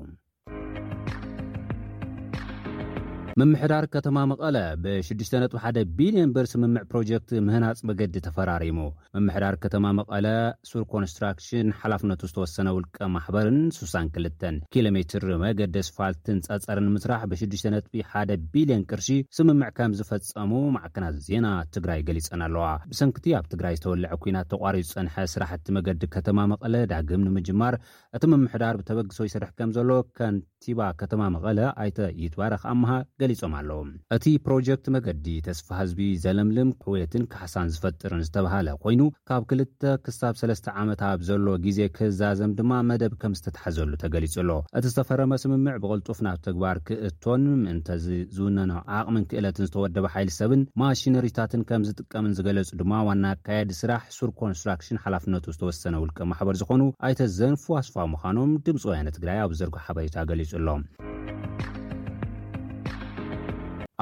ምምሕዳር 3.38 3.84
ከተማ 3.94 4.16
መቐለ 4.30 4.56
ብ61ቢልዮን 4.84 6.30
ብር 6.36 6.46
ስምምዕ 6.52 6.80
ፕሮጀክት 6.92 7.30
ምህናፅ 7.46 7.80
መገዲ 7.88 8.14
ተፈራሪሙ 8.26 8.78
ምምሕዳር 9.16 9.54
ከተማ 9.64 9.84
መቐለ 9.98 10.26
ሱር 10.70 10.84
ኮንስትራክሽን 10.94 11.68
ሓላፍነቱ 11.80 12.20
ዝተወሰነ 12.30 12.68
ውልቀ 12.76 12.96
ማሕበርን 13.16 13.58
62 13.76 14.46
ኪሎ 14.74 14.86
ሜትር 14.96 15.24
መገዲ 15.44 15.76
ስፋልትን 15.90 16.40
ፀፀርን 16.48 16.86
ንምስራሕ 16.88 17.22
ብ61ቢልዮን 17.32 18.82
ቅርሺ 18.90 19.08
ስምምዕ 19.38 19.68
ከም 19.78 19.94
ዝፈፀሙ 20.00 20.52
ማዕከናት 20.78 21.16
ዜና 21.28 21.46
ትግራይ 21.76 22.00
ገሊፀን 22.10 22.42
ኣለዋ 22.48 22.66
ብሰንቲ 22.92 23.26
ኣብ 23.38 23.46
ትግራይ 23.54 23.74
ዝተወልዐ 23.80 24.12
ኩናት 24.26 24.48
ተቋሪዙ 24.54 24.88
ፀንሐ 24.98 25.14
ስራሕቲ 25.34 25.66
መገዲ 25.78 26.02
ከተማ 26.16 26.38
መቐለ 26.54 26.74
ዳግም 26.94 27.24
ንምጅማር 27.28 27.74
እቲ 28.18 28.22
ምምሕዳር 28.34 28.74
ብተበግሶ 28.82 29.18
ይስርሕ 29.28 29.50
ከም 29.60 29.70
ዘሎ 29.78 29.90
ከንቲባ 30.18 30.80
ከተማ 31.00 31.22
መቐለ 31.36 31.58
ኣይተ 31.84 31.98
ይትባረክ 32.22 32.62
ኣመሃ 32.74 32.92
ገሊፆም 33.20 33.54
ኣለዎ 33.58 33.80
እቲ 34.16 34.24
ፕሮጀክት 34.44 34.86
መገዲ 34.94 35.26
ተስፋ 35.46 35.66
ህዝቢ 35.80 36.00
ዘለምልም 36.22 36.68
ሕውየትን 36.84 37.24
ካሓሳን 37.32 37.70
ዝፈጥርን 37.74 38.22
ዝተባሃለ 38.26 38.68
ኮይኑ 38.84 39.00
ካብ 39.28 39.42
2ልተ 39.56 39.82
ክሳብ 40.04 40.34
ሰለስተ 40.40 40.66
ዓመት 40.82 41.02
ብ 41.20 41.26
ዘሎ 41.28 41.46
ግዜ 41.66 41.80
ክህዛዘም 41.96 42.52
ድማ 42.58 42.72
መደብ 42.90 43.14
ከም 43.22 43.32
ዝተተሓዘሉ 43.38 43.92
ተገሊጹ 44.04 44.34
ሎ 44.50 44.56
እቲ 44.78 44.84
ዝተፈረመ 44.92 45.32
ስምምዕ 45.42 45.76
ብቅልጡፍ 45.84 46.20
ናብ 46.26 46.38
ተግባር 46.46 46.78
ክእቶን 46.88 47.44
ምእንተ 47.64 47.88
ዝውነኖ 48.36 48.72
ዓቕሚን 48.98 49.26
ክእለትን 49.32 49.66
ዝተወደበ 49.68 50.06
ሓይል 50.14 50.32
ሰብን 50.38 50.62
ማሽነሪታትን 50.82 51.64
ከም 51.70 51.84
ዝጥቀምን 51.88 52.36
ዝገለፁ 52.38 52.70
ድማ 52.82 52.92
ዋና 53.08 53.24
ኣካየዲ 53.36 53.72
ስራሕ 53.80 54.02
ሱር 54.18 54.32
ኮንስትራክሽን 54.42 55.02
ሓላፍነቱ 55.04 55.46
ዝተወሰነ 55.56 55.94
ውልቀ 56.04 56.18
ማሕበር 56.32 56.58
ዝኾኑ 56.62 56.82
ኣይተ 57.08 57.20
ዘንፉ 57.38 57.64
ኣስፋ 57.82 57.94
ምዃኖም 58.14 58.52
ድምፂ 58.68 58.82
ወያነት 58.92 59.16
ትግራይ 59.18 59.40
ኣብ 59.44 59.54
ዘርጎ 59.60 59.76
ሓበሬታ 59.88 60.16
ገሊጹ 60.32 60.52
ኣሎም 60.62 60.82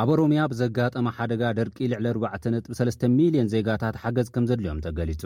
ኣብ 0.00 0.08
ኦሮምያ 0.14 0.40
ብዘጋጠመ 0.50 1.06
ሓደጋ 1.16 1.40
ደርቂ 1.58 1.76
ልዕሊ 1.92 2.06
4ዕ 2.26 2.42
ነጥቢ3ስሚልዮን 2.54 3.48
ዜጋታት 3.54 3.96
ሓገዝ 4.02 4.28
ከም 4.34 4.44
ዘድልዮም 4.48 4.82
ተገሊጹ 4.84 5.22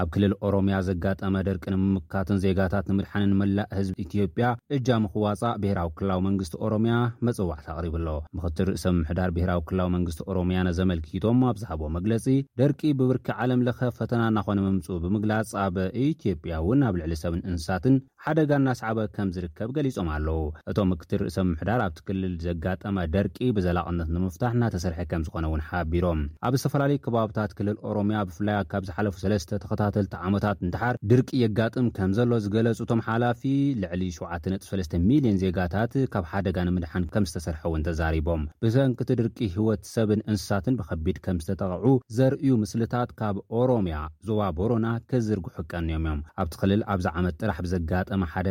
ኣብ 0.00 0.06
ክልል 0.14 0.32
ኦሮምያ 0.46 0.76
ዘጋጠመ 0.88 1.34
ደርቂ 1.48 1.64
ንምምካትን 1.74 2.40
ዜጋታት 2.44 2.86
ንምድሓንን 2.90 3.32
መላእ 3.40 3.68
ህዝቢ 3.78 3.96
ኢትዮጵያ 4.04 4.44
እጃ 4.76 4.88
ምኽዋፃእ 5.04 5.56
ብሄራዊ 5.62 5.88
2ላዊ 6.00 6.20
መንግስቲ 6.28 6.54
ኦሮምያ 6.68 6.96
መጽዋዕት 7.28 7.66
ኣቕሪብ 7.74 7.96
ኣሎ 8.00 8.08
ምክትር 8.38 8.68
ርእሰ 8.72 8.84
ምሕዳር 8.98 9.32
ብሄራዊ 9.38 9.60
2ላዊ 9.70 9.90
መንግስቲ 9.96 10.20
ኦሮምያ 10.32 10.58
ነዘመልኪቶም 10.68 11.40
ኣብ 11.52 11.56
ዝሃቦ 11.62 11.82
መግለፂ 11.96 12.26
ደርቂ 12.62 12.80
ብብርኪ 13.00 13.26
ዓለም 13.46 13.64
ለኸ 13.68 13.80
ፈተና 14.00 14.22
እናኾነ 14.32 14.58
ምምፁእ 14.68 15.00
ብምግላጽ 15.06 15.52
ኣበ 15.64 15.76
ኢትዮጵያ 16.10 16.58
እውን 16.64 16.82
ኣብ 16.90 16.94
ልዕሊ 17.02 17.16
ሰብን 17.24 17.42
እንስሳትን 17.52 17.96
ሓደጋ 18.24 18.50
እናሰዕበ 18.58 19.00
ከም 19.14 19.28
ዝርከብ 19.36 19.70
ገሊፆም 19.76 20.08
ኣለዉ 20.16 20.42
እቶም 20.70 20.88
ምክትር 20.92 21.20
ርእሰብ 21.26 21.46
ምሕዳር 21.52 21.80
ኣብቲ 21.86 21.98
ክልል 22.08 22.34
ዘጋጠመ 22.44 22.96
ደርቂ 23.14 23.36
ብዘላቕነት 23.56 24.08
ንምፍታሕ 24.16 24.52
እናተሰርሐ 24.56 24.98
ከም 25.10 25.22
ዝኾነ 25.26 25.46
እውን 25.48 25.62
ሓቢሮም 25.68 26.20
ኣብ 26.48 26.54
ዝተፈላለዩ 26.60 26.98
ከባብታት 27.04 27.52
ክልል 27.60 27.76
ኦሮምያ 27.92 28.18
ብፍላይ 28.28 28.58
ካብ 28.74 28.84
ዝሓለፉ 28.90 29.14
ሰለስተ 29.24 29.58
ተኸታተልቲ 29.64 30.12
ዓሞታት 30.28 30.60
እንድሓር 30.66 30.98
ድርቂ 31.12 31.30
የጋጥም 31.42 31.88
ከም 31.96 32.12
ዘሎ 32.18 32.30
ዝገለፁ 32.44 32.80
እቶም 32.84 33.02
ሓላፊ 33.08 33.42
ልዕሊ73ሚልዮን 33.84 35.40
ዜጋታት 35.44 35.92
ካብ 36.14 36.24
ሓደጋ 36.34 36.56
ንምድሓን 36.68 37.08
ከም 37.16 37.26
ዝተሰርሐ 37.32 37.60
እውን 37.72 37.84
ተዛሪቦም 37.90 38.44
ብሰንቅቲ 38.66 39.10
ድርቂ 39.22 39.36
ህወት 39.56 39.84
ሰብን 39.94 40.24
እንስሳትን 40.30 40.78
ብከቢድ 40.82 41.18
ከም 41.26 41.40
ዝተጠቕዑ 41.46 41.92
ዘርእዩ 42.20 42.52
ምስልታት 42.62 43.10
ካብ 43.22 43.36
ኦሮሚያ 43.64 43.98
ዞባ 44.30 44.40
ቦሮና 44.60 44.86
ክዝር 45.10 45.38
ጉሕቀን 45.48 45.90
ዮም 45.96 46.06
እዮም 46.08 46.22
ኣብቲ 46.44 46.54
ክልል 46.64 46.82
ኣብዛ 46.94 47.06
ዓመት 47.18 47.38
ጥራሕ 47.44 47.60
ብዘጋጥ 47.68 48.08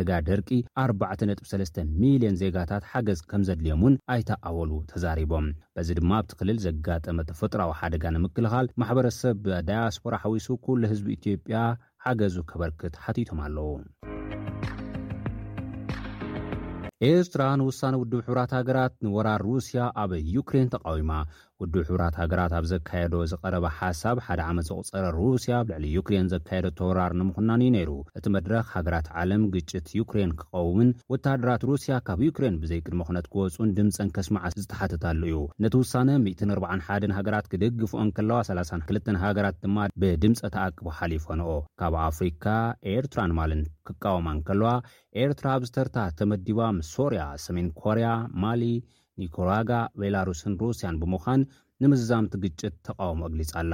ጋ 0.08 0.18
ደርቂ 0.28 0.52
43 0.82 1.80
ሚሊዮን 2.00 2.38
ዜጋታት 2.42 2.84
ሓገዝ 2.92 3.20
ከም 3.30 3.42
ዘድልዮም 3.48 3.82
ውን 3.86 3.94
ኣይተኣወሉ 4.12 4.70
ተዛሪቦም 4.90 5.46
በዚ 5.76 5.88
ድማ 5.98 6.10
ኣብቲ 6.20 6.30
ክልል 6.40 6.58
ዘጋጠመ 6.66 7.16
ተፈጥራዊ 7.30 7.70
ሓደጋ 7.80 8.04
ንምክልኻል 8.16 8.66
ማሕበረሰብ 8.82 9.38
ዳያስፖራ 9.68 10.14
ሓዊሱ 10.24 10.48
ኩህዝቢ 10.66 11.06
ኢትዮጵያ 11.18 11.58
ሓገዙ 12.06 12.36
ከበርክት 12.50 12.96
ሓቲቶም 13.04 13.42
ኣለዉ 13.46 13.68
ኤርትራ 17.10 17.42
ንውሳነ 17.60 17.94
ውድብ 18.00 18.20
ሕብራት 18.26 18.50
ሃገራት 18.58 18.92
ንወራር 19.04 19.40
ሩስያ 19.50 19.80
ኣብ 20.02 20.10
ዩክሬን 20.34 20.68
ተቃዊማ 20.74 21.10
ቅዱ 21.64 21.74
ሕብራት 21.88 22.14
ሃገራት 22.20 22.52
ኣብ 22.58 22.64
ዘካየዶ 22.70 23.14
ዝቐረበ 23.30 23.64
ሓሳብ 23.78 24.16
ሓደ 24.26 24.40
ዓመት 24.50 24.64
ዘቝፀረ 24.68 25.04
ሩስያ 25.18 25.54
ብ 25.66 25.68
ልዕሊ 25.72 25.84
ዩክሬን 25.96 26.30
ዘካየዶ 26.32 26.66
ተወራር 26.78 27.12
ንምኹናን 27.18 27.60
እዩ 27.64 27.70
ነይሩ 27.74 27.90
እቲ 28.18 28.24
መድረኽ 28.36 28.66
ሃገራት 28.76 29.08
ዓለም 29.20 29.42
ግጭት 29.54 29.86
ዩክሬን 29.98 30.32
ክቐውምን 30.40 30.88
ወታደራት 31.12 31.62
ሩስያ 31.70 31.96
ካብ 32.06 32.20
ዩክሬን 32.28 32.56
ብዘይ 32.62 32.80
ቅድሚ 32.86 33.02
ኹነት 33.08 33.26
ክወፁኡን 33.34 33.74
ድምፀን 33.76 34.10
ከስማዓስ 34.16 34.56
ዝተሓተታሉ 34.64 35.20
እዩ 35.30 35.38
ነቲ 35.64 35.74
ውሳነ 35.82 36.08
141ን 36.26 37.14
ሃገራት 37.18 37.48
ክደግፍኦ 37.54 38.00
ን 38.08 38.12
ከለዋ 38.18 38.38
32 38.50 39.12
ሃገራት 39.24 39.58
ድማ 39.66 39.78
ብድምፀ 40.04 40.42
ተኣቂቦ 40.56 40.86
ሓሊፎንኦ 40.98 41.48
ካብ 41.82 41.96
ኣፍሪካ 42.08 42.46
ኤርትራን 42.94 43.34
ማልን 43.40 43.62
ክቃወማ 43.88 44.26
እንከለዋ 44.38 44.72
ኤርትራ 45.24 45.46
ኣብ 45.58 45.62
ዝተርታ 45.70 45.96
ተመዲባ 46.18 46.58
ምስ 46.78 46.90
ሶርያ 46.98 47.22
ሰሜን 47.46 47.68
ኮርያ 47.82 48.08
ማሊ 48.44 48.62
ኒኮራጋ 49.20 49.70
ቤላሩስን 50.00 50.52
ሩስያን 50.60 50.98
ብምዃን 51.00 51.40
ንምዝዛምቲ 51.82 52.34
ግጭት 52.44 52.74
ተቃወሞ 52.86 53.20
እግሊጻ 53.28 53.50
ኣላ 53.60 53.72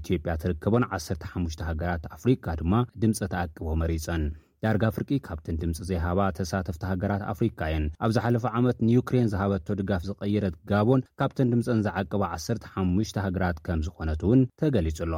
ኢትዮጵያ 0.00 0.32
ትርከቦን 0.42 0.84
15ሽ 0.96 1.56
ሃገራት 1.68 2.02
ኣፍሪካ 2.16 2.46
ድማ 2.60 2.72
ድምፂ 3.02 3.20
ተኣቅቦ 3.32 3.66
መሪፀን 3.82 4.24
ዳርጋ 4.64 4.84
ፍርቂ 4.96 5.10
ካብተን 5.26 5.56
ድምፂ 5.62 5.78
ዘይሃባ 5.90 6.20
ተሳተፍቲ 6.38 6.82
ሃገራት 6.92 7.22
ኣፍሪካ 7.32 7.58
እየን 7.70 7.86
ኣብ 8.04 8.12
ዝሓለፈ 8.16 8.44
ዓመት 8.58 8.78
ንዩክሬን 8.88 9.30
ዝሃበቶ 9.32 9.66
ድጋፍ 9.80 10.04
ዝቐይረት 10.10 10.56
ጋቦን 10.72 11.04
ካብተን 11.20 11.50
ድምፀን 11.54 11.84
ዝዓቅባ 11.88 12.22
15ሙሽተ 12.36 13.16
ሃገራት 13.26 13.58
ከም 13.68 13.82
ዝኾነት 13.88 14.22
እውን 14.26 14.42
ተገሊጹሎ 14.62 15.12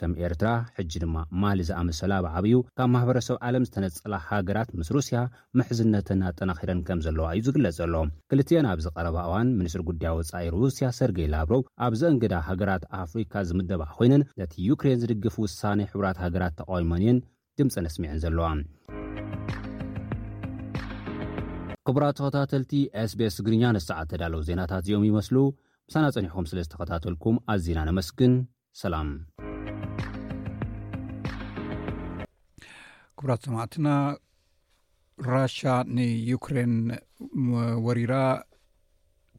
ከም 0.00 0.12
ኤርትራ 0.26 0.48
ሕጂ 0.76 0.92
ድማ 1.02 1.16
ማሊ 1.42 1.58
ዝኣመሰላ 1.68 2.12
ኣብ 2.20 2.24
ዓብዩ 2.38 2.54
ካብ 2.78 2.88
ማሕበረሰብ 2.94 3.36
ዓለም 3.48 3.64
ዝተነፀላ 3.68 4.14
ሃገራት 4.28 4.68
ምስ 4.78 4.88
ሩስያ 4.96 5.16
ምሕዝነተን 5.58 6.16
እናጠናኺረን 6.18 6.80
ከም 6.86 7.00
ዘለዋ 7.06 7.26
እዩ 7.38 7.42
ዝግለጽ 7.48 7.74
ዘሎ 7.80 7.94
ክልትዮን 8.32 8.68
ኣብዚ 8.72 8.86
ቀረባ 8.96 9.16
እዋን 9.28 9.48
ምንስትሪ 9.58 9.82
ጉዳይ 9.90 10.14
ወፃኢ 10.20 10.48
ሩስያ 10.62 10.88
ሰርገይ 10.98 11.28
ላብሮው 11.34 11.62
ኣብዚ 11.86 12.02
እንግዳ 12.14 12.34
ሃገራት 12.48 12.84
ኣፍሪካ 13.02 13.34
ዝምደባዕ 13.50 13.88
ኮይነን 13.98 14.24
ነቲ 14.42 14.54
ዩክሬን 14.70 14.98
ዝድግፍ 15.02 15.36
ውሳነ 15.44 15.78
ሕራት 15.92 16.18
ሃገራት 16.24 16.56
ተቃዊሞን 16.62 17.00
እየን 17.04 17.20
ድምፂነስሚዐን 17.60 18.20
ዘለዋ 18.24 18.48
ክቡራ 21.88 22.04
ተኸታተልቲ 22.18 22.72
ስቤስ 23.12 23.34
ትግርኛ 23.38 23.64
ነሰዓ 23.76 23.98
ተዳለው 24.12 24.42
ዜናታት 24.48 24.82
እዚኦም 24.84 25.06
ይመስሉ 25.10 25.36
ምሳናፀኒሑኩም 25.88 26.48
ስለ 26.52 26.58
ዝተኸታተልኩም 26.66 27.36
ኣዚና 27.54 27.78
ነመስግን 27.90 28.34
ሰላም 28.82 29.08
ብራት 33.24 33.44
ሰማዕትና 33.48 33.88
ራሽ 35.32 35.58
ንዩክሬን 35.96 36.74
ወሪራ 37.84 38.14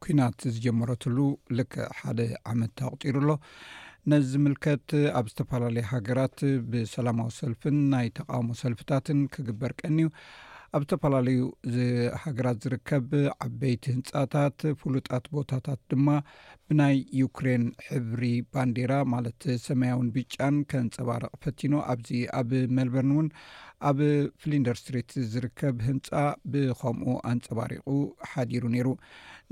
ኩናት 0.04 0.40
ዝጀመረትሉ 0.54 1.18
ልክ 1.58 1.74
ሓደ 2.00 2.20
ዓመት 2.52 2.80
ኣቁጢሩ 2.88 3.16
ኣሎ 3.22 3.32
ነዚዝምልከት 4.12 4.90
ኣብ 5.20 5.28
ዝተፈላለዩ 5.32 5.84
ሃገራት 5.92 6.40
ብሰላማዊ 6.72 7.30
ሰልፍን 7.40 7.78
ናይ 7.94 8.08
ተቃውሞ 8.20 8.50
ሰልፍታትን 8.64 9.22
ክግበር 9.36 9.72
ቀኒእዩ 9.82 10.10
ኣብ 10.78 10.84
ዝተፈላለዩ 10.86 11.38
ሃገራት 12.22 12.58
ዝርከብ 12.64 13.06
ዓበይቲ 13.44 13.84
ህንፃታት 13.98 14.58
ፍሉጣት 14.80 15.26
ቦታታት 15.36 15.80
ድማ 15.92 16.08
ብናይ 16.68 16.96
ዩክሬን 17.20 17.64
ሕብሪ 17.88 18.24
ባንዴራ 18.54 18.94
ማለት 19.14 19.42
ሰማያውን 19.66 20.08
ብጫን 20.16 20.56
ከንፀባረቕ 20.72 21.32
ፈቲኖ 21.46 21.74
ኣብዚ 21.94 22.10
ኣብ 22.40 22.50
መልበርን 22.80 23.12
እውን 23.16 23.28
ኣብ 23.90 24.00
ፍሊንደር 24.46 24.78
ስትሪት 24.82 25.14
ዝርከብ 25.36 25.78
ህንፃ 25.90 26.10
ብከምኡ 26.56 27.10
አንፀባሪቑ 27.32 27.88
ሓዲሩ 28.32 28.66
ነይሩ 28.76 28.92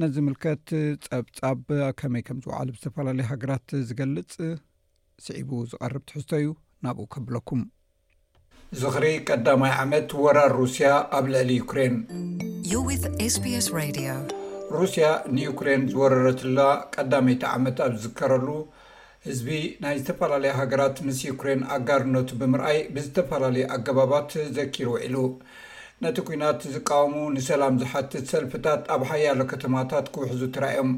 ነዚ 0.04 0.16
ምልከት 0.28 0.66
ፀብጻብ 1.08 1.62
ከመይ 2.02 2.26
ከም 2.32 2.42
ዝውዕሉ 2.48 2.68
ብዝተፈላለዩ 2.76 3.28
ሃገራት 3.32 3.70
ዝገልፅ 3.92 4.34
ስዒቡ 5.28 5.52
ዝቐርብ 5.74 6.06
ትሕዝቶ 6.12 6.34
እዩ 6.42 6.50
ናብኡ 6.88 7.08
ከብለኩም 7.16 7.64
ዝኽሪ 8.82 9.08
ቀዳማይ 9.32 9.72
ዓመት 9.82 10.12
ወራር 10.24 10.52
ሩስያ 10.60 10.88
ኣብ 11.18 11.26
ልዕሊ 11.34 11.52
ዩክረን 11.60 11.96
ሩስያ 14.76 15.08
ንዩክሬን 15.36 15.82
ዝወረረትላ 15.92 16.60
ቀዳመይቲ 16.96 17.44
ዓመት 17.58 17.78
ኣብ 17.86 17.92
ዝዝከረሉ 18.04 18.48
ህዝቢ 19.28 19.50
ናይ 19.84 19.96
ዝተፈላለዩ 20.00 20.54
ሃገራት 20.62 20.98
ምስ 21.08 21.20
ዩክሬን 21.30 21.62
ኣጋድነቱ 21.76 22.32
ብምርኣይ 22.40 22.80
ብዝተፈላለዩ 22.96 23.66
ኣገባባት 23.76 24.32
ዘኪሩ 24.58 24.88
ውዒሉ 24.96 25.18
ነቲ 26.06 26.18
ኩናት 26.30 26.62
ዝቃወሙ 26.76 27.16
ንሰላም 27.36 27.78
ዝሓትት 27.84 28.26
ሰልፍታት 28.34 28.82
ኣብ 28.96 29.04
ሃያሎ 29.12 29.40
ከተማታት 29.54 30.08
ክውሕዙ 30.16 30.42
ትርዮም 30.58 30.92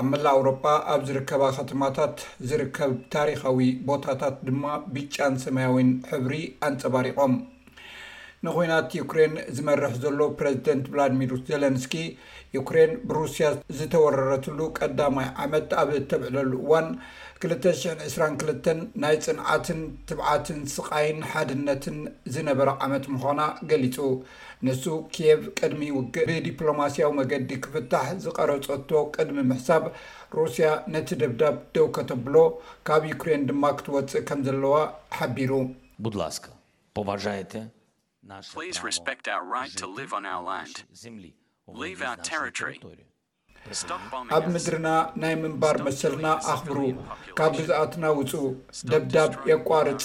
ኣብ 0.00 0.04
መላ 0.10 0.26
ኣውሮጳ 0.36 0.62
ኣብ 0.92 1.00
ዝርከባ 1.08 1.42
ከተማታት 1.56 2.16
ዝርከብ 2.50 2.92
ታሪካዊ 3.14 3.58
ቦታታት 3.88 4.36
ድማ 4.48 4.64
ብጫን 4.94 5.34
ሰማያዊን 5.42 5.90
ሕብሪ 6.12 6.32
ኣንፀባሪቖም 6.68 7.32
ንኩናት 8.46 8.88
ዩክሬን 9.00 9.34
ዝመርሕ 9.56 9.92
ዘሎ 10.04 10.20
ፕረዚደንት 10.38 10.86
ቭላድሚር 10.92 11.32
ዘለንስኪ 11.50 11.96
ዩክሬን 12.56 12.92
ብሩስያ 13.10 13.46
ዝተወረረትሉ 13.78 14.58
ቀዳማይ 14.78 15.28
ዓመት 15.44 15.68
ኣብ 15.82 15.90
ተብዕለሉ 16.12 16.52
እዋን 16.62 16.88
222 17.42 18.68
ናይ 19.02 19.16
ፅንዓትን 19.24 19.80
ትብዓትን 20.08 20.58
ስቃይን 20.74 21.18
ሓድነትን 21.32 21.96
ዝነበረ 22.34 22.68
ዓመት 22.84 23.04
ምዃና 23.14 23.40
ገሊፁ 23.70 23.96
ንሱ 24.66 24.84
ኪየብ 25.14 25.40
ቅድሚ 25.58 25.82
ውግእ 25.96 26.26
ብዲፕሎማስያዊ 26.28 27.10
መገዲ 27.20 27.50
ክፍታሕ 27.64 28.08
ዝቀረፀቶ 28.24 28.88
ቅድሚ 29.16 29.38
ምሕሳብ 29.52 29.82
ሩስያ 30.38 30.68
ነቲ 30.94 31.08
ደብዳብ 31.22 31.56
ደው 31.78 31.88
ከተብሎ 31.98 32.36
ካብ 32.90 33.02
ዩክሬን 33.12 33.46
ድማ 33.50 33.64
ክትወፅእ 33.78 34.26
ከም 34.30 34.42
ዘለዋ 34.48 34.74
ሓቢሩ 35.18 35.62
ኣብ 44.36 44.44
ምድርና 44.54 44.88
ናይ 45.22 45.34
ምንባር 45.42 45.76
መሰልና 45.86 46.26
ኣኽብሩ 46.52 46.78
ካብ 47.38 47.52
ብዛእትና 47.58 48.04
ውፁእ 48.18 48.56
ደብዳብ 48.92 49.30
የቋርፅ 49.50 50.04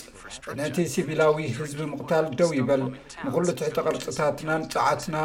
ነቲ 0.60 0.78
ሲቪላዊ 0.94 1.38
ህዝቢ 1.60 1.80
ምቕታል 1.94 2.26
ደው 2.40 2.52
ይበል 2.60 2.84
ንኩሉ 3.24 3.46
ትሕተ 3.60 3.78
ቅርፅታትና 3.88 4.50
ንፃዓትና 4.64 5.16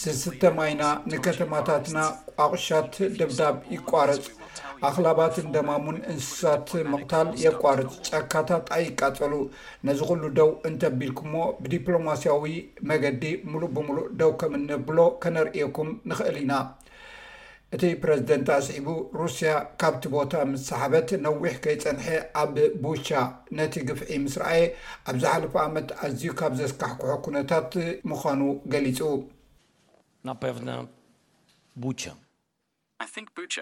ስስተማይና 0.00 0.82
ንከተማታትና 1.12 1.98
ኣቕሻት 2.44 2.94
ደብዳብ 3.20 3.56
ይቋርፅ 3.74 4.24
ኣኽላባትን 4.88 5.46
ደማሙን 5.56 5.98
እንስሳት 6.12 6.70
ምቕታል 6.94 7.28
የቋርፅ 7.44 7.92
ጫካታት 8.08 8.66
ኣይቃፀሉ 8.78 9.34
ነዚ 9.88 10.00
ኩሉ 10.10 10.22
ደው 10.38 10.50
እንተቢልኩሞ 10.70 11.34
ብዲፕሎማሲያዊ 11.62 12.56
መገዲ 12.92 13.24
ሙሉእ 13.52 13.72
ብሙሉእ 13.76 14.10
ደው 14.22 14.32
ከምኒ 14.42 14.68
ብሎ 14.88 14.98
ከነርእየኩም 15.24 15.92
ንክእል 16.10 16.38
ኢና 16.44 16.52
እቲ 17.76 17.86
ፕረዚደንቲ 18.02 18.48
ኣስዒቡ 18.58 18.86
ሩሲያ 19.20 19.48
ካብቲ 19.80 20.02
ቦታ 20.14 20.32
ምሰሓበት 20.52 21.08
ነዊሕ 21.24 21.52
ከይፀንሐ 21.64 22.06
ኣብ 22.42 22.54
ቡቻ 22.84 23.08
ነቲ 23.58 23.74
ግፍዒ 23.88 24.10
ምስ 24.24 24.34
ረየ 24.42 24.64
ኣብዝሓለፈ 25.12 25.54
ዓመት 25.66 25.88
ኣዝዩ 26.04 26.32
ካብ 26.40 26.52
ዘስካሕክሖ 26.60 27.10
ኩነታት 27.26 27.70
ምዃኑ 28.10 28.40
ገሊጹ 28.72 29.00
ናነ 30.28 30.70
ቡቻ 31.82 32.02
ንኣይ 32.98 33.56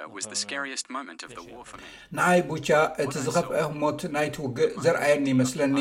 uh, 2.41 2.45
ቡቻ 2.51 2.69
እቲ 3.03 3.13
ዝኸፍአ 3.27 3.55
ህሞት 3.71 4.01
ናይትውግእ 4.15 4.73
ዘርኣየኒ 4.85 5.25
ይመስለኒ 5.33 5.77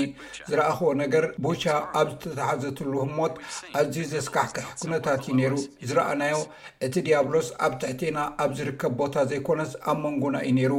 ዝረእኸቦ 0.49 0.79
ነገር 1.01 1.23
ቡቻ 1.45 1.63
ኣብ 1.99 2.07
ዝተተሓዘትሉ 2.13 2.93
ህሞት 3.05 3.33
ኣዝዩ 3.81 4.01
ዘስካሕክሕ 4.15 4.65
ኩነታት 4.81 5.21
እዩ 5.29 5.33
ነይሩ 5.41 5.53
ዝረኣናዮ 5.89 6.35
እቲ 6.87 6.93
ዲያብሎስ 7.07 7.47
ኣብ 7.65 7.73
ትሕቲና 7.83 8.17
ኣብ 8.43 8.49
ዝርከብ 8.59 8.91
ቦታ 9.01 9.15
ዘይኮነስ 9.33 9.71
ኣብ 9.91 9.97
መንጎና 10.05 10.35
እዩ 10.49 10.53
ነይሩ 10.59 10.73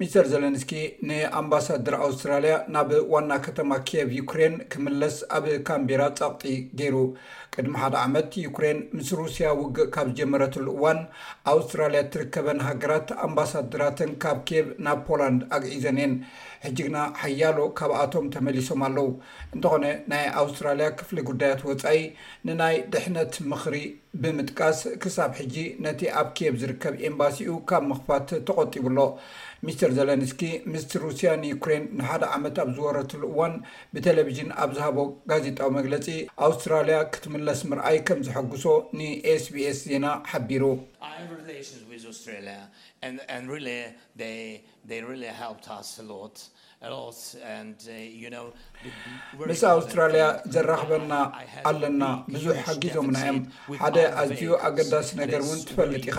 ሚስተር 0.00 0.24
ዘለንስኪ 0.32 0.72
ንኣምባሳድር 1.08 1.94
ኣውስትራልያ 2.04 2.54
ናብ 2.74 2.88
ዋና 3.12 3.30
ከተማ 3.46 3.70
ኬየቭ 3.88 4.08
ዩክሬን 4.20 4.54
ክምለስ 4.72 5.16
ኣብ 5.36 5.44
ካንቢራ 5.68 6.02
ጻቕጢ 6.18 6.44
ገይሩ 6.78 6.94
ቅድሚ 7.54 7.72
ሓደ 7.80 7.94
ዓመት 8.08 8.28
ዩክሬን 8.44 8.78
ምስ 8.96 9.08
ሩስያ 9.18 9.48
ውግእ 9.58 9.88
ካብ 9.94 10.06
ዝጀመረትሉ 10.12 10.66
እዋን 10.76 11.00
ኣውስትራልያ 11.52 12.00
እትርከበን 12.04 12.60
ሃገራት 12.68 13.08
ኣምባሳድራትን 13.26 14.12
ካብ 14.22 14.38
ኬብ 14.50 14.68
ናብ 14.86 15.00
ፖላንድ 15.08 15.42
ኣግዒዘን 15.56 15.98
የን 16.02 16.14
ሕጂ 16.66 16.78
ግና 16.86 16.98
ሓያሎ 17.20 17.58
ካብኣቶም 17.78 18.26
ተመሊሶም 18.36 18.82
ኣለው 18.88 19.08
እንተኾነ 19.54 19.86
ናይ 20.10 20.24
ኣውስትራልያ 20.42 20.88
ክፍሊ 20.98 21.18
ጉዳያት 21.30 21.60
ወፃኢ 21.68 22.00
ንናይ 22.48 22.76
ድሕነት 22.94 23.34
ምኽሪ 23.52 23.76
ብምጥቃስ 24.22 24.78
ክሳብ 25.02 25.30
ሕጂ 25.38 25.54
ነቲ 25.84 26.00
ኣብ 26.20 26.28
ኬብ 26.38 26.54
ዝርከብ 26.62 26.96
ኤምባሲኡ 27.08 27.52
ካብ 27.68 27.84
ምኽፋት 27.90 28.30
ተቆጢቡሎ 28.48 28.98
ሚስተር 29.66 29.90
ዘለንስኪ 29.96 30.42
ምስቲ 30.72 30.92
ሩስያ 31.04 31.30
ንዩኩሬን 31.42 31.84
ንሓደ 31.98 32.22
ዓመት 32.36 32.56
ኣብ 32.62 32.70
ዝወረትሉ 32.76 33.22
እዋን 33.32 33.54
ብተለቭዥን 33.94 34.50
ኣብ 34.62 34.70
ዝሃቦ 34.78 34.98
ጋዜጣዊ 35.30 35.70
መግለፂ 35.78 36.06
ኣውስትራልያ 36.46 36.98
ክት 37.14 37.24
ስምርኣይ 37.60 37.96
ከም 38.08 38.18
ዝሐጉሶ 38.26 38.64
ን 38.98 39.02
sbs 39.42 39.78
ዜና 39.90 40.06
ሓቢሩ 40.30 40.64
Uh, 46.86 46.88
ምስ 49.48 49.60
ኣውስትራልያ 49.72 50.22
ዘራክበና 50.54 51.12
ኣለና 51.68 52.04
ብዙሕ 52.34 52.56
ሓጊዞምና 52.68 53.18
እዮም 53.26 53.38
ሓደ 53.80 53.96
ኣዝዩ 54.20 54.48
ኣገዳሲ 54.68 55.08
ነገር 55.20 55.40
እውን 55.44 55.60
ትፈልጥ 55.68 56.00
ኢኻ 56.10 56.16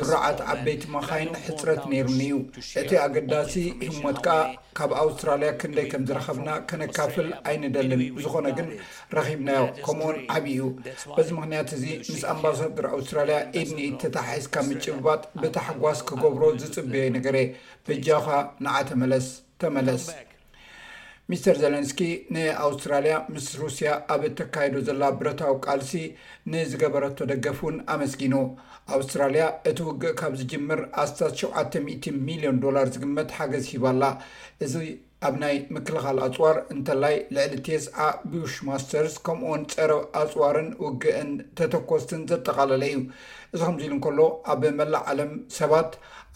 ድሩዓት 0.00 0.38
ዓበይቲ 0.52 0.82
መኻይን 0.96 1.32
ሕፅረት 1.46 1.82
ነይሩኒእዩ 1.92 2.36
እቲ 2.82 2.90
ኣገዳሲ 3.06 3.54
ህሞት 3.88 4.18
ከዓ 4.26 4.38
ካብ 4.80 4.92
ኣውስትራልያ 5.02 5.50
ክንደይ 5.62 5.88
ከም 5.94 6.04
ዝረከብና 6.10 6.48
ከነካፍል 6.70 7.26
ኣይንደልን 7.52 8.04
ዝኾነ 8.24 8.46
ግን 8.60 8.70
ረኺብናዮ 9.20 9.66
ከምኡ 9.88 10.06
ውን 10.12 10.20
ዓብዪ 10.36 10.54
እዩ 10.54 10.68
በዚ 11.16 11.28
ምክንያት 11.40 11.72
እዚ 11.78 11.84
ምስ 12.12 12.22
ኣምባሳድር 12.34 12.88
ኣውስትራልያ 12.94 13.40
ኢድኒ 13.62 13.82
ተታሒስካ 14.04 14.54
ምጭባጥ 14.70 15.20
ብታሕጓስ 15.42 16.00
ክገብሮ 16.10 16.44
ዝፅበየ 16.62 17.04
ነገርእ 17.18 17.48
በጃኻ 17.88 18.26
ንዓተ 18.66 18.88
መለስ 19.02 19.28
ተመለስ 19.62 20.04
ሚስተር 21.30 21.56
ዘለንስኪ 21.62 21.98
ንኣውስትራልያ 22.34 23.14
ምስ 23.32 23.46
ሩስያ 23.62 23.88
ኣብ 24.12 24.22
ተካይዶ 24.38 24.74
ዘላ 24.86 25.02
ብረታዊ 25.20 25.54
ቃልሲ 25.66 25.92
ንዝገበረቶ 26.52 27.18
ደገፍ 27.30 27.58
እውን 27.64 27.76
ኣመስጊኑ 27.94 28.34
ኣውስትራልያ 28.96 29.46
እቲ 29.70 29.78
ውግእ 29.88 30.14
ካብ 30.20 30.34
ዝጅምር 30.40 30.80
ኣስታት 31.02 31.34
ሸ0 31.40 32.14
ሚሊዮን 32.28 32.60
ዶላር 32.64 32.88
ዝግመት 32.94 33.34
ሓገዝ 33.38 33.66
ሂባላ 33.72 34.02
እዚ 34.66 34.74
ኣብ 35.28 35.34
ናይ 35.42 35.56
ምክልኻል 35.76 36.18
ኣፅዋር 36.26 36.56
እንተላይ 36.72 37.14
ልዕሊ 37.36 37.54
ትስዓ 37.66 37.96
ቡሽማስተርስ 38.32 39.14
ከምን 39.26 39.62
ፀረ 39.72 39.92
ኣፅዋርን 40.20 40.68
ውግእን 40.84 41.30
ተተኮስትን 41.60 42.22
ዘጠቃለለ 42.30 42.82
እዩ 42.92 43.00
እዚ 43.54 43.60
ከምዚ 43.66 43.84
ኢሉ 43.88 43.94
እንከሎ 43.96 44.20
ኣብ 44.52 44.62
መላእ 44.80 45.04
ዓለም 45.12 45.32
ሰባት 45.58 45.90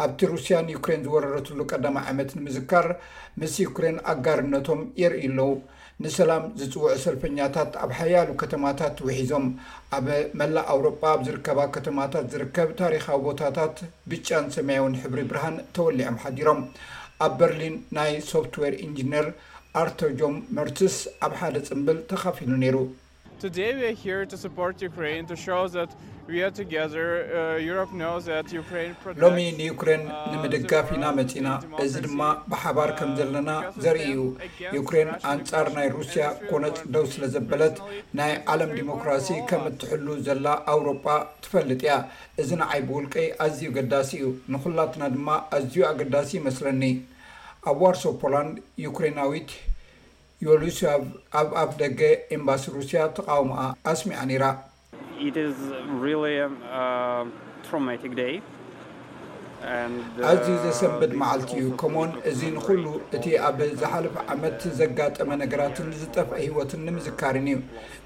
ኣብቲ 0.04 0.20
ሩስያ 0.32 0.56
ንዩክሬን 0.68 1.04
ዝወረረትሉ 1.06 1.60
ቀዳማ 1.72 1.96
ዓመት 2.10 2.30
ንምዝካር 2.38 2.86
ምስ 3.40 3.54
ዩክሬን 3.64 3.96
ኣጋርነቶም 4.12 4.80
የርኢ 5.00 5.20
ኣለው 5.32 5.50
ንሰላም 6.04 6.44
ዝፅውዑ 6.60 6.92
ሰልፈኛታት 7.04 7.72
ኣብ 7.82 7.90
ሓያሉ 7.98 8.30
ከተማታት 8.42 8.96
ውሒዞም 9.06 9.46
ኣብ 9.96 10.06
መላእ 10.40 10.66
ኣውሮጳ 10.74 11.00
ኣብ 11.14 11.20
ዝርከባ 11.26 11.58
ከተማታት 11.74 12.26
ዝርከብ 12.32 12.68
ታሪካዊ 12.80 13.20
ቦታታት 13.26 13.76
ብጫን 14.12 14.46
ሰማያውን 14.56 14.98
ሕብሪ 15.02 15.22
ብርሃን 15.32 15.56
ተወሊዖም 15.78 16.16
ሓዲሮም 16.24 16.62
ኣብ 17.26 17.34
በርሊን 17.40 17.76
ናይ 17.98 18.12
ሶፍትዌር 18.32 18.74
ኢንጂነር 18.86 19.28
ኣርቶጆም 19.82 20.34
መርትስ 20.58 20.96
ኣብ 21.26 21.34
ሓደ 21.42 21.54
ፅምብል 21.68 22.00
ተኻፊሉ 22.12 22.50
ነይሩ 22.64 22.78
ሎሚ 29.22 29.38
ንዩክሬን 29.60 30.02
ንምድጋፍ 30.32 30.88
ኢና 30.96 31.04
መፂና 31.18 31.48
እዚ 31.84 31.94
ድማ 32.06 32.20
ብሓባር 32.50 32.90
ከም 32.98 33.10
ዘለና 33.20 33.50
ዘርኢ 33.84 34.06
ዩ 34.16 34.20
ዩክሬን 34.78 35.10
ኣንጻር 35.32 35.68
ናይ 35.78 35.88
ሩስያ 35.96 36.26
ጎነፅ 36.50 36.78
ደው 36.96 37.04
ስለ 37.14 37.22
ዘበለት 37.34 37.78
ናይ 38.20 38.32
ዓለም 38.54 38.70
ዲሞክራሲ 38.80 39.28
ከም 39.50 39.64
እትሕሉ 39.72 40.06
ዘላ 40.28 40.46
ኣውሮጳ 40.74 41.06
ትፈልጥ 41.46 41.80
እያ 41.86 41.94
እዚ 42.42 42.48
ንዓይ 42.62 42.82
ብውልቀይ 42.90 43.28
ኣዝዩ 43.46 43.66
ገዳሲ 43.78 44.10
እዩ 44.20 44.30
ንኩላትና 44.54 45.02
ድማ 45.16 45.28
ኣዝዩ 45.58 45.76
ኣገዳሲ 45.90 46.30
ይመስለኒ 46.40 46.82
ኣብ 47.70 47.80
ዋርሶ 47.86 48.02
ፖላንድ 48.22 48.56
ዩክሬናዊት 48.86 49.50
ዮሉስቭ 50.48 50.82
ኣብ 51.40 51.48
ኣፍ 51.62 51.72
ደገ 51.82 52.00
ኤምባሲ 52.36 52.64
ሩሲያ 52.76 53.00
ተቃውም 53.16 53.50
ኣስሚ 53.90 54.10
ኒራ 54.30 54.44
ኣዝ 60.32 60.46
ዘሰንብድ 60.62 61.12
መዓልቲ 61.20 61.50
እዩ 61.58 61.66
ከምኡውን 61.80 62.12
እዚ 62.30 62.40
ንኩሉ 62.56 62.84
እቲ 63.16 63.26
ኣብ 63.48 63.58
ዝሓልፍ 63.80 64.14
ዓመት 64.34 64.62
ዘጋጠመ 64.80 65.28
ነገራትን 65.42 65.90
ዝጠፍአ 66.00 66.38
ሂወትን 66.46 66.82
ንምዝካሪን 66.88 67.46
እዩ 67.52 67.60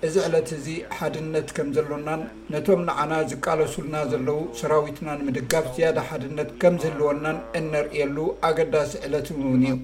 እዚ 0.09 0.15
ዕለት 0.27 0.51
እዚ 0.59 0.67
ሓድነት 0.99 1.49
ከም 1.59 1.69
ዘለወናን 1.79 2.23
ነቶም 2.57 2.83
ንዓና 2.91 3.13
ዝቃለሱሉና 3.33 3.97
ዘለው 4.13 4.41
ሰራዊትና 4.61 5.09
ንምድጋፍ 5.23 5.69
ዝያዳ 5.79 5.99
ሓድነት 6.11 6.51
ከም 6.65 6.77
ዝለወናን 6.85 7.39
እነርእየሉ 7.63 8.19
ኣገዳሲ 8.51 8.93
ዕለት 9.09 9.29
ውን 9.39 9.65
እዩ 9.71 9.75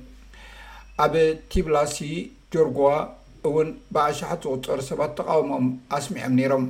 ኣብ 1.07 1.15
ቲብላሲ 1.55 1.97
ጆርጉዋ 2.55 2.89
እውን 3.49 3.69
ብኣሸሓት 3.95 4.43
ዝቁፅር 4.51 4.81
ሰባት 4.89 5.13
ተቃውሞም 5.19 5.67
ኣስሚዖም 5.97 6.35
ነይሮም 6.39 6.65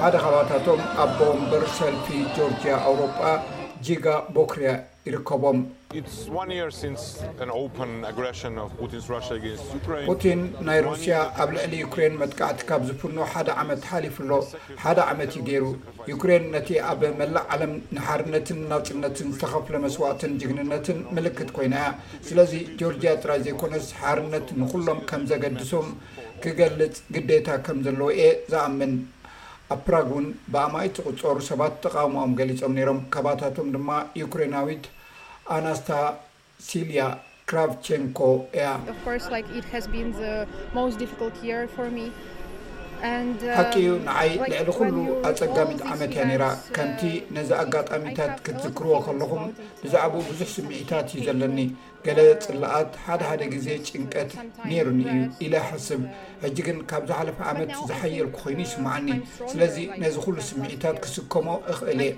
ሓደ 0.00 0.14
ካባታቶም 0.24 0.80
ኣብ 1.04 1.10
ቦንበር 1.18 1.64
ሰልፊ 1.78 2.06
ጆርጅያ 2.36 2.74
ኣውሮጳ 2.90 3.20
ጂጋ 3.86 4.06
ቦክርያ 4.36 4.70
ይርከቦም 5.08 5.58
ፑቲን 10.08 10.40
ናይ 10.66 10.78
ሩስያ 10.86 11.14
ኣብ 11.42 11.50
ልዕሊ 11.56 11.72
ዩክሬን 11.82 12.14
መትካዕቲ 12.22 12.60
ካብ 12.68 12.82
ዝፍኖ 12.88 13.18
ሓደ 13.32 13.48
ዓመት 13.62 13.80
ተሓሊፍሎ 13.84 14.30
ሓደ 14.82 14.98
ዓመት 15.12 15.32
ዩ 15.38 15.40
ገይሩ 15.48 15.64
ዩክሬን 16.12 16.44
ነቲ 16.54 16.68
ኣብ 16.92 17.02
መላእ 17.20 17.44
ዓለም 17.56 17.72
ንሓርነትን 17.96 18.60
ናውፅነትን 18.70 19.28
ዝተከፍለ 19.34 19.76
መስዋእትን 19.84 20.32
ጅግንነትን 20.42 21.00
ምልክት 21.18 21.50
ኮይና 21.58 21.74
እያ 21.82 21.90
ስለዚ 22.28 22.54
ጆርጂያ 22.82 23.12
ጥራይ 23.24 23.42
ዘይኮነስ 23.48 23.88
ሓርነት 24.00 24.48
ንኩሎም 24.62 25.02
ከም 25.12 25.24
ዘገድሶም 25.32 25.90
ክገልፅ 26.44 26.94
ግዴታ 27.18 27.48
ከም 27.68 27.80
ዘለዉ 27.88 28.08
እየ 28.16 28.30
ዝኣምን 28.54 28.94
ኣብ 29.74 29.82
ፕራግ 29.90 30.08
እውን 30.14 30.26
ብኣማይት 30.54 30.94
ትቁፀሩ 31.00 31.36
ሰባት 31.52 31.76
ተቃሞኦም 31.86 32.34
ገሊፆም 32.42 32.74
ነይሮም 32.80 33.02
ከባታቶም 33.16 33.70
ድማ 33.76 33.90
ዩክሬናዊት 34.24 34.84
ኣናስታሲልያ 35.54 37.02
ክራቭቸንኮ 37.50 38.18
እያ 38.56 38.68
ሃቂኡ 43.58 43.86
ንዓይ 44.06 44.28
ልዕሊ 44.48 44.68
ኩሉ 44.76 44.96
ኣፀጋሚት 45.28 45.80
ዓመት 45.92 46.10
እያ 46.14 46.20
ነራ 46.28 46.44
ከንቲ 46.74 47.00
ነዚ 47.36 47.48
ኣጋጣሚታት 47.62 48.34
ክትዝክርዎ 48.46 48.92
ከለኹም 49.06 49.42
ብዛዕባኡ 49.80 50.20
ብዙሕ 50.28 50.46
ስሚዒታት 50.58 51.06
እዩ 51.16 51.24
ዘለኒ 51.28 51.58
ገለ 52.04 52.18
ፅላኣት 52.44 52.92
ሓደ 53.06 53.20
ሓደ 53.30 53.42
ግዜ 53.54 53.66
ጭንቀት 53.88 54.30
ነይሩኒ 54.68 55.00
እዩ 55.14 55.24
ኢለ 55.46 55.54
ሕስብ 55.70 56.04
ሕጂ 56.44 56.56
ግን 56.68 56.78
ካብ 56.92 57.02
ዝሓለፈ 57.10 57.38
ዓመት 57.54 57.72
ዝሓየልክኮይኑ 57.88 58.60
ይስማዓኒ 58.68 59.08
ስለዚ 59.52 59.76
ነዚ 60.04 60.14
ኩሉ 60.26 60.36
ስሚዒታት 60.50 60.96
ክስከሞ 61.06 61.48
ይኽእል 61.72 62.00
እየ 62.06 62.12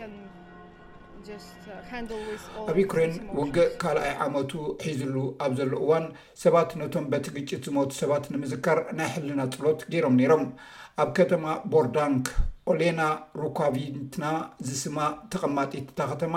Uh, 1.27 2.71
ኣብ 2.71 2.77
ዩክሬን 2.81 3.13
ውግእ 3.39 3.69
ካልኣይ 3.83 4.11
ዓመቱ 4.25 4.51
ሒዙሉ 4.87 5.17
ኣብ 5.45 5.53
ዘሎ 5.59 5.71
እዋን 5.85 6.05
ሰባት 6.43 6.71
ነቶም 6.81 7.05
በቲ 7.13 7.25
ግጭት 7.37 7.63
ዝሞቱ 7.69 7.91
ሰባት 8.01 8.25
ንምዝካር 8.33 8.79
ናይ 8.99 9.09
ሕልና 9.15 9.41
ፅሎት 9.55 9.81
ገይሮም 9.93 10.17
ነሮም 10.21 10.45
ኣብ 11.05 11.09
ከተማ 11.19 11.45
ቦርዳንክ 11.75 12.27
ኦሌና 12.75 13.01
ሩካቪትና 13.43 14.25
ዝስማ 14.69 14.99
ተቐማጢትታ 15.35 16.01
ከተማ 16.13 16.37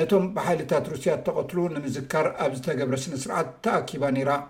ነቶም 0.00 0.26
ብሓይልታት 0.36 0.84
ሩስያ 0.94 1.14
ተቀትሉ 1.28 1.58
ንምዝካር 1.76 2.28
ኣብ 2.46 2.52
ዝተገብረ 2.58 2.98
ስነስርዓት 3.06 3.50
ተኣኪባ 3.66 4.04
ነራ 4.18 4.40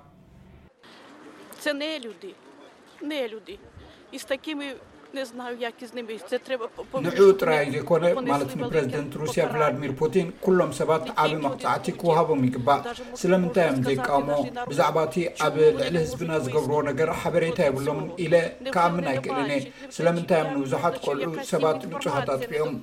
ንዑ 7.04 7.20
ጥራይ 7.40 7.58
ዘይኮነ 7.74 8.04
ማለት 8.30 8.50
ንፕረዚደንት 8.60 9.12
ሩሲያ 9.20 9.42
ቭላድሚር 9.52 9.92
ፑቲን 10.00 10.26
ኩሎም 10.44 10.70
ሰባት 10.78 11.04
ዓብ 11.22 11.32
መቅፃዕቲ 11.44 11.86
ክውሃቦም 12.00 12.40
ይግባእ 12.46 12.80
ስለምንታይ 13.20 13.66
እዮም 13.68 13.78
ዘይቃሞ 13.86 14.28
ብዛዕባ 14.70 14.98
እቲ 15.06 15.16
ኣብ 15.46 15.54
ልዕሊ 15.78 15.94
ህዝብና 16.04 16.32
ዝገብርዎ 16.44 16.78
ነገር 16.90 17.10
ሓበሬታ 17.22 17.58
የብሎምን 17.68 18.08
ኢለ 18.24 18.34
ካኣምን 18.74 19.06
ኣይክልኒ 19.12 19.52
ስለምንታይ 19.96 20.42
ም 20.48 20.52
ንብዙሓት 20.58 20.96
ቆልዑ 21.06 21.32
ሰባት 21.52 21.80
ንፁሃታትኦም 21.92 22.74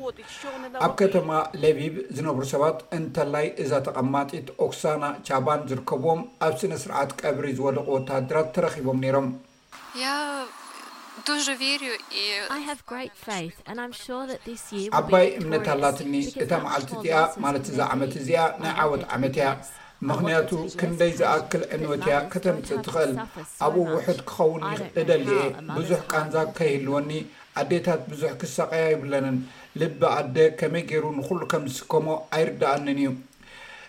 ኣብ 0.88 0.92
ከተማ 1.04 1.30
ለቢብ 1.64 1.96
ዝነብሩ 2.18 2.44
ሰባት 2.54 2.78
እንተላይ 3.00 3.48
እዛ 3.66 3.72
ተቐማጢት 3.90 4.50
ኦክሳና 4.68 5.04
ቻባን 5.30 5.64
ዝርከብዎም 5.72 6.24
ኣብ 6.48 6.56
ስነ 6.64 6.74
ስርዓት 6.86 7.14
ቀብሪ 7.22 7.48
ዝወልቁ 7.60 7.88
ወታደራት 8.00 8.50
ተረኪቦም 8.58 9.02
ነይሮም 9.06 9.30
ኣባይ 15.00 15.26
እምነት 15.40 15.66
ኣላትኒ 15.74 16.14
እታ 16.44 16.52
መዓልት 16.66 16.90
እዚኣ 16.96 17.18
ማለት 17.46 17.66
እዛ 17.72 17.80
ዓመት 17.94 18.14
እዚኣ 18.22 18.42
ናይ 18.64 18.74
ዓወት 18.84 19.04
ዓመት 19.16 19.36
እያ 19.40 19.48
ምክንያቱ 20.12 20.50
ክንደይ 20.80 21.12
ዝኣክል 21.20 21.62
ዕንወት 21.76 22.04
እያ 22.10 22.16
ከተምፅእ 22.34 22.82
ትኽእል 22.88 23.12
ኣብኡ 23.68 23.86
ውሕድ 23.96 24.20
ክኸውን 24.30 24.64
እደሊአ 25.02 25.38
ብዙሕ 25.76 26.00
ቃንዛ 26.14 26.36
ከህልወኒ 26.60 27.12
ኣዴታት 27.62 28.02
ብዙሕ 28.14 28.32
ክሳቀያ 28.42 28.86
ይብለንን 28.94 29.38
ልቢ 29.82 30.00
ኣደ 30.18 30.36
ከመይ 30.62 30.84
ገይሩ 30.92 31.06
ንኩሉ 31.20 31.40
ከምስከሞ 31.54 32.08
ኣይርዳእኒን 32.38 33.00
እዩ 33.04 33.10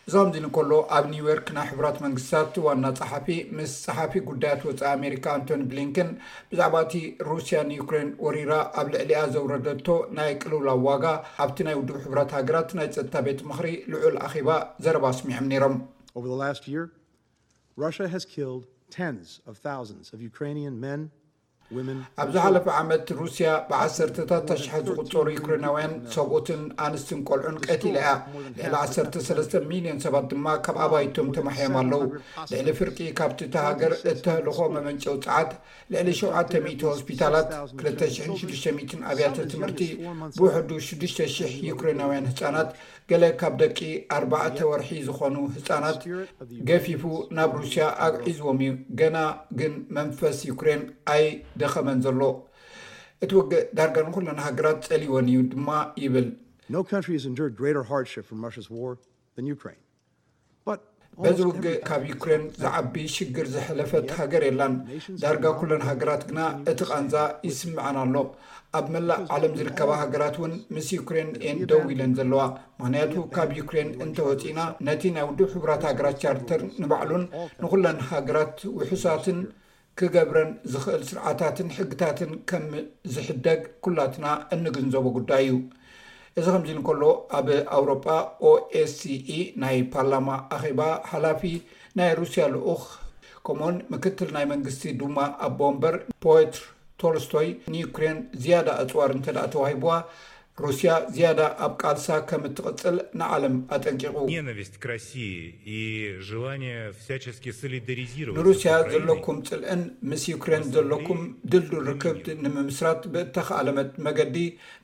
እዚ 0.09 0.15
ከምዚ 0.23 0.47
ከሎ 0.55 0.71
ኣብ 0.97 1.05
ኒውዮርክ 1.13 1.49
ናይ 1.57 1.67
ሕራት 1.77 1.99
መንግስታት 2.05 2.55
ዋና 2.65 2.85
ፀሓፊ 2.99 3.27
ምስ 3.59 3.71
ፀሓፊ 3.85 4.13
ጉዳያት 4.31 4.61
ወፃኢ 4.69 4.89
ኣሜሪካ 4.97 5.25
ኣንቶኒ 5.39 5.63
ብሊንከን 5.71 6.11
ብዛዕባ 6.51 6.75
እቲ 6.87 6.95
ሩሲያ 7.29 7.59
ንዩክሬን 7.71 8.11
ወሪራ 8.25 8.53
ኣብ 8.81 8.89
ልዕሊኣ 8.95 9.21
ዘውረደቶ 9.35 9.87
ናይ 10.19 10.31
ቅልውላ 10.43 10.69
ዋጋ 10.87 11.05
ኣብቲ 11.45 11.59
ናይ 11.69 11.77
ውድብ 11.81 11.97
ሕራት 12.11 12.31
ሃገራት 12.39 12.71
ናይ 12.81 12.89
ፀጥታ 12.97 13.15
ቤት 13.29 13.41
ምክሪ 13.51 13.69
ልዑል 13.95 14.19
ኣኼባ 14.27 14.51
ዘረባ 14.87 15.05
ስሚዑም 15.21 15.49
ነሮም 15.53 15.75
ር0 17.81 18.61
ኣብ 22.23 22.29
ዝሓለፈ 22.35 22.67
ዓመት 22.81 23.07
ሩስያ 23.21 23.47
ብ1ሰታት 23.69 24.45
ተሽሐ 24.51 24.73
ዝቁፀሩ 24.89 25.25
ዩክሬናውያን 25.39 25.95
ሰብትን 26.15 26.63
ኣንስትን 26.87 27.21
ቆልዑን 27.29 27.57
ቀቲ 27.67 27.83
ላ 27.95 27.99
እያ 28.03 28.11
ልዕሊ 28.63 28.75
13 28.81 29.57
ሚሊዮን 29.73 29.99
ሰባት 30.05 30.27
ድማ 30.33 30.47
ካብ 30.67 30.79
ኣባይቶም 30.85 31.29
ተማሕዮም 31.37 31.77
ኣለው 31.81 32.03
ልዕሊ 32.53 32.69
ፍርቂ 32.81 32.99
ካብቲ 33.21 33.41
ተሃገር 33.57 33.95
እተህልኮ 34.13 34.59
መመንጨው 34.77 35.17
ፅዓት 35.27 35.51
ልዕሊ70 35.95 36.81
ሆስፒታላት 36.93 37.49
260 37.87 38.97
ኣብያተ 39.13 39.37
ትምህርቲ 39.55 39.83
ብውሕዱ 40.41 40.71
60 40.91 41.31
ዩክሬናውያን 41.71 42.31
ህፃናት 42.33 42.71
ገለ 43.13 43.25
ካብ 43.41 43.55
ደቂ 43.63 43.79
4ተ 44.19 44.59
ወርሒ 44.69 44.91
ዝኾኑ 45.07 45.35
ህፃናት 45.57 45.99
ገፊፉ 46.69 47.03
ናብ 47.37 47.51
ሩስያ 47.63 47.87
ኣዒዝዎም 48.05 48.61
እዩ 48.67 48.71
ገና 49.01 49.19
ግን 49.59 49.73
መንፈስ 49.97 50.37
ዩክሬን 50.53 50.83
ኣይደ 51.15 51.61
ከመን 51.75 52.01
ዘሎ 52.07 52.23
እቲ 53.25 53.33
ውግእ 53.41 53.63
ዳርጋ 53.77 53.97
ንኩለን 54.09 54.39
ሃገራት 54.47 54.81
ፀሊይዎን 54.91 55.27
እዩ 55.33 55.39
ድማ 55.53 55.69
ይብልበዚ 56.05 57.09
ውግእ 61.51 61.77
ካብ 61.89 62.03
ዩክሬን 62.13 62.45
ዝዓቢ 62.63 62.95
ሽግር 63.15 63.47
ዝሕለፈት 63.55 64.09
ሃገር 64.19 64.43
የላን 64.49 64.75
ዳርጋ 65.23 65.45
ኩለን 65.61 65.83
ሃገራት 65.91 66.23
ግና 66.31 66.41
እቲ 66.73 66.81
ቃንዛ 66.91 67.15
ይስምዐን 67.49 67.97
ኣሎ 68.05 68.17
ኣብ 68.79 68.87
መላእ 68.95 69.21
ዓለም 69.35 69.53
ዝርከባ 69.59 69.91
ሃገራት 70.01 70.37
ውን 70.43 70.55
ምስ 70.77 70.87
ዩክሬን 70.99 71.29
እየን 71.43 71.59
ደው 71.71 71.83
ኢለን 71.95 72.15
ዘለዋ 72.19 72.43
ምክንያቱ 72.79 73.15
ካብ 73.37 73.51
ዩክሬን 73.61 73.91
እንተወፂእና 74.07 74.61
ነቲ 74.89 75.03
ናይ 75.17 75.25
ውድብ 75.29 75.51
ሕቡራት 75.57 75.85
ሃገራት 75.91 76.17
ቻርተር 76.25 76.63
ንባዕሉን 76.85 77.25
ንኩለን 77.65 78.01
ሃገራት 78.13 78.57
ውሑሳትን 78.79 79.39
ክገብረን 80.01 80.49
ዝክእል 80.73 81.03
ስርዓታትን 81.09 81.69
ሕግታትን 81.77 82.31
ከም 82.51 82.67
ዝሕደግ 83.15 83.61
ኩላትና 83.85 84.27
እንግንዘቦ 84.55 85.05
ጉዳይ 85.19 85.43
እዩ 85.49 85.57
እዚ 86.39 86.47
ከምዚ 86.55 86.71
ንከሎ 86.79 87.03
ኣብ 87.39 87.49
ኣውሮጳ 87.77 88.07
ኦኤስሲኢ 88.51 89.31
ናይ 89.63 89.77
ፓርላማ 89.93 90.29
ኣኼባ 90.57 90.81
ሓላፊ 91.11 91.43
ናይ 91.99 92.11
ሩስያ 92.21 92.45
ልኡኽ 92.55 92.83
ከምኡውን 93.47 93.77
ምክትል 93.93 94.31
ናይ 94.37 94.47
መንግስቲ 94.53 94.83
ድማ 95.03 95.19
ኣ 95.47 95.51
ቦንበር 95.61 95.97
ፖትር 96.27 96.63
ቶርስቶይ 97.03 97.49
ንዩክሬን 97.75 98.19
ዝያዳ 98.43 98.69
ኣፅዋር 98.83 99.11
እንተ 99.17 99.29
ተዋሂብዋ 99.55 99.89
ሩስያ 100.63 100.91
ዝያዳ 101.15 101.41
ኣብ 101.67 101.73
ቃልሳ 101.83 102.09
ከም 102.31 102.43
እትቕፅል 102.49 102.97
ንዓለም 103.21 103.55
ኣጠንቂቑ 103.77 104.17
ንሩስያ 108.37 108.75
ዘለኩም 108.93 109.39
ፅልዕን 109.51 109.83
ምስ 110.11 110.25
ዩክሬን 110.33 110.65
ዘለኩም 110.77 111.23
ድልዱል 111.55 111.89
ርክብ 111.93 112.21
ንምምስራት 112.45 113.03
ብእተኸኣለመት 113.15 113.91
መገዲ 114.09 114.37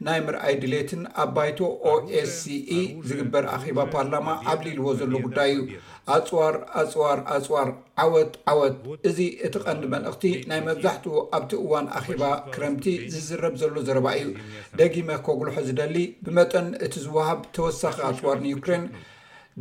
ናይ 0.09 0.21
ምርኣይ 0.27 0.57
ድሌትን 0.65 1.05
ኣብ 1.25 1.31
ባይቶ 1.37 1.59
ኦsce 1.93 2.59
ዝግበር 3.11 3.47
ኣኺባ 3.57 3.79
ፓርላማ 3.95 4.29
ኣብሊልዎ 4.53 4.87
ዘሎ 5.03 5.13
ጉዳይ 5.29 5.53
እዩ 5.59 5.63
ኣፅዋር 6.15 6.55
ኣፅዋር 6.83 7.19
ኣፅዋር 7.37 7.69
ዓወት 8.05 8.33
ዓወት 8.53 8.75
እዚ 9.09 9.19
እቲ 9.47 9.55
ቀንዲ 9.65 9.83
መልእኽቲ 9.95 10.25
ናይ 10.51 10.61
መብዛሕትኡ 10.69 11.15
ኣብቲ 11.37 11.53
እዋን 11.65 11.87
ኣባ 12.01 12.23
ክረምቲ 12.55 12.87
ዝዝረብ 13.15 13.55
ዘሎ 13.63 13.75
ዘረባ 13.89 14.09
እዩ 14.23 14.31
ደጊመ 14.81 15.09
ኮጉልሖ 15.29 15.57
ዝደሊ 15.69 15.97
ብመጠን 16.27 16.69
እቲ 16.87 16.95
ዝውሃብ 17.07 17.41
ተወሳኺ 17.57 17.97
ኣፅዋር 18.11 18.39
ንዩክሬን 18.45 18.85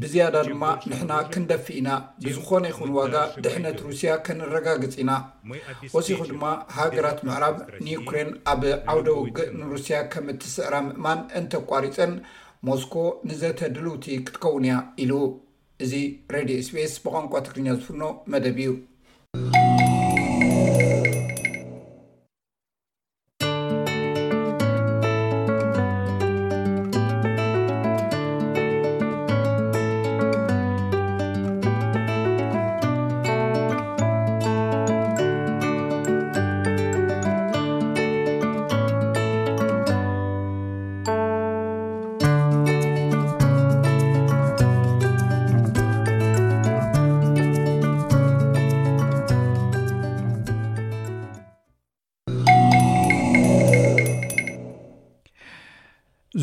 ብዝያዳ 0.01 0.35
ድማ 0.47 0.63
ንሕና 0.89 1.13
ክንደፊ 1.31 1.65
ኢና 1.79 1.89
ብዝኾነ 2.23 2.65
ይኹን 2.71 2.91
ዋጋ 2.97 3.15
ድሕነት 3.43 3.77
ሩስያ 3.87 4.11
ከንረጋግፅ 4.25 4.93
ኢና 5.03 5.11
ወሲኩ 5.95 6.19
ድማ 6.31 6.43
ሃገራት 6.77 7.19
ምዕራብ 7.29 7.55
ንዩክሬን 7.85 8.29
ኣብ 8.53 8.61
ዓውደ 8.93 9.07
ውግእ 9.21 9.51
ንሩስያ 9.59 9.99
ከም 10.13 10.27
እትስዕራ 10.35 10.75
ምእማን 10.87 11.21
እንተቋሪፀን 11.41 12.13
ሞስኮ 12.69 12.93
ንዘተድሉቲ 13.29 14.05
ክትከውን 14.25 14.65
እያ 14.69 14.77
ኢሉ 15.03 15.11
እዚ 15.85 15.93
ሬድ 16.35 16.49
ስፔስ 16.67 16.93
ብغንቋትክሪኛዝፍኖ 17.05 18.01
መደብ 18.33 18.57
ዩ 18.65 18.67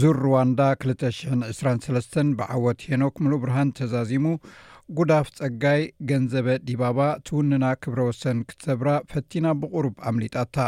ዙ 0.00 0.06
ሩዋንዳ 0.22 0.60
223 0.84 2.30
ብዓወት 2.38 2.80
ሄኖክ 2.88 3.14
ሙሉ 3.24 3.34
ብርሃን 3.42 3.68
ተዛዚሙ 3.78 4.24
ጉዳፍ 4.96 5.26
ፀጋይ 5.36 5.82
ገንዘበ 6.10 6.48
ዲባባ 6.68 6.98
ትውንና 7.26 7.64
ክብረ 7.82 8.00
ወሰን 8.08 8.38
ክትሰብራ 8.48 8.88
ፈቲና 9.12 9.46
ብቑሩብ 9.60 9.94
ኣምሊጣታ 10.08 10.58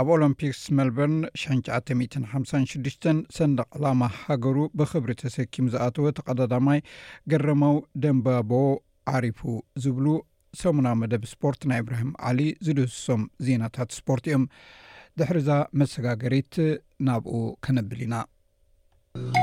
ኣብ 0.00 0.10
ኦሎምፒክስ 0.16 0.60
መልበርን 0.80 1.16
956 1.46 3.08
ሰንደ 3.38 3.58
ዓላማ 3.78 4.02
ሃገሩ 4.20 4.58
ብክብሪ 4.80 5.10
ተሰኪሙ 5.22 5.66
ዝኣተወ 5.74 6.06
ተቀዳዳማይ 6.18 6.82
ገረማዊ 7.32 7.76
ደንባቦ 8.04 8.52
ዓሪፉ 9.14 9.40
ዝብሉ 9.84 10.06
ሰሙናዊ 10.62 10.96
መደብ 11.04 11.24
ስፖርት 11.32 11.62
ናይ 11.72 11.80
እብርሂም 11.84 12.12
ዓሊ 12.30 12.40
ዝድህስሶም 12.68 13.24
ዜናታት 13.48 13.90
እስፖርት 13.96 14.26
እዮም 14.30 14.44
ድሕርዛ 15.20 15.50
መሰጋገሪት 15.82 16.54
ናብኡ 17.08 17.34
ከነብል 17.66 18.02
ኢና 18.06 18.14
ሰላም 19.12 19.34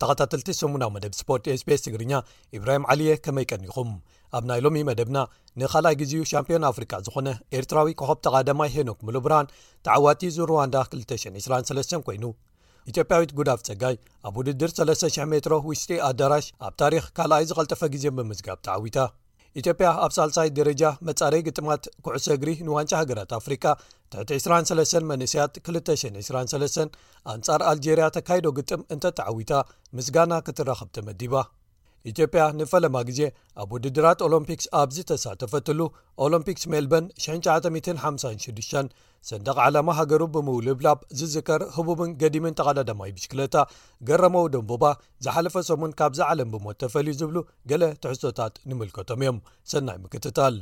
ተኸታትልቲ 0.00 0.52
8ሙናዊ 0.58 0.88
መደብ 0.96 1.12
ስፖርት 1.18 1.44
ስ 1.60 1.66
bስ 1.68 1.80
ትግርኛ 1.88 2.12
ኢብራሂም 2.56 2.84
ዓልየ 2.92 3.12
ከመይቀኒኹም 3.26 3.90
ኣብ 4.38 4.44
ናይ 4.50 4.60
ሎሚ 4.64 4.76
መደብና 4.88 5.18
ንኻልኣይ 5.60 5.94
ግዜኡ 6.00 6.22
ሻምፒዮን 6.32 6.64
ኣፍሪካ 6.70 6.92
ዝኾነ 7.06 7.28
ኤርትራዊ 7.58 7.88
ኮኸብተቓደማይ 8.00 8.70
ሄኖክ 8.74 8.98
ምሉብራን 9.06 9.50
ተዓዋቲ 9.86 10.20
ዝሩዋንዳ 10.36 10.76
223 10.92 11.96
ኮይኑ 12.08 12.24
ኢትዮጵያዊት 12.90 13.32
ጉዳፍ 13.38 13.60
ጸጋይ 13.68 13.96
ኣብ 14.28 14.34
ውድድር 14.40 14.70
3000 14.76 15.26
ሜትሮ 15.32 15.52
ውሽጢ 15.70 15.90
ኣዳራሽ 16.08 16.46
ኣብ 16.66 16.72
ታሪክ 16.82 17.04
ካልኣይ 17.16 17.44
ዝቐልጠፈ 17.50 17.82
ግዜ 17.94 18.04
ብምስጋብ 18.18 18.58
ተዓዊታ 18.68 18.98
ኢትዮጵያ 19.60 19.88
ኣብ 20.04 20.10
ሳልሳይ 20.16 20.48
ደረጃ 20.58 20.82
መጻረዪ 21.08 21.40
ግጥማት 21.48 21.84
ኩዕሰ 22.06 22.26
እግሪ 22.36 22.50
ንዋንጫ 22.68 22.92
ሃገራት 23.00 23.30
ኣፍሪካ 23.40 23.64
ትቲ23 24.12 25.06
መንእስያት 25.12 25.54
223 25.70 26.98
ኣንጻር 27.34 27.60
ኣልጀርያ 27.72 28.06
ተካይዶ 28.18 28.46
ግጥም 28.60 28.82
እንተ 28.96 29.04
ተዓዊታ 29.20 29.52
ምስጋና 29.98 30.32
ክትራኸብ 30.48 30.90
ተመዲባ 30.98 31.34
ኢትዮጵያ 32.10 32.42
ንፈለማ 32.58 32.96
ግዜ 33.08 33.20
ኣብ 33.62 33.70
ውድድራት 33.74 34.20
ኦሎምፒክስ 34.26 34.66
ኣብዚ 34.80 34.96
ተሳተፈትሉ 35.10 35.80
ኦሎምፒክስ 36.26 36.64
ሜልበን 36.72 37.04
1956 37.24 38.90
ሰንደቅ 39.28 39.56
ዓላማ 39.64 39.88
ሃገሩ 39.98 40.22
ብምውልብላብ 40.34 40.98
ዝዝከር 41.18 41.62
ህቡብን 41.76 42.12
ገዲምን 42.22 42.56
ተቐዳዳማይ 42.58 43.10
ብሽክለታ 43.16 43.56
ገረመው 44.10 44.46
ደንቡባ 44.54 44.84
ዝሓለፈ 45.26 45.54
ሰሙን 45.68 45.92
ካብዝ 45.98 46.20
ዓለም 46.28 46.48
ብሞት 46.54 46.78
ተፈልዩ 46.84 47.16
ዝብሉ 47.20 47.36
ገለ 47.72 47.82
ትሕዝቶታት 48.04 48.54
ንምልከቶም 48.70 49.22
እዮም 49.24 49.40
ሰናይ 49.72 49.98
ምክትታል 50.04 50.56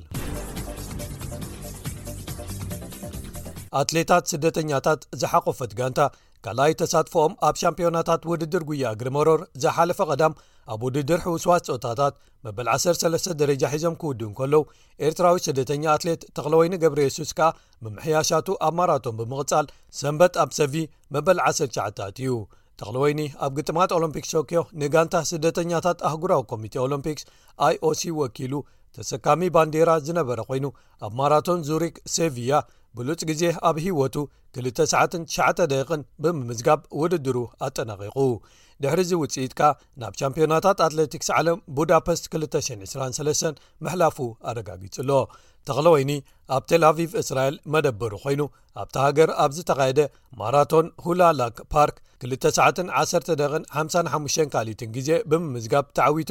ኣትሌታት 3.82 4.24
ስደተኛታት 4.32 5.00
ዝሓቆፈት 5.20 5.72
ጋንታ 5.78 6.00
ካልኣይ 6.44 6.72
ተሳትፈኦም 6.80 7.32
ኣብ 7.46 7.54
ሻምፒዮናታት 7.62 8.22
ውድድር 8.30 8.62
ጉያ 8.68 8.90
ግሪመሮር 9.00 9.40
ዘሓለፈ 9.62 9.98
ቀዳም 10.10 10.34
ኣብ 10.72 10.80
ውድድር 10.86 11.20
ሕውስዋት 11.26 11.64
ፆታታት 11.70 12.14
መበል 12.44 12.68
13 12.72 13.28
ደረጃ 13.40 13.62
ሒዞም 13.74 13.94
ክውድእን 14.00 14.32
ከለዉ 14.38 14.60
ኤርትራዊ 15.06 15.36
ስደተኛ 15.46 15.84
ኣትሌት 15.94 16.22
ተኽለ 16.36 16.52
ወይኒ 16.60 16.74
ገብሪ 16.82 17.00
የሱስ 17.06 17.30
ከኣ 17.38 17.48
ብምሕያሻቱ 17.84 18.48
ኣብ 18.66 18.74
ማራቶን 18.80 19.16
ብምቕጻል 19.20 19.66
ሰንበት 20.00 20.34
ኣብ 20.44 20.50
ሰቪ 20.58 20.74
መበል 21.16 21.38
109ታት 21.48 22.16
እዩ 22.24 22.32
ተኽለ 22.80 22.96
ወይኒ 23.04 23.20
ኣብ 23.44 23.52
ግጥማት 23.58 23.92
ኦሎምፒክስ 23.98 24.32
ቶክዮ 24.36 24.60
ንጋንታ 24.82 25.14
ስደተኛታት 25.30 26.02
ኣህጉራዊ 26.10 26.42
ኮሚቴ 26.52 26.74
ኦሎምፒክስ 26.86 27.24
ኣiኦሲ 27.68 28.02
ወኪሉ 28.20 28.52
ተሰካሚ 28.96 29.40
ባንዴራ 29.54 29.90
ዝነበረ 30.08 30.38
ኮይኑ 30.50 30.66
ኣብ 31.06 31.12
ማራቶን 31.22 31.60
ዙሪክ 31.70 31.96
ሴቪያ 32.16 32.52
ብሉፅ 32.96 33.20
ግዜ 33.30 33.42
ኣብ 33.68 33.76
ሂይወቱ 33.84 34.16
299 34.66 35.60
ደቂቕን 35.72 36.02
ብምምዝጋብ 36.22 36.80
ውድድሩ 37.00 37.36
ኣጠናቂቁ 37.66 38.16
ድሕሪዚ 38.82 39.10
ውፅኢትካ 39.20 39.60
ናብ 40.00 40.12
ቻምፕዮናታት 40.18 40.78
ኣትለቲክስ 40.86 41.28
ዓለም 41.36 41.58
ቡዳፐስት 41.76 42.24
223 42.34 43.58
መሕላፉ 43.84 44.16
ኣረጋጊጹሎ 44.50 45.10
ተኽሊ 45.68 45.86
ወይኒ 45.94 46.12
ኣብ 46.56 46.62
ቴላ 46.70 46.84
ቪቭ 46.98 47.12
እስራኤል 47.22 47.56
መደበሩ 47.72 48.12
ኮይኑ 48.24 48.42
ኣብቲ 48.82 48.94
ሃገር 49.04 49.28
ኣብዝ 49.44 49.58
ተኻየደ 49.70 50.00
ማራቶን 50.40 50.86
ሁላላክ 51.06 51.56
ፓርክ 51.74 51.96
29155 52.32 54.48
ካሊትን 54.54 54.90
ግዜ 54.96 55.10
ብምምዝጋብ 55.30 55.84
ተዓዊቱ 55.98 56.30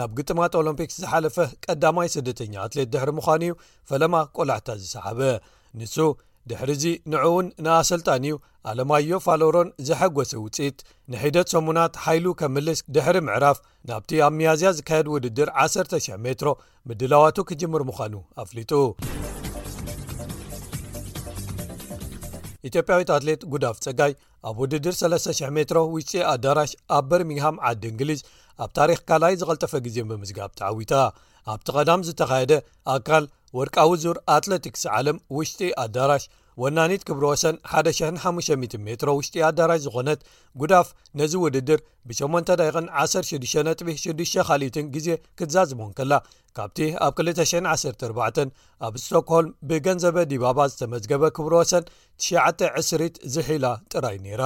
ናብ 0.00 0.10
ግጥማት 0.18 0.52
ኦሎምፒክስ 0.60 0.96
ዝሓለፈ 1.02 1.36
ቀዳማይ 1.64 2.08
ስደተኛ 2.16 2.52
ኣትሌት 2.66 2.88
ድሕሪ 2.94 3.10
ምዃኑ 3.18 3.42
እዩ 3.48 3.52
ፈለማ 3.92 4.14
ቆላዕታ 4.36 4.68
ዝሰሓበ 4.82 5.20
ንሱ 5.80 5.96
ድሕሪዚ 6.50 6.84
ንዕእውን 7.12 7.46
ንኣሰልጣን 7.64 8.24
እዩ 8.26 8.34
ኣለማዮ 8.70 9.10
ፋሎሮን 9.24 9.68
ዘሐጐሰ 9.88 10.30
ውፅኢት 10.44 10.78
ንሒደት 11.12 11.48
ሰሙናት 11.54 11.94
ሓይሉ 12.04 12.26
ከምልስ 12.40 12.80
ድሕሪ 12.94 13.16
ምዕራፍ 13.28 13.58
ናብቲ 13.88 14.10
ኣብ 14.26 14.32
መያዝያ 14.38 14.70
ዝካየድ 14.78 15.08
ውድድር 15.14 15.48
1,00 15.64 16.20
ሜትሮ 16.26 16.48
ምድላዋቱ 16.90 17.38
ክጅምር 17.48 17.82
ምዃኑ 17.90 18.14
ኣፍሊጡ 18.44 18.72
ኢትዮጵያዊት 22.68 23.08
ኣትሌት 23.16 23.42
ጉዳፍ 23.54 23.76
ፀጋይ 23.86 24.12
ኣብ 24.50 24.56
ውድድር 24.62 24.94
3,00 25.02 25.54
ሜትሮ 25.58 25.78
ውሽጢ 25.94 26.12
ኣዳራሽ 26.34 26.72
ኣብ 26.96 27.04
በርሚንግሃም 27.10 27.56
ዓዲ 27.70 27.82
እንግሊዝ 27.92 28.20
ኣብ 28.64 28.70
ታሪክ 28.78 29.00
ካልይ 29.08 29.34
ዝቐልጠፈ 29.40 29.72
ግዜ 29.86 29.96
ብምስጋብ 30.10 30.50
ተዓዊታ 30.60 30.94
ኣብቲ 31.54 31.68
ቀዳም 31.78 32.00
ዝተኻየደ 32.06 32.52
ኣካል 32.94 33.24
ወርቃዊ 33.58 33.90
ዙር 34.04 34.16
ኣትለቲክስ 34.36 34.82
ዓለም 34.98 35.18
ውሽጢ 35.36 35.60
ኣዳራሽ 35.84 36.24
ወናኒት 36.62 37.02
ክብሮ 37.08 37.24
ወሰን 37.32 37.56
1500 37.78 38.56
ሜትሮ 38.86 39.08
ውሽጢ 39.18 39.34
ኣዳራሽ 39.48 39.80
ዝኾነት 39.86 40.20
ጉዳፍ 40.60 40.88
ነዚ 41.20 41.32
ውድድር 41.44 41.80
ብ8ዳቕ16ጥ6ኻሊትን 42.08 44.86
ግዜ 44.94 45.08
ክትዛዝቦን 45.40 45.90
ከላ 45.98 46.12
ካብቲ 46.58 46.78
ኣብ 47.06 47.12
214 47.24 48.06
ኣብ 48.88 48.94
ስቶክሆልም 49.04 49.52
ብገንዘበ 49.70 50.16
ዲባባ 50.32 50.58
ዝተመዝገበ 50.72 51.22
ክብሮ 51.38 51.52
ወሰን 51.62 51.84
9ዕ0ሪት 52.30 53.16
ዝሒላ 53.34 53.66
ጥራይ 53.94 54.18
ነይራ 54.26 54.42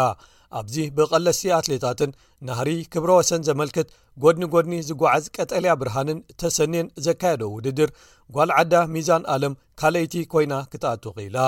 ኣብዚ 0.59 0.77
ብቐለስቲ 0.97 1.45
ኣትሌታትን 1.59 2.11
ናህሪ 2.47 2.69
ክብሮ 2.93 3.11
ወሰን 3.19 3.43
ዘመልክት 3.49 3.89
ጐድኒ 4.23 4.43
ጎድኒ 4.55 4.73
ዝጓዓዝ 4.89 5.25
ቀጠልያ 5.37 5.73
ብርሃንን 5.81 6.19
ተሰኔን 6.43 6.87
ዘካየደ 7.07 7.43
ውድድር 7.57 7.91
ጓል 8.37 8.53
ዓዳ 8.59 8.75
ሚዛን 8.95 9.25
ኣለም 9.35 9.55
ካልይቲ 9.83 10.15
ኮይና 10.33 10.55
ክትኣትኺኢላ 10.73 11.39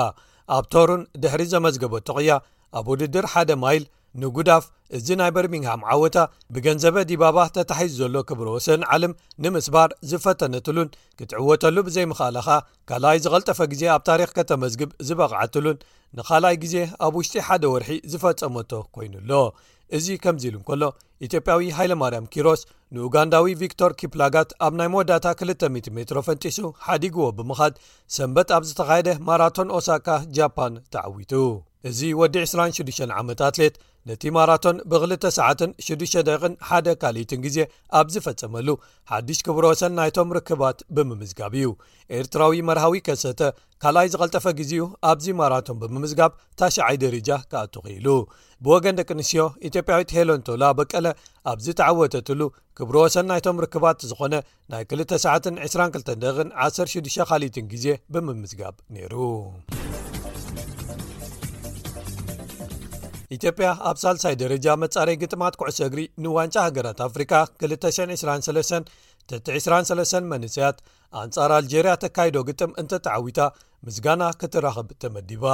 ኣብ 0.57 0.65
ቶሩን 0.75 1.03
ድሕሪ 1.23 1.41
ዘመዝገበ 1.55 1.93
ቶቕያ 2.09 2.31
ኣብ 2.79 2.85
ውድድር 2.93 3.27
ሓደ 3.33 3.49
ማይል 3.63 3.85
ንጉዳፍ 4.21 4.63
እዚ 4.97 5.07
ናይ 5.19 5.29
በርሚንሃም 5.35 5.81
ዓወታ 5.91 6.17
ብገንዘበ 6.53 6.95
ዲባባ 7.11 7.37
ተታሒዙ 7.55 7.93
ዘሎ 8.01 8.15
ክብሮ 8.29 8.47
ወሰን 8.55 8.81
ዓልም 8.95 9.13
ንምስባር 9.43 9.89
ዝፈተነትሉን 10.09 10.89
ክትዕወተሉ 11.19 11.75
ብዘይምኽእላኻ 11.87 12.47
ካልኣይ 12.89 13.17
ዝቐልጠፈ 13.23 13.59
ግዜ 13.71 13.83
ኣብ 13.93 14.03
ታሪክ 14.09 14.31
ከተመዝግብ 14.39 14.91
ዝበቕዓትሉን 15.07 15.77
ንኻልኣይ 16.17 16.57
ግዜ 16.63 16.75
ኣብ 17.05 17.13
ውሽጢ 17.19 17.35
ሓደ 17.47 17.63
ወርሒ 17.73 17.89
ዝፈጸመቶ 18.11 18.71
ኮይኑ 18.97 19.13
ኣሎ 19.23 19.31
እዚ 19.97 20.05
ከምዚ 20.25 20.43
ኢሉ 20.49 20.55
እንከሎ 20.59 20.83
ኢትዮጵያዊ 21.27 21.63
ሃይለማርያም 21.77 22.29
ኪሮስ 22.33 22.61
ንኡጋንዳዊ 22.95 23.47
ቪክቶር 23.61 23.91
ኪፕላጋት 24.01 24.49
ኣብ 24.65 24.73
ናይ 24.79 24.89
መወዳታ 24.93 25.25
20 25.41 25.65
ሜትሮ 25.97 26.19
ፈንጢሱ 26.27 26.59
ሓዲግዎ 26.85 27.25
ብምኻድ 27.39 27.73
ሰንበት 28.17 28.51
ኣብ 28.57 28.63
ዝተኻየደ 28.69 29.09
ማራቶን 29.29 29.71
ኦሳካ 29.79 30.07
ጃፓን 30.37 30.75
ተዓዊቱ 30.95 31.33
እዚ 31.91 31.99
ወዲ 32.21 32.35
26ዓመት 32.49 33.39
ኣትሌት 33.49 33.75
ነቲ 34.09 34.23
ማራቶን 34.35 34.77
ብ2ሰ6ደ 34.91 36.31
1 36.77 36.87
ካሊትን 37.01 37.39
ግዜ 37.45 37.57
ኣብ 37.99 38.07
ዝፈጸመሉ 38.13 38.67
ሓድሽ 39.11 39.39
ክብሮ 39.47 39.63
ወሰን 39.71 39.93
ናይቶም 39.99 40.29
ርክባት 40.37 40.77
ብምምዝጋብ 40.95 41.53
እዩ 41.59 41.67
ኤርትራዊ 42.17 42.53
መርሃዊ 42.69 42.93
ከሰተ 43.07 43.41
ካልኣይ 43.83 44.07
ዝቐልጠፈ 44.13 44.45
ግዜኡ 44.59 44.81
ኣብዚ 45.11 45.25
ማራቶን 45.41 45.77
ብምምዝጋብ 45.81 46.31
ታሽዓይ 46.61 46.95
ደረጃ 47.05 47.29
ካኣትኺኢሉ 47.51 48.07
ብወገን 48.65 48.95
ደቂ 48.99 49.09
ኣንስትዮ 49.17 49.41
ኢትዮጵያዊት 49.69 50.09
ሄሎንቶላ 50.17 50.63
በቀለ 50.79 51.07
ኣብዚ 51.53 51.67
ተዓወተትሉ 51.81 52.41
ክብሮ 52.79 52.95
ወሰን 53.05 53.25
ናይቶም 53.33 53.61
ርክባት 53.65 53.99
ዝኾነ 54.11 54.33
ናይ 54.73 54.83
2ሰ22106 54.95 57.27
ካሊትን 57.31 57.65
ግዜ 57.75 57.85
ብምምዝጋብ 58.15 58.75
ነይሩ 58.97 59.13
ኢትዮጵያ 63.35 63.67
ኣብ 63.89 63.97
ሳልሳይ 64.03 64.35
ደረጃ 64.41 64.65
መጻረይ 64.83 65.15
ግጥማት 65.21 65.53
ኩዕሶ 65.59 65.79
እግሪ 65.89 66.01
ንዋንጫ 66.23 66.55
ሃገራት 66.67 66.99
ኣፍሪካ 67.07 67.31
223 67.65 68.91
23 69.57 70.27
መንስያት 70.33 70.77
ኣንጻር 71.21 71.51
ኣልጀርያ 71.59 71.91
ተካይዶ 72.03 72.35
ግጥም 72.49 72.71
እንተተዓዊታ 72.81 73.39
ምስጋና 73.87 74.23
ክትራኽብ 74.41 74.87
ተመዲባ 75.03 75.45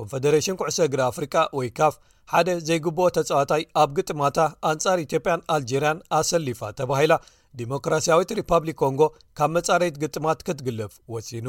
ኮንፈደሬሽን 0.00 0.58
ኩዕሶ 0.60 0.78
እግሪ 0.88 1.00
ኣፍሪቃ 1.10 1.34
ወይ 1.58 1.68
ካፍ 1.78 1.94
ሓደ 2.32 2.48
ዘይግብኦ 2.68 3.04
ተጽዋታይ 3.16 3.62
ኣብ 3.82 3.90
ግጥማታ 3.98 4.38
ኣንጻር 4.70 4.98
ኢትዮጵያን 5.06 5.44
ኣልጀርያን 5.54 5.98
ኣሰሊፋ 6.18 6.60
ተባሂላ 6.80 7.12
ዲሞክራስያዊት 7.60 8.30
ሪፓብሊክ 8.38 8.76
ኮንጎ 8.82 9.02
ካብ 9.38 9.50
መጻረይት 9.56 9.94
ግጥማት 10.02 10.40
ክትግልፍ 10.46 10.92
ወሲኑ 11.14 11.48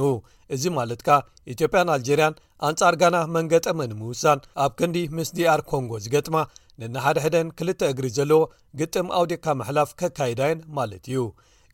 እዚ 0.55 0.64
ማለት 0.78 1.01
ካ 1.08 1.18
ኢትዮጵያን 1.53 1.91
ኣልጀርያን 1.95 2.38
ኣንጻር 2.68 2.95
ጋና 3.01 3.18
መንገጠመ 3.36 3.80
ንምውሳን 3.91 4.39
ኣብ 4.66 4.72
ክንዲ 4.82 4.97
ምስ 5.18 5.32
ዲኣር 5.39 5.64
ኮንጎ 5.72 5.91
ዝገጥማ 6.05 6.38
ነናሓደሕደን 6.82 7.49
ክልተ 7.60 7.82
እግሪ 7.93 8.08
ዘለዎ 8.18 8.41
ግጥም 8.82 9.08
ኣውዴካ 9.20 9.45
መሕላፍ 9.62 9.91
ከካይዳየን 9.99 10.60
ማለት 10.78 11.03
እዩ 11.12 11.20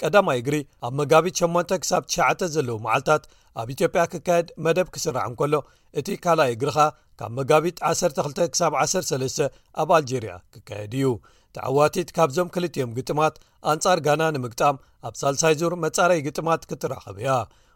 ቀዳማይ 0.01 0.37
እግሪ 0.41 0.55
ኣብ 0.85 0.93
መጋቢት 1.01 1.35
8 1.45 1.77
ክሳ9 1.83 2.43
ዘለዉ 2.55 2.75
መዓልትታት 2.87 3.23
ኣብ 3.61 3.67
ኢትዮጵያ 3.75 4.03
ክካየድ 4.13 4.47
መደብ 4.65 4.87
ክስራዕ 4.95 5.25
እንከሎ 5.31 5.53
እቲ 5.99 6.07
ካልኣይ 6.23 6.51
እግሪኻ 6.57 6.77
ካብ 7.19 7.31
መጋቢት 7.39 7.77
12 7.93 8.43
-ሳ13 8.47 9.43
ኣብ 9.81 9.89
ኣልጀርያ 9.99 10.33
ክካየድ 10.55 10.93
እዩ 10.99 11.07
ተዓዋቲት 11.57 12.09
ካብዞም 12.17 12.49
ክልትዮም 12.53 12.91
ግጥማት 12.97 13.35
ኣንጻር 13.71 13.99
ጋና 14.05 14.23
ንምግጣም 14.35 14.75
ኣብ 15.07 15.13
ሳልሳይ 15.21 15.53
ዙር 15.61 15.73
መጻረዪ 15.85 16.19
ግጥማት 16.27 16.61
ክትራኸብያ 16.69 17.29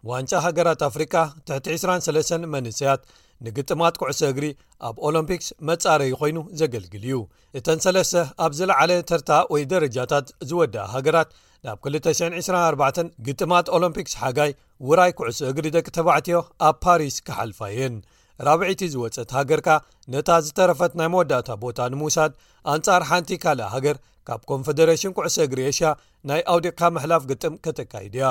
ዋንጫ 0.10 0.32
ሃገራት 0.46 0.82
ኣፍሪካ 0.90 1.16
ትሕቲ 1.48 1.66
23 1.78 2.48
መንስያት 2.56 3.02
ንግጥማት 3.46 3.96
ኩዕሶ 4.02 4.22
እግሪ 4.34 4.46
ኣብ 4.88 4.96
ኦሎምፒክስ 5.08 5.48
መጻረዪ 5.70 6.12
ኾይኑ 6.22 6.38
ዘገልግል 6.60 7.04
እዩ 7.08 7.18
እተን 7.60 7.80
3ለስተ 7.86 8.16
ኣብ 8.46 8.52
ዝለዓለ 8.60 8.92
ተርታ 9.10 9.32
ወይ 9.54 9.64
ደረጃታት 9.74 10.28
ዝወዳ 10.50 10.76
ሃገራት 10.94 11.30
ናብ 11.66 11.78
224 11.98 13.02
ግጥማት 13.28 13.68
ኦሎምፒክስ 13.78 14.14
ሓጋይ 14.22 14.52
ውራይ 14.90 15.14
ኩዕሶ 15.20 15.40
እግሪ 15.52 15.68
ደቂ 15.78 15.88
ተባዕትዮ 15.98 16.40
ኣብ 16.70 16.76
ፓሪስ 16.86 17.18
ኪሓልፋ 17.28 17.60
እየን 17.76 17.98
ራብዒቲ 18.46 18.82
ዝወፀት 18.94 19.30
ሃገርካ 19.38 19.70
ነታ 20.14 20.30
ዝተረፈት 20.46 20.94
ናይ 21.00 21.08
መወዳእታ 21.14 21.50
ቦታ 21.64 21.80
ንምውሳድ 21.92 22.32
ኣንጻር 22.74 23.02
ሓንቲ 23.10 23.30
ካልእ 23.44 23.70
ሃገር 23.74 23.98
ካብ 24.28 24.42
ኮንፈደሬሽን 24.52 25.12
ኩዕሰ 25.18 25.38
እግሪ 25.46 25.60
ኤሽያ 25.70 25.90
ናይ 26.30 26.42
ኣውዴቅካ 26.54 26.82
መሕላፍ 26.96 27.24
ግጥም 27.32 27.54
ከተካሂድ 27.66 28.16
ያ 28.22 28.26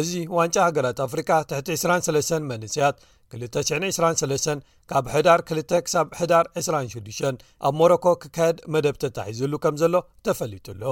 እዚ 0.00 0.10
ዋንጫ 0.36 0.56
ሃገራት 0.68 0.98
ኣፍሪካ 1.06 1.30
ትሕቲ23 1.50 2.48
መንስያት 2.52 2.96
2923 3.34 4.64
ካብ 4.90 5.04
ሕዳር 5.14 5.40
2-ክሳ 5.50 5.94
ሕዳር 6.20 6.46
26 6.60 7.42
ኣብ 7.66 7.72
ሞሮኮ 7.80 8.06
ክካየድ 8.24 8.58
መደብ 8.74 8.96
ተታሒዙሉ 9.04 9.54
ከም 9.66 9.76
ዘሎ 9.82 9.94
ተፈሊጡሎ 10.28 10.82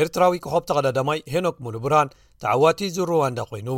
ኤርትራዊ 0.00 0.34
ክኸብ 0.44 0.64
ተቀዳዳማይ 0.70 1.20
ሄኖክ 1.34 1.56
ሙሉብራን 1.66 2.12
ተዓዋቲ 2.44 2.80
ዝሩዋንዳ 2.98 3.38
ኮይኑ 3.52 3.70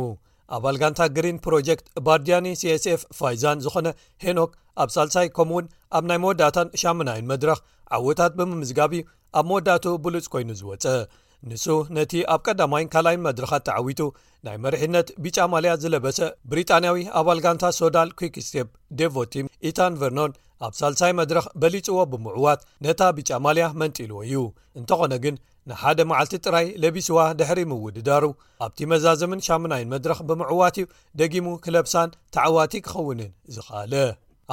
ኣባል 0.55 0.75
ጋንታ 0.81 1.01
ግሪን 1.15 1.37
ፕሮጀክት 1.45 1.85
ባርዲያኒ 2.05 2.45
ሲስፍ 2.61 3.01
ፋይዛን 3.19 3.59
ዝኾነ 3.65 3.87
ሄኖክ 4.23 4.51
ኣብ 4.83 4.89
ሳልሳይ 4.95 5.27
ከምኡ 5.37 5.55
እውን 5.55 5.65
ኣብ 5.97 6.03
ናይ 6.09 6.19
መወዳታን 6.23 6.67
ሻመናይን 6.81 7.29
መድረኽ 7.31 7.59
ዓወታት 7.97 8.33
ብምምዝጋቢ 8.39 8.93
ኣብ 9.39 9.45
መወዳቱ 9.51 9.85
ብሉፅ 10.05 10.27
ኮይኑ 10.33 10.49
ዝወፀ 10.61 10.85
ንሱ 11.49 11.65
ነቲ 11.95 12.11
ኣብ 12.33 12.41
ቀዳማይን 12.47 12.89
ካልይን 12.93 13.23
መድረኻት 13.27 13.63
ተዓዊቱ 13.67 14.01
ናይ 14.45 14.57
መሪሒነት 14.63 15.07
ቢጫማልያ 15.23 15.71
ዝለበሰ 15.83 16.19
ብሪጣንያዊ 16.51 16.97
ኣባል 17.19 17.39
ጋንታ 17.45 17.63
ሶዳል 17.79 18.09
ኩክስቴፕ 18.19 18.67
ደቮቲም 18.99 19.49
ኢታን 19.69 19.97
ቨርኖን 20.01 20.35
ኣብ 20.65 20.73
ሳልሳይ 20.79 21.11
መድረኽ 21.19 21.45
በሊፅዎ 21.61 21.99
ብምዕዋት 22.11 22.61
ነታ 22.85 22.99
ቢጫማልያ 23.19 23.67
መንጢልዎ 23.83 24.19
እዩ 24.27 24.35
እንተኾነ 24.79 25.13
ግን 25.23 25.35
ንሓደ 25.69 25.99
መዓልቲ 26.09 26.33
ጥራይ 26.45 26.67
ለቢስዋ 26.83 27.17
ድሕሪ 27.39 27.59
ምውድዳሩ 27.71 28.23
ኣብቲ 28.65 28.79
መዛዘምን 28.91 29.43
ሻምናይን 29.47 29.91
መድረኽ 29.93 30.19
ብምዕዋትዩ 30.29 30.85
ደጊሙ 31.19 31.47
ክለብሳን 31.65 32.15
ተዓዋቲ 32.35 32.73
ክኸውንን 32.85 33.31
ዝኽኣለ 33.55 33.93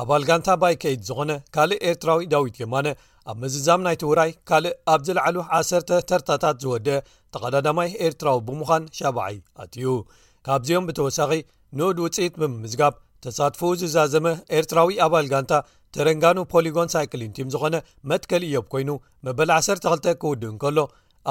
ኣባል 0.02 0.22
ጋንታ 0.28 0.48
ባይ 0.62 0.74
ከይድ 0.82 1.00
ዝኾነ 1.08 1.30
ካልእ 1.54 1.80
ኤርትራዊ 1.90 2.20
ዳዊት 2.32 2.56
የማነ 2.62 2.88
ኣብ 3.30 3.36
መዝዛም 3.42 3.80
ናይትውራይ 3.86 4.30
ካልእ 4.48 4.76
ኣብዝለዕሉ 4.94 5.36
ዓሰርተ 5.56 5.90
ተርታታት 6.10 6.58
ዝወድአ 6.64 6.98
ተቀዳዳማይ 7.34 7.90
ኤርትራዊ 8.08 8.38
ብምዃን 8.48 8.84
ሻባዓይ 8.98 9.36
ኣትዩ 9.64 9.86
ካብዚኦም 10.46 10.86
ብተወሳኺ 10.90 11.32
ንኡድ 11.78 11.98
ውፅኢት 12.04 12.34
ብምምዝጋብ 12.42 12.94
ተሳትፉ 13.24 13.60
ዝዛዘመ 13.80 14.26
ኤርትራዊ 14.56 14.90
ኣባል 15.06 15.26
ጋንታ 15.32 15.52
ተረንጋኑ 15.96 16.38
ፖሊጎን 16.52 16.88
ሳይክሊን 16.94 17.34
ቲም 17.36 17.48
ዝኾነ 17.54 17.76
መትከል 18.10 18.42
እዮም 18.48 18.66
ኮይኑ 18.72 18.90
መበል 19.26 19.50
12 19.58 20.08
ክውድእን 20.22 20.56
ከሎ 20.62 20.78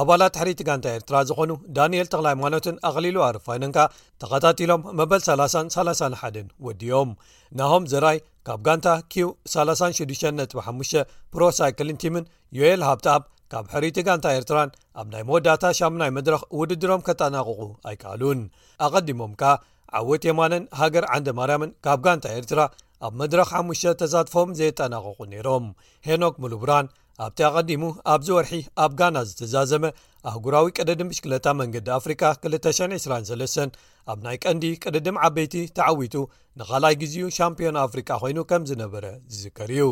ኣባላት 0.01 0.35
ሕሪቲ 0.41 0.61
ጋንታ 0.67 0.87
ኤርትራ 0.95 1.17
ዝኾኑ 1.29 1.51
ዳንኤል 1.77 2.07
ተኽ 2.13 2.23
ሃይማኖትን 2.29 2.75
ኣቕሊሉ 2.89 3.17
ኣርፋነንካ 3.27 3.77
ተኸታቲሎም 4.21 4.81
መበል 4.99 5.21
331 5.27 6.51
ወዲዮም 6.65 7.11
ናሆም 7.59 7.85
ዘራይ 7.93 8.17
ካብ 8.49 8.59
ጋንታ 8.67 8.87
q 9.13 9.29
365 9.53 11.15
ፕሮ 11.33 11.41
ሳይክሊን 11.59 11.99
ቲምን 12.03 12.27
ዮኤል 12.59 12.83
ሃብጣኣፕ 12.89 13.23
ካብ 13.53 13.65
ሕሪቲ 13.75 13.97
ጋንታ 14.09 14.25
ኤርትራን 14.37 14.69
ኣብ 15.01 15.07
ናይ 15.13 15.23
መወዳእታ 15.29 15.63
ሻናይ 15.79 16.11
መድረኽ 16.19 16.41
ውድድሮም 16.59 17.03
ከጠናቕቑ 17.09 17.59
ኣይከኣሉን 17.91 18.39
ኣቐዲሞም 18.87 19.33
ካ 19.41 19.55
ዓወት 19.99 20.23
የማነን 20.29 20.63
ሃገር 20.81 21.05
ዓንደ 21.15 21.29
ማርያምን 21.39 21.71
ካብ 21.85 21.99
ጋንታ 22.05 22.25
ኤርትራ 22.37 22.61
ኣብ 23.07 23.13
መድረኽ 23.21 23.47
ሓሙሽተ 23.57 23.91
ተሳድፎም 24.01 24.49
ዘየጠናቕቑ 24.59 25.19
ነይሮም 25.33 25.65
ሄኖክ 26.07 26.35
ሙሉብራን 26.43 26.87
ኣብቲ 27.25 27.39
ኣቐዲሙ 27.47 27.83
ኣብዚ 28.13 28.27
ወርሒ 28.37 28.53
ኣብ 28.83 28.91
ጋና 28.99 29.17
ዝተዛዘመ 29.29 29.83
ኣህጉራዊ 30.29 30.65
ቅደድም 30.77 31.09
ምሽክለታ 31.11 31.45
መንገዲ 31.61 31.87
ኣፍሪካ 31.99 32.21
223 32.47 33.71
ኣብ 34.13 34.19
ናይ 34.25 34.37
ቀንዲ 34.43 34.63
ቅደድም 34.83 35.19
ዓበይቲ 35.27 35.55
ተዓዊቱ 35.77 36.15
ንኻልኣይ 36.61 36.95
ግዜኡ 37.03 37.27
ሻምፒዮን 37.37 37.79
ኣፍሪካ 37.85 38.09
ኾይኑ 38.23 38.37
ከም 38.51 38.63
ዝነበረ 38.71 39.05
ዝዝከር 39.33 39.71
እዩ 39.77 39.85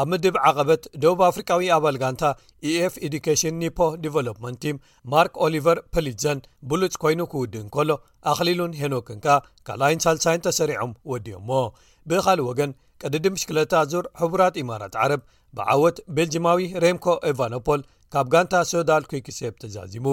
ኣብ 0.00 0.06
ምድብ 0.10 0.36
ዓቐበት 0.50 0.84
ደቡብ 1.02 1.20
አፍሪካዊ 1.28 1.66
ኣባል 1.74 1.96
ጋንታ 2.02 2.22
eኤf 2.70 2.94
ኤዱኬሽን 3.06 3.54
ኒፖ 3.62 3.78
ዲቨሎፕመንት 4.04 4.58
ቲም 4.62 4.76
ማርክ 5.12 5.34
ኦሊቨር 5.46 5.78
ፐሊትዘን 5.94 6.38
ብሉጭ 6.70 6.94
ኮይኑ 7.02 7.20
ክውድእን 7.32 7.66
ከሎ 7.74 7.90
ኣኽሊሉን 8.30 8.72
ሄኖክንካ 8.80 9.26
ካልይን 9.66 10.02
ሳልሳይን 10.04 10.44
ተሰሪዖም 10.46 10.94
ወድዮሞ 11.12 11.50
ብኻልእ 12.10 12.46
ወገን 12.50 12.72
ቀድዲ 13.02 13.24
ምሽክለታ 13.34 13.74
ዙር 13.92 14.06
ሕቡራት 14.22 14.56
ኢማራት 14.62 14.96
ዓረብ 15.02 15.22
ብዓወት 15.58 15.96
ቤልጅማዊ 16.16 16.60
ሬምኮ 16.84 17.06
ኤቫኖፖል 17.32 17.82
ካብ 18.14 18.26
ጋንታ 18.34 18.54
ሶዳል 18.72 19.06
ኩክሴብ 19.12 19.54
ተዛዚሙ 19.62 20.06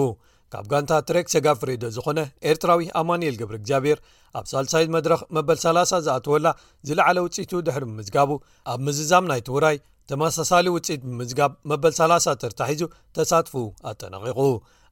ካብ 0.52 0.64
ጋንታ 0.70 0.92
ትሬክ 1.08 1.26
ሰጋፍሬዶ 1.34 1.84
ዝኾነ 1.96 2.18
ኤርትራዊ 2.48 2.80
ኣማንኤል 3.00 3.36
ግብሪ 3.40 3.54
እግዚኣብሔር 3.60 3.98
ኣብ 4.38 4.44
ሳልሳይ 4.50 4.84
መድረኽ 4.96 5.20
መበል 5.36 5.58
30 5.62 5.94
ዝኣትወላ 6.06 6.46
ዝለዕለ 6.88 7.18
ውፅኢቱ 7.26 7.52
ድሕሪ 7.66 7.84
ብምዝጋቡ 7.90 8.30
ኣብ 8.72 8.78
ምዝዛም 8.86 9.28
ናይትውራይ 9.30 9.76
ተመሳሳሊ 10.10 10.66
ውፅት 10.76 11.00
ብምዝጋብ 11.08 11.52
መበል 11.72 11.94
30 12.00 12.36
ተርታሒዙ 12.42 12.82
ተሳትፉ 13.18 13.54
ኣጠነቂቑ 13.90 14.40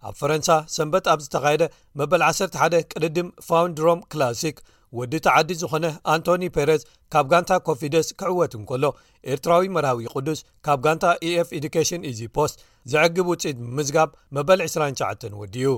ኣብ 0.09 0.15
ፈረንሳ 0.21 0.49
ሰንበት 0.77 1.07
ኣብ 1.15 1.21
ዝተካየደ 1.27 1.63
መበል 2.01 2.23
11ደ 2.31 2.75
ቅድድም 2.93 3.31
ፋውንድሮም 3.49 4.03
ክላሲክ 4.13 4.59
ወዲ 4.99 5.15
ተዓዲ 5.25 5.51
ዝኾነ 5.63 5.87
ኣንቶኒ 6.13 6.45
ፔረዝ 6.55 6.83
ካብ 7.15 7.27
ጋንታ 7.33 7.51
ኮፊደስ 7.67 8.07
ክዕወት 8.21 8.53
እንከሎ 8.59 8.85
ኤርትራዊ 9.33 9.63
መርዊ 9.75 10.07
ቅዱስ 10.15 10.41
ካብ 10.67 10.79
ጋንታ 10.85 11.05
ኤኤፍ 11.27 11.49
ኤዱኬሽን 11.59 12.03
ኢዚ 12.11 12.21
ፖስ 12.37 12.53
ዘዕግብ 12.93 13.29
ውፅት 13.33 13.57
ብምዝጋብ 13.65 14.11
መበል 14.37 14.61
29 14.67 15.29
ወድዩ 15.43 15.69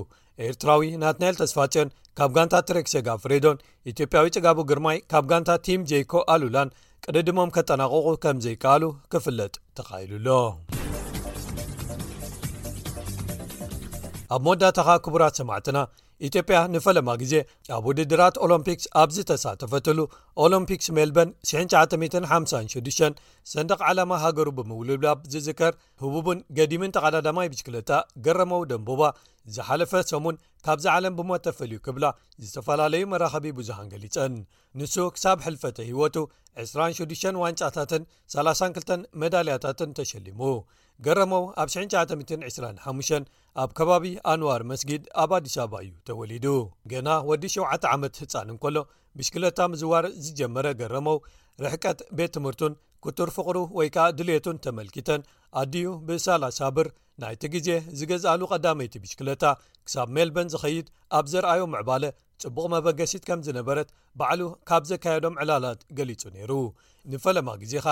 ኤርትራዊ 0.47 0.83
ናትናኤል 1.03 1.35
ተስፋጭዮን 1.41 1.93
ካብ 2.19 2.31
ጋንታ 2.37 2.55
ትሬክሰ 2.69 2.95
ጋ 3.07 3.17
ፍሬዶን 3.23 3.57
ኢትዮጵያዊ 3.91 4.27
ጭጋቡ 4.37 4.57
ግርማይ 4.69 4.97
ካብ 5.13 5.25
ጋንታ 5.31 5.51
ቲም 5.67 5.81
ጄኮ 5.91 6.13
ኣሉላን 6.33 6.73
ቅድድሞም 7.05 7.53
ከጠናቕቁ 7.57 8.07
ከም 8.23 8.37
ዘይከኣሉ 8.45 8.83
ክፍለጥ 9.13 9.53
ተኻይሉሎ 9.77 10.27
ኣብ 14.35 14.41
መወዳታ 14.45 14.77
ካ 14.87 14.91
ክቡራት 15.05 15.35
ሰማዕትና 15.39 15.77
ኢትዮጵያ 16.27 16.57
ንፈለማ 16.73 17.09
ግዜ 17.21 17.33
ኣብ 17.75 17.85
ውድድራት 17.89 18.35
ኦሎምፒክስ 18.45 18.85
ኣብዝተሳተፈትሉ 19.01 19.99
ኦሎምፒክስ 20.43 20.87
ሜልበን 20.97 21.29
1956 21.61 23.01
ሰንደቅ 23.53 23.79
ዓላማ 23.87 24.11
ሃገሩ 24.25 24.47
ብምውልላብ 24.57 25.19
ዝዝከር 25.33 25.73
ህቡቡን 26.03 26.39
ገዲምን 26.59 26.93
ተቐዳዳማይ 26.97 27.49
ብጅክለታ 27.53 27.91
ገረመው 28.27 28.61
ደንቦባ 28.71 29.01
ዝሓለፈ 29.55 29.91
ሰሙን 30.11 30.37
ካብዝ 30.67 30.85
ዓለም 30.95 31.17
ብሞተፈልዩ 31.19 31.79
ክብላ 31.87 32.05
ዝተፈላለዩ 32.45 33.03
መራኸቢ 33.13 33.47
ብዙሃን 33.59 33.91
ገሊጸን 33.95 34.35
ንሱ 34.81 34.95
ክሳብ 35.15 35.37
ሕልፈተ 35.47 35.77
ህይወቱ 35.89 36.15
26 36.67 37.27
ዋንጫታትን 37.45 38.05
32 38.37 38.95
መዳልያታትን 39.23 39.95
ተሸሊሙ 39.99 40.41
ገረመው 41.05 41.43
ኣብ 41.61 41.69
2925 41.75 43.31
ኣብ 43.61 43.69
ከባቢ 43.77 44.05
ኣንዋር 44.31 44.61
መስጊድ 44.71 45.03
ኣብ 45.23 45.31
ኣዲስ 45.37 45.55
በባ 45.61 45.73
እዩ 45.85 45.89
ተወሊዱ 46.07 46.45
ገና 46.91 47.07
ወዲ 47.29 47.43
7ተ 47.55 47.83
ዓመት 47.95 48.13
ህፃን 48.21 48.47
ንከሎ 48.53 48.77
ብሽክለታ 49.17 49.59
ምዝዋር 49.71 50.05
ዝጀመረ 50.25 50.67
ገረመው 50.81 51.17
ርሕቀት 51.63 51.99
ቤት 52.17 52.31
ትምህርቱን 52.37 52.73
ክቱር 53.05 53.29
ፍቕሩ 53.35 53.57
ወይ 53.77 53.87
ከዓ 53.95 54.05
ድልቱን 54.17 54.57
ተመልኪተን 54.65 55.21
ኣድዩ 55.61 55.87
ብሳላ 56.07 56.43
ሳብር 56.59 56.87
ናይቲ 57.21 57.43
ግዜ 57.55 57.69
ዝገዝኣሉ 57.97 58.41
ቀዳመይቲ 58.51 58.95
ብሽክለታ 59.01 59.43
ክሳብ 59.87 60.07
ሜልበን 60.15 60.47
ዝኸይድ 60.53 60.87
ኣብ 61.17 61.25
ዘርኣዮ 61.33 61.61
ምዕባለ 61.73 62.03
ጽቡቕ 62.41 62.65
መበገሲት 62.75 63.23
ከም 63.27 63.41
ዝነበረት 63.47 63.89
ባዕሉ 64.19 64.41
ካብ 64.69 64.83
ዘካየዶም 64.91 65.35
ዕላላት 65.41 65.81
ገሊጹ 65.99 66.21
ነይሩ 66.37 66.51
ንፈለማ 67.13 67.49
ግዜ 67.63 67.73
ኸ 67.85 67.87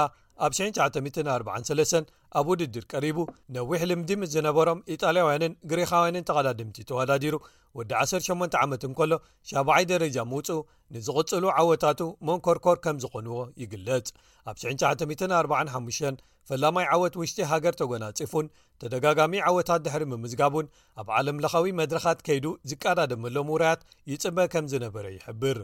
ኣብ 0.46 0.52
1943 0.66 1.96
ኣብ 2.40 2.46
ውድድር 2.52 2.84
ቀሪቡ 2.92 3.18
ነዊሕ 3.56 3.82
ልምዲምስ 3.90 4.30
ዝነበሮም 4.36 4.80
ኢጣልያውያንን 4.94 5.54
ግሪኻውያንን 5.72 6.26
ተቐዳድምቲ 6.30 6.78
ተወዳዲሩ 6.90 7.36
ወዲ 7.78 7.92
18 8.14 8.58
ዓመት 8.62 8.82
እንከሎ 8.88 9.12
7ባ0ይ 9.52 9.86
ደረጃ 9.92 10.18
ምውፁኡ 10.32 10.58
ንዝቕጽሉ 10.96 11.44
ዓወታቱ 11.62 12.00
መንኰርኰር 12.30 12.78
ከም 12.86 12.98
ዝዀንዎ 13.04 13.38
ይግለጽ 13.64 14.08
ኣብ 14.52 14.56
1945 14.72 16.26
ፈላማይ 16.52 16.86
ዓወት 16.96 17.14
ውሽጢ 17.22 17.38
ሃገር 17.52 17.76
ተጐናጺፉን 17.82 18.48
ተደጋጋሚ 18.84 19.36
ዓወታት 19.50 19.84
ድሕሪ 19.88 20.04
ምምዝጋቡን 20.14 20.72
ኣብ 21.04 21.08
ዓለምለኻዊ 21.20 21.68
መድረኻት 21.82 22.20
ከይዱ 22.28 22.48
ዝቀዳደመሎም 22.72 23.52
ውራያት 23.56 23.84
ይጽበ 24.14 24.40
ከም 24.56 24.66
ዝነበረ 24.74 25.06
ይሕብር 25.18 25.60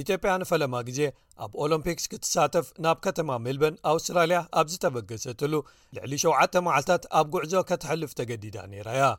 ኢትዮጵያ 0.00 0.32
ንፈለማ 0.42 0.74
ግዜ 0.88 1.00
ኣብ 1.44 1.52
ኦሎምፒክስ 1.62 2.04
ክትሳተፍ 2.12 2.66
ናብ 2.84 2.98
ከተማ 3.06 3.30
ሜልበን 3.46 3.74
ኣውስትራልያ 3.90 4.38
ኣብዝተበገሰትሉ 4.60 5.54
ልዕሊ 5.96 6.12
7ተ 6.24 6.54
መዓልታት 6.66 7.04
ኣብ 7.18 7.26
ጉዕዞ 7.34 7.54
ከተሕልፍ 7.70 8.12
ተገዲዳ 8.20 8.56
ነይራ 8.72 8.88
ያ 9.02 9.10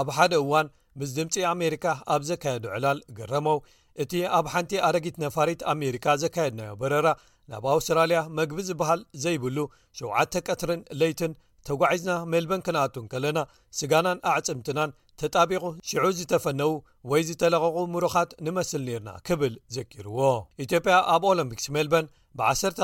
ኣብ 0.00 0.08
ሓደ 0.16 0.32
እዋን 0.44 0.68
ምስ 1.00 1.10
ድምፂ 1.18 1.34
ኣሜሪካ 1.54 1.84
ኣብ 2.14 2.22
ዘካየዱ 2.30 2.64
ዕላል 2.76 2.98
ግረመው 3.18 3.58
እቲ 4.02 4.12
ኣብ 4.38 4.46
ሓንቲ 4.54 4.72
ኣረጊት 4.88 5.16
ነፋሪት 5.24 5.60
ኣሜሪካ 5.74 6.06
ዘካየድናዮ 6.22 6.72
በረራ 6.80 7.08
ናብ 7.52 7.64
ኣውስትራልያ 7.74 8.18
መግቢ 8.38 8.58
ዝበሃል 8.70 9.00
ዘይብሉ 9.24 9.58
7ዓተ 10.00 10.34
ቀትርን 10.48 10.82
ለይትን 11.00 11.32
ተጓዒዝና 11.68 12.12
ሜልበን 12.32 12.62
ክነኣቱን 12.66 13.06
ከለና 13.12 13.38
ስጋናን 13.78 14.18
ኣዕፅምትናን 14.34 14.90
ተጣቢቑ 15.20 15.64
ሽዑ 15.88 16.02
ዝተፈነዉ 16.18 16.70
ወይ 17.10 17.22
ዝተለቐቑ 17.28 17.76
ምሩኻት 17.94 18.30
ንመስል 18.44 18.82
ኔርና 18.88 19.10
ክብል 19.26 19.54
ዘኪርዎ 19.74 20.18
ኢትዮጵያ 20.64 20.94
ኣብ 21.14 21.22
ኦሎምፒክስ 21.30 21.66
ሜልበን 21.74 22.06
ብ12 22.38 22.80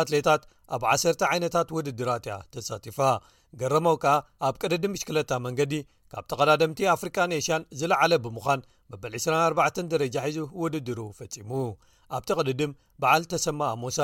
ኣትሌታት 0.00 0.42
ኣብ 0.74 0.82
1ሰተ 0.92 1.20
ዓይነታት 1.30 1.68
ውድድራትያ 1.76 2.34
ተሳቲፋ 2.54 2.98
ገረመ 3.62 3.86
ከኣ 4.04 4.14
ኣብ 4.48 4.54
ቅድድም 4.62 4.92
ምሽክለታ 4.96 5.30
መንገዲ 5.46 5.72
ካብ 6.12 6.24
ተቐዳድምቲ 6.30 6.80
ኣፍሪካንኤሽን 6.94 7.62
ዝለዓለ 7.80 8.12
ብምዃን 8.26 8.60
መበል 8.92 9.14
24 9.22 9.82
ደረጃ 9.94 10.16
ሒዙ 10.28 10.38
ውድድሩ 10.62 11.00
ፈጺሙ 11.18 11.50
ኣብቲ 12.18 12.30
ቅድድም 12.40 12.72
በዓል 13.02 13.24
ተሰማ 13.34 13.60
ኣሞሳ 13.76 13.98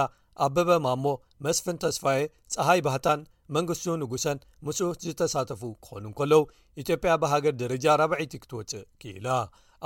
ኣብ 0.44 0.52
በበማሞ 0.56 1.04
መስፍን 1.44 1.78
ተስፋኤ 1.84 2.20
ፀሃይ 2.54 2.80
ባህታን 2.86 3.20
መንግስቱ 3.54 3.86
ንጉሰን 4.02 4.38
ምስ 4.66 4.78
ዝተሳተፉ 5.06 5.62
ክኾኑ 5.86 6.04
እንከለው 6.10 6.42
ኢትዮጵያ 6.82 7.12
ብሃገር 7.22 7.54
ደረጃ 7.62 7.84
4ብዒይቲ 8.00 8.34
ክትወፅእ 8.44 8.86
ክኢላ 9.02 9.28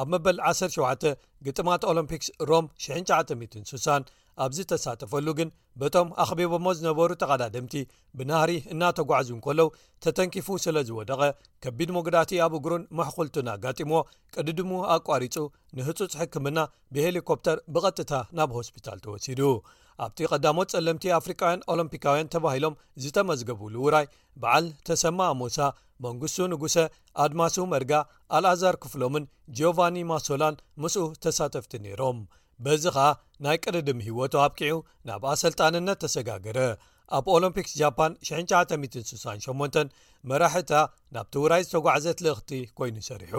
ኣብ 0.01 0.09
መበል 0.13 0.37
17 0.51 1.05
ግጥማት 1.47 1.83
ኦሎምፒክስ 1.91 2.29
ሮም 2.51 2.67
906 2.85 4.17
ኣብዝተሳተፈሉ 4.45 5.27
ግን 5.39 5.49
በቶም 5.81 6.09
ኣኽቢቦሞ 6.23 6.67
ዝነበሩ 6.79 7.09
ተቓዳድምቲ 7.23 7.75
ብናህሪ 8.19 8.53
እናተጓዕዙ 8.75 9.29
እንከለው 9.37 9.69
ተተንኪፉ 10.05 10.47
ስለ 10.65 10.77
ዝወደቐ 10.89 11.21
ከቢድ 11.65 11.91
ሞጉዳእቲ 11.97 12.33
ኣብ 12.45 12.55
እግሩን 12.59 12.87
መሕኩልቱ 13.01 13.37
ንጋጢሞ 13.49 13.93
ቀድድሙ 14.37 14.71
ኣቋሪፁ 14.97 15.37
ንህጹፅ 15.79 16.15
ሕክምና 16.23 16.59
ብሄሊኮፕተር 16.97 17.61
ብቐጥታ 17.75 18.13
ናብ 18.41 18.53
ሆስፒታል 18.61 19.01
ተወሲዱ 19.07 19.43
ኣብቲ 20.05 20.19
ቀዳሞት 20.33 20.69
ጸለምቲ 20.75 21.05
ኣፍሪካውያን 21.21 21.65
ኦሎምፒካውያን 21.73 22.31
ተባሂሎም 22.35 22.79
ዝተመዝገቡሉ 23.03 23.75
ውራይ 23.87 24.07
በዓል 24.43 24.67
ተሰማ 24.89 25.19
ኣሞሳ 25.33 25.59
መንጉሱ 26.05 26.37
ንጉሰ 26.53 26.77
ኣድማሱ 27.25 27.57
መርጋ 27.73 27.93
ኣልኣዛር 28.37 28.77
ክፍሎምን 28.83 29.25
ጂቫኒ 29.59 29.97
ማሶላን 30.11 30.55
ምስኡ 30.83 31.05
ተሳተፍቲ 31.25 31.73
ነይሮም 31.87 32.21
በዚ 32.65 32.85
ኸኣ 32.97 33.07
ናይ 33.45 33.59
ቅርድም 33.65 34.01
ህወቱ 34.07 34.35
ኣብቂዑ 34.47 34.77
ናብኣሰልጣንነት 35.11 36.01
ተሰጋግረ 36.05 36.59
ኣብ 37.19 37.27
ኦሎምፒክስ 37.35 37.73
ጃፓን 37.81 38.13
1968 38.31 39.85
መራሕታ 40.31 40.73
ናብቲ 41.15 41.35
ውራይ 41.45 41.63
ዝተጓዕዘት 41.67 42.19
ልእኽቲ 42.25 42.51
ኰይኑ 42.81 42.97
ይሰሪሑ 43.03 43.35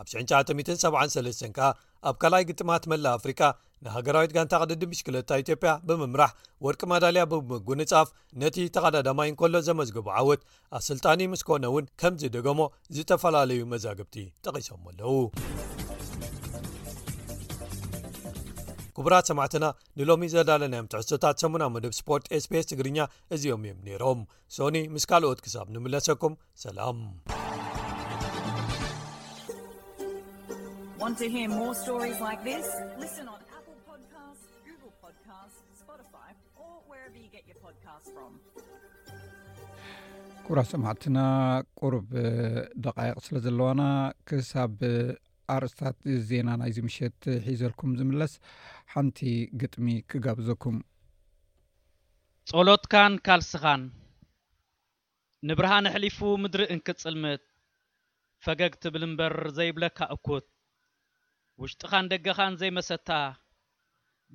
ኣብ 0.00 0.06
9973 0.14 1.46
ከኣ 1.56 1.68
ኣብ 2.08 2.14
ካልኣይ 2.22 2.44
ግጥማት 2.50 2.84
መላእ 2.92 3.14
ኣፍሪካ 3.18 3.40
ንሃገራዊት 3.84 4.32
ጋንታ 4.36 4.52
ቅድዲ 4.64 4.82
ምሽክለታ 4.92 5.30
ኢትዮጵያ 5.42 5.70
ብምምራሕ 5.88 6.32
ወርቂ 6.66 6.80
መዳልያ 6.92 7.22
ብምጉ 7.32 7.66
ንጻፍ 7.80 8.08
ነቲ 8.42 8.56
ተቐዳዳማይንከሎ 8.74 9.54
ዘመዝገቡ 9.68 10.06
ዓወት 10.20 10.42
ኣሰልጣኒ 10.78 11.20
ምስ 11.32 11.42
ኮነ 11.48 11.64
እውን 11.72 11.86
ከምዚ 12.02 12.22
ደገሞ 12.36 12.60
ዝተፈላለዩ 12.96 13.60
መዛግብቲ 13.72 14.16
ጠቒሶም 14.46 14.84
ኣለዉ 14.92 15.14
ክቡራት 18.98 19.24
ሰማዕትና 19.30 19.64
ንሎሚ 20.00 20.22
ዘዳለናዮም 20.34 20.86
ትሕስቶታት 20.92 21.42
ሰሙናዊ 21.42 21.70
መድብ 21.74 21.92
ስፖርት 22.00 22.26
ስpስ 22.44 22.68
ትግርኛ 22.70 22.98
እዚኦም 23.36 23.64
እዮም 23.68 23.82
ነይሮም 23.88 24.22
ሶኒ 24.58 24.78
ምስ 24.94 25.06
ካልኦት 25.12 25.42
ክሳብ 25.46 25.68
ንምለሰኩም 25.74 26.36
ሰላም 26.64 27.00
ኩራ 40.46 40.60
ሰማዕትና 40.70 41.18
ቁርብ 41.80 42.08
ደቃይቕ 42.84 43.22
ስለ 43.26 43.36
ዘለዋና 43.44 43.82
ክሳብ 44.30 44.74
ኣርእስታት 45.56 46.00
ዜና 46.30 46.48
ናይዚ 46.62 46.78
ምሸት 46.88 47.20
ሒዘልኩም 47.46 47.92
ዝምለስ 48.00 48.34
ሓንቲ 48.94 49.20
ግጥሚ 49.62 49.86
ክጋብዘኩም 50.12 50.78
ፀሎትካን 52.54 53.16
ካልስኻን 53.28 53.84
ንብርሃን 55.50 55.88
ኣሕሊፉ 55.92 56.18
ምድሪ 56.44 56.64
እንክፅልምት 56.78 57.44
ፈገግ 58.46 58.74
ትብል 58.82 59.02
እምበር 59.10 59.32
ዘይብለካ 59.60 59.98
እኩት 60.18 60.46
ውሽጥኻን 61.62 62.08
ደገኻን 62.12 62.54
ዘይመሰድታ 62.60 63.10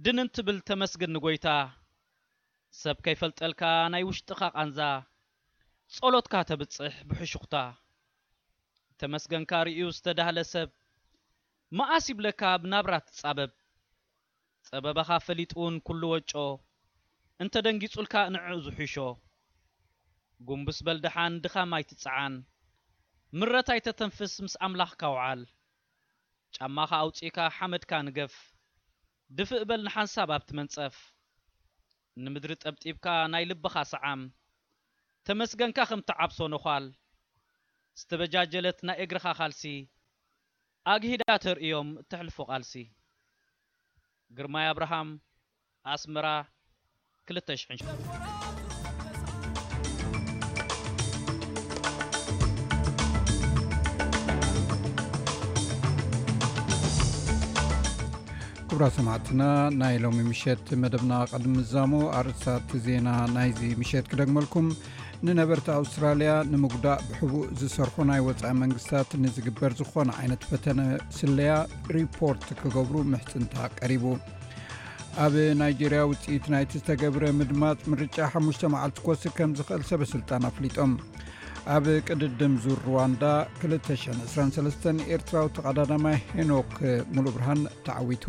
ድንንትብል 0.05 0.57
ተመስግ 0.69 1.01
ኒጐይታ 1.15 1.47
ሰብ 2.81 2.97
ከይፈልጠልካ 3.05 3.61
ናይ 3.93 4.03
ውሽጢኻ 4.09 4.41
ቓንዛ 4.59 4.79
ጸሎትካ 5.95 6.33
ተብጽሕ 6.49 6.93
ብሕሹኽታ 7.09 7.55
ተመስገንካ 9.01 9.51
ርእዩ 9.67 9.83
ዝተዳህለ 9.97 10.37
ሰብ 10.53 10.69
መኣስ 11.77 12.05
ይብለካ 12.11 12.41
ብናብራ 12.63 12.93
ትጻበብ 13.07 13.51
ጸበባኻ 14.67 15.09
ፈሊጥውን 15.27 15.77
ኲሉ 15.87 16.01
ወጮ 16.15 16.31
እንተ 17.43 17.53
ደንጊጹልካ 17.67 18.15
ንእእዙሒሾ 18.33 18.95
ጕንቡስ 20.49 20.79
በልድሓን 20.87 21.35
ድኻ 21.45 21.55
ኣይትጽዓን 21.79 22.33
ምረታይተተንፍስ 23.39 24.35
ምስ 24.45 24.55
ኣምላኽካ 24.65 25.01
ውዓል 25.15 25.41
ጫማኻ 26.57 26.89
ኣውጺኢካ 27.03 27.37
ሓመድካ 27.57 27.91
ንገፍ 28.07 28.33
ድፍእበል 29.37 29.81
ንሓንሳብ 29.87 30.29
ኣብቲ 30.37 30.49
መንጸፍ 30.59 30.95
ንምድሪ 32.23 32.51
ጠብጢብካ 32.63 33.05
ናይ 33.33 33.43
ልብኻ 33.49 33.75
ሰዓም 33.93 34.21
ተመስገንካ 35.27 35.77
ኸም 35.89 36.01
እተዓብሶነዃል 36.03 36.85
ዝተበጃጀለት 37.99 38.79
ናይ 38.89 38.97
እግርኻ 39.05 39.25
ኻልሲ 39.39 39.63
ኣግሂዳ 40.93 41.23
ተርእዮም 41.45 41.89
እተሕልፎ 42.03 42.37
ቓልሲ 42.49 42.73
ግርማይ 44.39 44.65
ኣብርሃም 44.73 45.09
ኣስመራ 45.93 46.27
ክልተሽ0ንሸ 47.29 47.83
እራ 58.81 58.87
ሰማዕትና 58.95 59.43
ናይ 59.79 59.95
ሎሚ 60.03 60.19
ምሸት 60.27 60.67
መደብና 60.83 61.11
ቐድሚ 61.31 61.51
ምዛሙ 61.57 61.91
ኣርእስታት 62.19 62.69
ዜና 62.85 63.07
ናይዚ 63.33 63.59
ምሸት 63.81 64.05
ክደግመልኩም 64.11 64.67
ንነበርቲ 65.27 65.67
ኣውስትራልያ 65.79 66.31
ንምጉዳእ 66.51 67.03
ብሕቡእ 67.09 67.45
ዝሰርሑ 67.59 67.95
ናይ 68.11 68.21
ወፃኢ 68.27 68.51
መንግስታት 68.63 69.11
ንዝግበር 69.23 69.73
ዝኾነ 69.81 70.09
ዓይነት 70.21 70.47
ፈተነ 70.51 70.79
ስለያ 71.17 71.51
ሪፖርት 71.97 72.47
ክገብሩ 72.61 72.95
ምሕፅንታ 73.11 73.55
ቀሪቡ 73.81 74.05
ኣብ 75.25 75.35
ናይጀርያ 75.61 76.01
ውፅኢት 76.13 76.47
ናይቲ 76.55 76.73
ዝተገብረ 76.81 77.23
ምድማፅ 77.41 77.83
ምርጫ 77.93 78.17
5ሽተ 78.41 78.63
መዓልቲ 78.77 78.99
ኮስ 79.07 79.25
ከም 79.37 79.53
ዝኽእል 79.59 79.85
ሰበስልጣን 79.91 80.49
ኣፍሊጦም 80.51 80.93
ኣብ 81.73 81.85
ቅድድምዙር 82.07 82.77
ሩዋንዳ 82.87 83.23
223 83.63 84.87
ኤርትራዊተቐዳዳማ 85.15 86.05
ሄኖክ 86.37 86.71
ሙሉእ 87.15 87.33
ብርሃን 87.35 87.59
ተዓዊቱ 87.85 88.25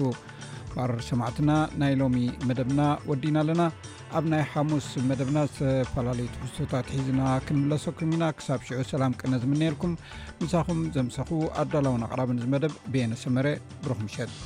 ባር 0.74 0.93
ሰማዕትና 1.09 1.51
ናይ 1.80 1.95
ሎሚ 2.01 2.16
መደብና 2.51 2.80
ወዲና 3.11 3.37
ኣለና 3.43 3.62
ኣብ 4.18 4.24
ናይ 4.33 4.43
ሓሙስ 4.53 4.87
መደብና 5.11 5.39
ዝተፈላለዩት 5.57 6.37
ውስተታት 6.45 6.89
ሒዝና 6.97 7.20
ክንምለሰኩም 7.49 8.12
ኢና 8.16 8.24
ክሳብ 8.39 8.61
ሽዑ 8.68 8.80
ሰላም 8.95 9.16
ቅነ 9.22 9.33
ዝምነየርኩም 9.45 9.95
ንሳኹም 10.45 10.80
ዘምሰኹ 10.97 11.30
ኣዳላውን 11.64 12.07
ኣቕራብን 12.09 12.43
ዝመደብ 12.45 12.74
ቤነሰመረ 12.97 13.49
ብርኹምሸጥ 13.87 14.37